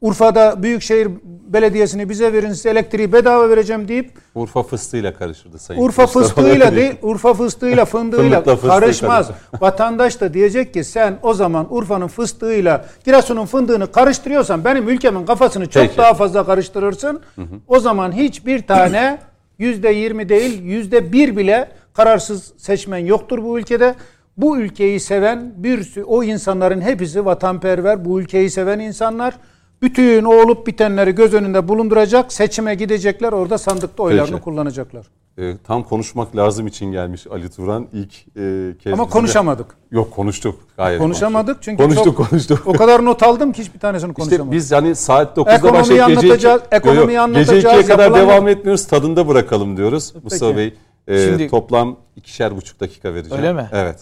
[0.00, 6.02] Urfa'da Büyükşehir Belediyesi'ni bize verin size elektriği bedava vereceğim deyip Urfa fıstığıyla karıştırdı Sayın Urfa
[6.02, 9.26] Mustafa fıstığıyla değil, Urfa fıstığıyla fındığıyla karışmaz.
[9.26, 9.34] karışır.
[9.60, 15.66] Vatandaş da diyecek ki sen o zaman Urfa'nın fıstığıyla Giresun'un fındığını karıştırıyorsan benim ülkemin kafasını
[15.66, 15.96] çok Peki.
[15.96, 17.20] daha fazla karıştırırsın.
[17.68, 19.18] O zaman hiçbir tane
[19.58, 23.94] yüzde yirmi değil yüzde bir bile kararsız seçmen yoktur bu ülkede.
[24.36, 29.34] Bu ülkeyi seven bir o insanların hepsi vatanperver, bu ülkeyi seven insanlar.
[29.82, 34.42] Bütün o olup bitenleri göz önünde bulunduracak, seçime gidecekler, orada sandıkta oylarını Peki.
[34.44, 35.06] kullanacaklar.
[35.38, 38.92] E, tam konuşmak lazım için gelmiş Ali Turan ilk e, kez.
[38.92, 39.66] Ama konuşamadık.
[39.90, 40.60] Yok konuştuk.
[40.76, 41.62] Gayet Konuşamadık konuştuk.
[41.64, 42.62] çünkü konuştuk çok- konuştuk.
[42.66, 44.52] O kadar not aldım ki hiçbir tanesini İşte konuşamadım.
[44.52, 48.14] biz hani saat 9'da Ekonomiyi başlayıp gece anlatacağız, ekonomiyi Yo, yo, anlatacağız, Gece 2'ye kadar
[48.14, 48.86] devam etmiyoruz.
[48.86, 50.14] Tadında bırakalım diyoruz.
[50.22, 50.74] Mustafa Bey
[51.08, 53.42] e, Şimdi- toplam ikişer buçuk dakika vereceğim.
[53.44, 53.68] Öyle mi?
[53.72, 53.98] Evet.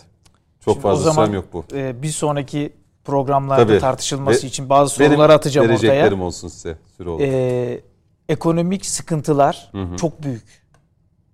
[0.64, 1.64] Çok Şimdi o fazla zaman sürem yok bu.
[1.74, 2.72] e, bir sonraki
[3.12, 3.78] programlarda Tabii.
[3.78, 5.88] tartışılması Ve- için bazı Benim sorular atacağım ortaya.
[5.88, 6.78] vereceklerim olsun size.
[6.96, 7.20] Süre olur.
[7.20, 7.80] Ee,
[8.28, 10.62] ekonomik sıkıntılar çok büyük.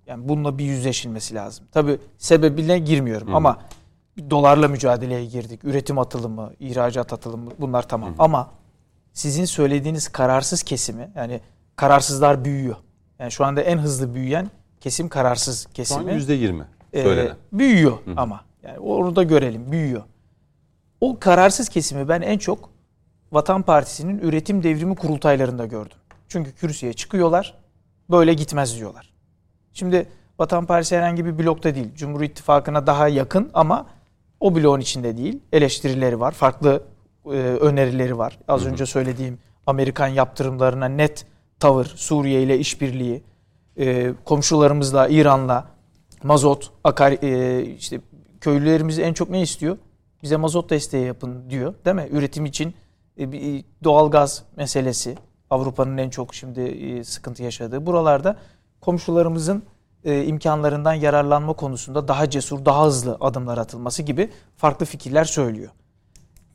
[0.06, 1.64] Yani bununla bir yüzleşilmesi lazım.
[1.72, 3.58] Tabii sebebine girmiyorum ama
[4.30, 5.64] dolarla mücadeleye girdik.
[5.64, 8.14] Üretim atılımı, ihracat atılımı bunlar tamam.
[8.18, 8.50] Ama
[9.12, 11.40] sizin söylediğiniz kararsız kesimi yani
[11.76, 12.76] kararsızlar büyüyor.
[13.18, 16.12] Yani şu anda en hızlı büyüyen kesim kararsız Şu an kesimi.
[16.12, 17.36] %20 Ee, söylenen.
[17.52, 18.40] büyüyor ama.
[18.62, 20.02] Yani onu da görelim büyüyor.
[21.04, 22.70] O kararsız kesimi ben en çok
[23.32, 25.96] Vatan Partisi'nin üretim devrimi kurultaylarında gördüm.
[26.28, 27.54] Çünkü kürsüye çıkıyorlar,
[28.10, 29.12] böyle gitmez diyorlar.
[29.72, 30.08] Şimdi
[30.38, 31.94] Vatan Partisi herhangi bir blokta değil.
[31.94, 33.86] Cumhur İttifakı'na daha yakın ama
[34.40, 35.40] o bloğun içinde değil.
[35.52, 36.82] Eleştirileri var, farklı
[37.26, 38.38] e, önerileri var.
[38.48, 41.26] Az önce söylediğim Amerikan yaptırımlarına net
[41.60, 43.22] tavır, Suriye ile işbirliği,
[43.78, 45.68] e, komşularımızla, İran'la
[46.22, 48.00] mazot, akar, e, işte
[48.40, 49.76] köylülerimiz en çok ne istiyor?
[50.24, 52.08] Bize mazot desteği yapın diyor, değil mi?
[52.10, 52.74] Üretim için
[53.18, 55.16] e, bir doğalgaz meselesi
[55.50, 57.86] Avrupa'nın en çok şimdi e, sıkıntı yaşadığı.
[57.86, 58.36] Buralarda
[58.80, 59.62] komşularımızın
[60.04, 65.70] e, imkanlarından yararlanma konusunda daha cesur, daha hızlı adımlar atılması gibi farklı fikirler söylüyor.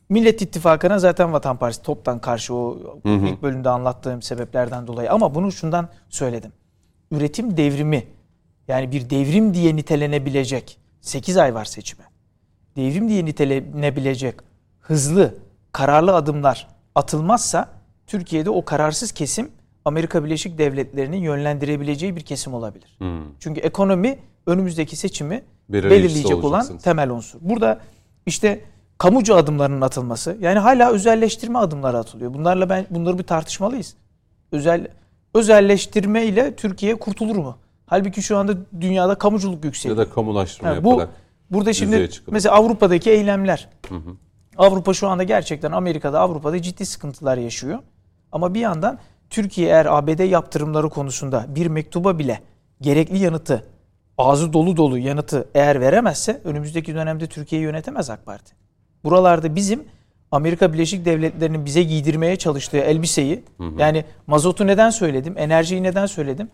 [0.08, 5.12] Millet İttifakı'na zaten Vatan Partisi toptan karşı o ilk bölümde anlattığım sebeplerden dolayı.
[5.12, 6.52] Ama bunu şundan söyledim.
[7.10, 8.06] Üretim devrimi
[8.68, 12.09] yani bir devrim diye nitelenebilecek 8 ay var seçime.
[12.76, 14.34] Devrim diye nitelenebilecek
[14.80, 15.34] hızlı,
[15.72, 17.68] kararlı adımlar atılmazsa
[18.06, 19.50] Türkiye'de o kararsız kesim
[19.84, 22.98] Amerika Birleşik Devletleri'nin yönlendirebileceği bir kesim olabilir.
[23.40, 27.38] Çünkü ekonomi önümüzdeki seçimi Belirleyicisi belirleyecek olan temel unsur.
[27.42, 27.80] Burada
[28.26, 28.60] işte
[28.98, 32.34] kamucu adımlarının atılması yani hala özelleştirme adımları atılıyor.
[32.34, 33.94] Bunlarla ben bunları bir tartışmalıyız.
[34.52, 34.88] Özel
[35.34, 37.56] özelleştirme ile Türkiye kurtulur mu?
[37.86, 39.96] Halbuki şu anda dünyada kamuculuk Ya yükseliyor.
[39.98, 41.02] da kamulaştırma Yani bu.
[41.50, 43.68] Burada şimdi mesela Avrupa'daki eylemler.
[44.56, 47.78] Avrupa şu anda gerçekten Amerika'da Avrupa'da ciddi sıkıntılar yaşıyor.
[48.32, 48.98] Ama bir yandan
[49.30, 52.40] Türkiye eğer ABD yaptırımları konusunda bir mektuba bile
[52.80, 53.64] gerekli yanıtı
[54.18, 58.54] ağzı dolu dolu yanıtı eğer veremezse önümüzdeki dönemde Türkiye'yi yönetemez AK Parti.
[59.04, 59.84] Buralarda bizim
[60.30, 63.44] Amerika Birleşik Devletleri'nin bize giydirmeye çalıştığı elbiseyi
[63.78, 66.50] yani mazotu neden söyledim, enerjiyi neden söyledim?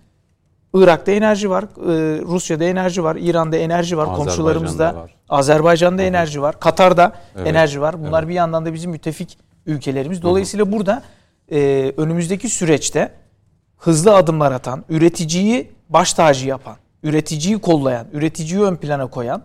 [0.82, 5.14] Irak'ta enerji var, e, Rusya'da enerji var, İran'da enerji var, Azerbaycan'da komşularımızda, var.
[5.28, 8.02] Azerbaycan'da enerji var, Katar'da Evet, enerji var.
[8.06, 10.22] Bunlar bir yandan da bizim müttefik ülkelerimiz.
[10.22, 11.02] Dolayısıyla burada
[11.52, 13.12] e, önümüzdeki süreçte
[13.76, 19.42] hızlı adımlar atan, üreticiyi baş tacı yapan, üreticiyi kollayan, üreticiyi ön plana koyan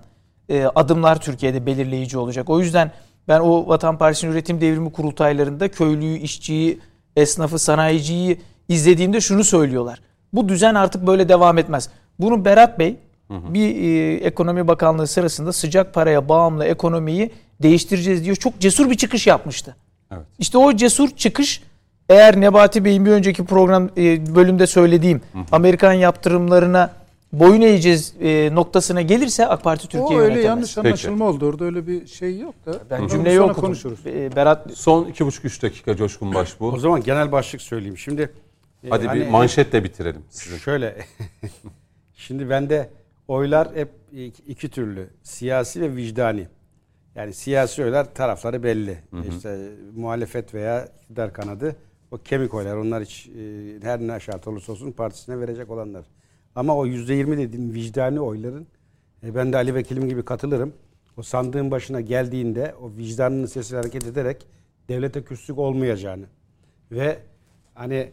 [0.49, 2.49] e, adımlar Türkiye'de belirleyici olacak.
[2.49, 2.91] O yüzden
[3.27, 6.79] ben o Vatan Partisi'nin üretim devrimi kurultaylarında köylüyü, işçiyi,
[7.15, 10.01] esnafı, sanayiciyi izlediğimde şunu söylüyorlar.
[10.33, 11.89] Bu düzen artık böyle devam etmez.
[12.19, 12.97] Bunu Berat Bey
[13.29, 17.31] bir e, ekonomi bakanlığı sırasında sıcak paraya bağımlı ekonomiyi
[17.61, 18.35] değiştireceğiz diyor.
[18.35, 19.75] Çok cesur bir çıkış yapmıştı.
[20.11, 20.23] Evet.
[20.39, 21.63] İşte o cesur çıkış
[22.09, 25.21] eğer Nebati Bey'in bir önceki program e, bölümde söylediğim
[25.51, 26.91] Amerikan yaptırımlarına
[27.33, 31.45] boyun eğeceğiz e, noktasına gelirse AK Parti Türkiye o öyle yanlış anlaşılma oldu.
[31.45, 32.73] Orada öyle bir şey yok da.
[32.89, 33.61] Ben Onu cümleyi sonra okudum.
[33.61, 33.99] konuşuruz.
[34.05, 36.65] E, Berat Son iki buçuk üç dakika Coşkun Başbuğ.
[36.71, 37.97] O zaman genel başlık söyleyeyim.
[37.97, 38.31] Şimdi
[38.89, 40.23] Hadi hani bir manşetle bitirelim.
[40.29, 40.57] Sizin.
[40.57, 40.97] Şöyle.
[42.13, 42.89] Şimdi bende
[43.27, 43.89] oylar hep
[44.47, 45.09] iki, türlü.
[45.23, 46.47] Siyasi ve vicdani.
[47.15, 48.97] Yani siyasi oylar tarafları belli.
[49.29, 51.75] İşte muhalefet veya iktidar kanadı
[52.11, 52.75] o kemik oylar.
[52.75, 56.05] Onlar hiç e, her ne şart olursa olsun partisine verecek olanlar.
[56.55, 58.67] Ama o yüzde yirmi dediğim vicdani oyların
[59.23, 60.73] e, ben de Ali Vekilim gibi katılırım.
[61.17, 64.47] O sandığın başına geldiğinde o vicdanının sesiyle hareket ederek
[64.89, 66.25] devlete küslük olmayacağını
[66.91, 67.19] ve
[67.73, 68.11] hani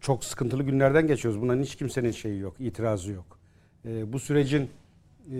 [0.00, 1.40] çok sıkıntılı günlerden geçiyoruz.
[1.40, 3.38] Bunların hiç kimsenin şeyi yok, itirazı yok.
[3.84, 4.70] Ee, bu sürecin
[5.26, 5.38] e,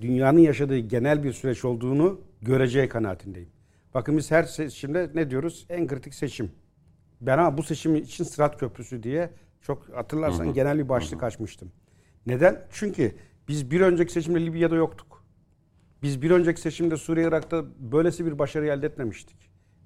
[0.00, 3.48] dünyanın yaşadığı genel bir süreç olduğunu göreceği kanaatindeyim.
[3.94, 5.66] Bakın biz her seçimde ne diyoruz?
[5.68, 6.50] En kritik seçim.
[7.20, 9.30] Ben ama bu seçim için Sırat Köprüsü diye
[9.62, 11.72] çok hatırlarsan genel bir başlık açmıştım.
[12.26, 12.66] Neden?
[12.70, 13.14] Çünkü
[13.48, 15.24] biz bir önceki seçimde Libya'da yoktuk.
[16.02, 19.36] Biz bir önceki seçimde Suriye Irak'ta böylesi bir başarı elde etmemiştik.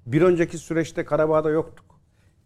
[0.05, 1.85] Bir önceki süreçte Karabağ'da yoktuk.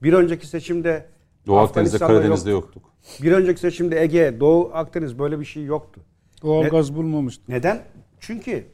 [0.04, 1.10] Bir önceki seçimde
[1.48, 2.84] Doğu Akdeniz'de Karadeniz'de yoktuk.
[2.84, 3.24] yoktuk.
[3.24, 6.02] Bir önceki seçimde Ege, Doğu Akdeniz böyle bir şey yoktu.
[6.44, 7.44] Doğal Ne- gaz bulmamıştı.
[7.48, 7.84] Neden?
[8.20, 8.66] Çünkü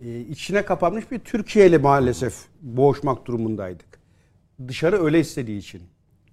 [0.00, 3.86] e, içine kapanmış bir Türkiye ile maalesef boğuşmak durumundaydık.
[4.68, 5.82] Dışarı öyle istediği için,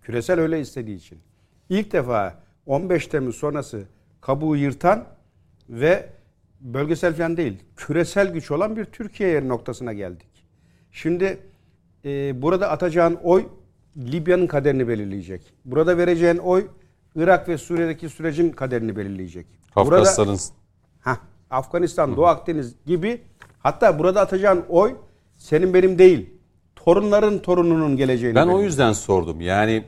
[0.01, 1.19] küresel öyle istediği için.
[1.69, 3.83] İlk defa 15 Temmuz sonrası
[4.21, 5.05] kabuğu yırtan
[5.69, 6.09] ve
[6.61, 10.27] bölgesel falan değil, küresel güç olan bir Türkiye noktasına geldik.
[10.91, 11.37] Şimdi
[12.05, 13.45] e, burada atacağın oy
[13.97, 15.41] Libya'nın kaderini belirleyecek.
[15.65, 16.67] Burada vereceğin oy
[17.15, 19.45] Irak ve Suriye'deki sürecin kaderini belirleyecek.
[19.75, 20.39] Burada- Kafkasların
[21.01, 21.17] Hah,
[21.49, 23.21] Afganistan, Doğu Akdeniz gibi
[23.59, 24.95] hatta burada atacağın oy
[25.37, 26.29] senin benim değil.
[26.75, 28.35] Torunların torununun geleceğini.
[28.35, 28.65] Ben o belirliyor.
[28.65, 29.41] yüzden sordum.
[29.41, 29.83] Yani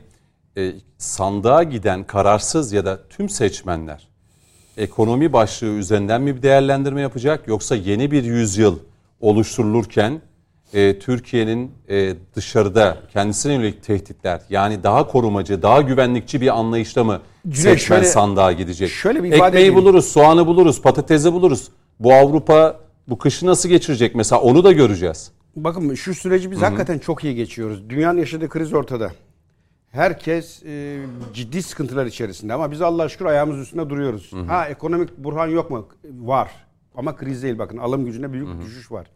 [0.56, 4.08] e, sandığa giden kararsız ya da tüm seçmenler
[4.76, 8.78] ekonomi başlığı üzerinden mi bir değerlendirme yapacak yoksa yeni bir yüzyıl
[9.20, 10.20] oluşturulurken
[10.74, 17.20] e, Türkiye'nin e, dışarıda kendisine yönelik tehditler yani daha korumacı, daha güvenlikçi bir anlayışla mı
[17.48, 18.90] Cüneyt, seçmen şöyle- sandığa gidecek?
[18.90, 19.74] şöyle bir ifade Ekmeği edeyim.
[19.74, 21.68] buluruz, soğanı buluruz, patatesi buluruz.
[22.00, 25.30] Bu Avrupa bu kışı nasıl geçirecek mesela onu da göreceğiz.
[25.56, 27.90] Bakın şu süreci biz hakikaten çok iyi geçiyoruz.
[27.90, 29.10] Dünyanın yaşadığı kriz ortada.
[29.90, 30.98] Herkes e,
[31.34, 34.30] ciddi sıkıntılar içerisinde ama biz Allah şükür ayağımız üstünde duruyoruz.
[34.46, 35.88] Ha ekonomik burhan yok mu?
[36.20, 36.50] Var.
[36.96, 39.06] Ama kriz değil bakın alım gücünde büyük bir düşüş var.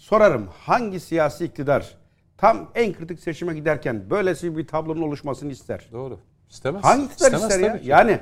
[0.00, 1.96] Sorarım hangi siyasi iktidar
[2.36, 5.88] tam en kritik seçime giderken böylesi bir tablonun oluşmasını ister?
[5.92, 6.18] Doğru.
[6.50, 6.84] İstemez.
[6.84, 7.80] Hangi iktidar İstemez ister ya?
[7.80, 7.88] ki.
[7.88, 8.18] Yani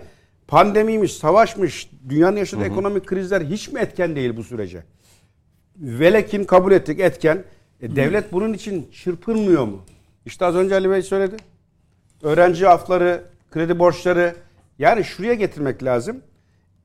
[0.48, 4.84] pandemiymiş, savaşmış, dünyanın yaşadığı ekonomik krizler hiç mi etken değil bu sürece?
[5.76, 7.44] Velekin kabul ettik etken.
[7.80, 9.84] E, devlet bunun için çırpınmıyor mu?
[10.26, 11.36] İşte az önce Ali Bey söyledi.
[12.22, 14.36] Öğrenci afları, kredi borçları
[14.78, 16.22] yani şuraya getirmek lazım.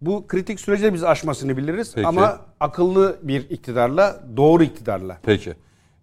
[0.01, 2.07] Bu kritik süreci biz aşmasını biliriz Peki.
[2.07, 5.17] ama akıllı bir iktidarla, doğru iktidarla.
[5.23, 5.53] Peki.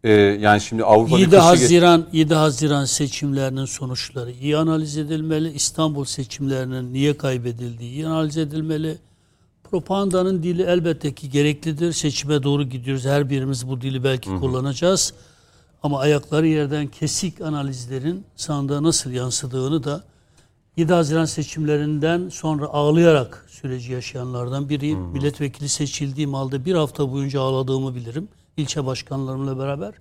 [0.05, 4.97] Ee, yani şimdi Avrupa 7 bir kışı geç- Haziran 7 Haziran seçimlerinin sonuçları iyi analiz
[4.99, 5.53] edilmeli.
[5.53, 8.99] İstanbul seçimlerinin niye kaybedildiği iyi analiz edilmeli.
[9.71, 11.93] Propagandanın dili elbette ki gereklidir.
[11.93, 13.05] Seçime doğru gidiyoruz.
[13.05, 15.15] Her birimiz bu dili belki kullanacağız.
[15.83, 20.05] Ama ayakları yerden kesik analizlerin sandığa nasıl yansıdığını da
[20.77, 24.99] 7 Haziran seçimlerinden sonra ağlayarak süreci yaşayanlardan biriyim.
[24.99, 28.29] Milletvekili seçildiğim halde bir hafta boyunca ağladığımı bilirim.
[28.57, 29.95] İlçe başkanlarımla beraber.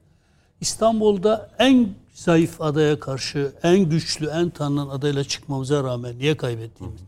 [0.62, 7.00] İstanbul'da en zayıf adaya karşı en güçlü, en tanınan adayla çıkmamıza rağmen niye kaybettiğimiz.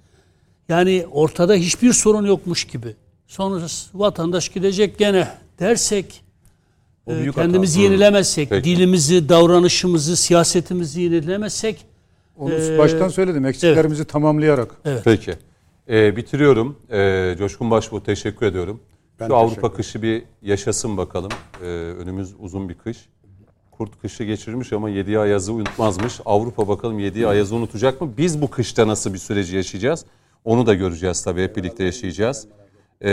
[0.69, 2.95] Yani ortada hiçbir sorun yokmuş gibi.
[3.27, 5.27] Sonra vatandaş gidecek gene
[5.59, 6.23] dersek
[7.07, 7.83] e, kendimizi hata.
[7.83, 8.63] yenilemezsek, Peki.
[8.63, 11.85] dilimizi, davranışımızı, siyasetimizi yenilemezsek
[12.37, 13.45] Onu Ee, baştan söyledim.
[13.45, 14.75] Eksiklerimizi tamamlayarak.
[15.03, 15.35] Peki.
[15.91, 16.77] Ee, bitiriyorum.
[16.91, 18.79] Ee, Coşkun Başbuğ teşekkür ediyorum.
[19.19, 21.31] Ben Şu Avrupa kışı bir yaşasın bakalım.
[21.61, 23.09] Ee, önümüz uzun bir kış.
[23.71, 26.19] Kurt kışı geçirmiş ama 7 ayazı unutmazmış.
[26.25, 28.09] Avrupa bakalım 7 ayazı unutacak mı?
[28.17, 30.05] Biz bu kışta nasıl bir süreci yaşayacağız?
[30.45, 31.43] Onu da göreceğiz tabii.
[31.43, 32.47] Hep birlikte yaşayacağız.
[33.01, 33.09] Ee,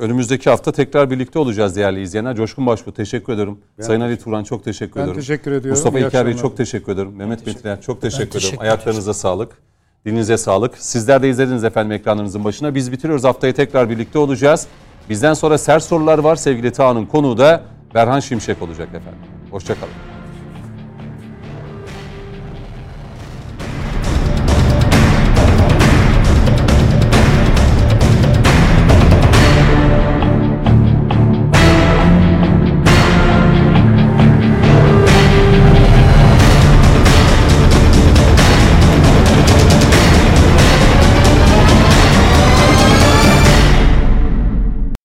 [0.00, 2.36] önümüzdeki hafta tekrar birlikte olacağız değerli izleyenler.
[2.36, 3.58] Coşkun Başbuğ teşekkür ederim.
[3.80, 5.20] Sayın Ali Turan çok teşekkür Ben ediyorum.
[5.20, 5.70] teşekkür ediyorum.
[5.70, 7.16] Mustafa İlker Bey çok teşekkür ederim.
[7.16, 8.40] Mehmet Metiner çok teşekkür ederim.
[8.40, 9.58] teşekkür Ayaklarınıza sağlık.
[10.06, 10.78] Dilinize sağlık.
[10.78, 12.74] Sizler de izlediniz efendim ekranlarınızın başına.
[12.74, 13.24] Biz bitiriyoruz.
[13.24, 14.66] Haftaya tekrar birlikte olacağız.
[15.10, 16.36] Bizden sonra sert sorular var.
[16.36, 17.62] Sevgili Tağ'ın konuğu da
[17.94, 19.20] Berhan Şimşek olacak efendim.
[19.50, 20.15] Hoşçakalın.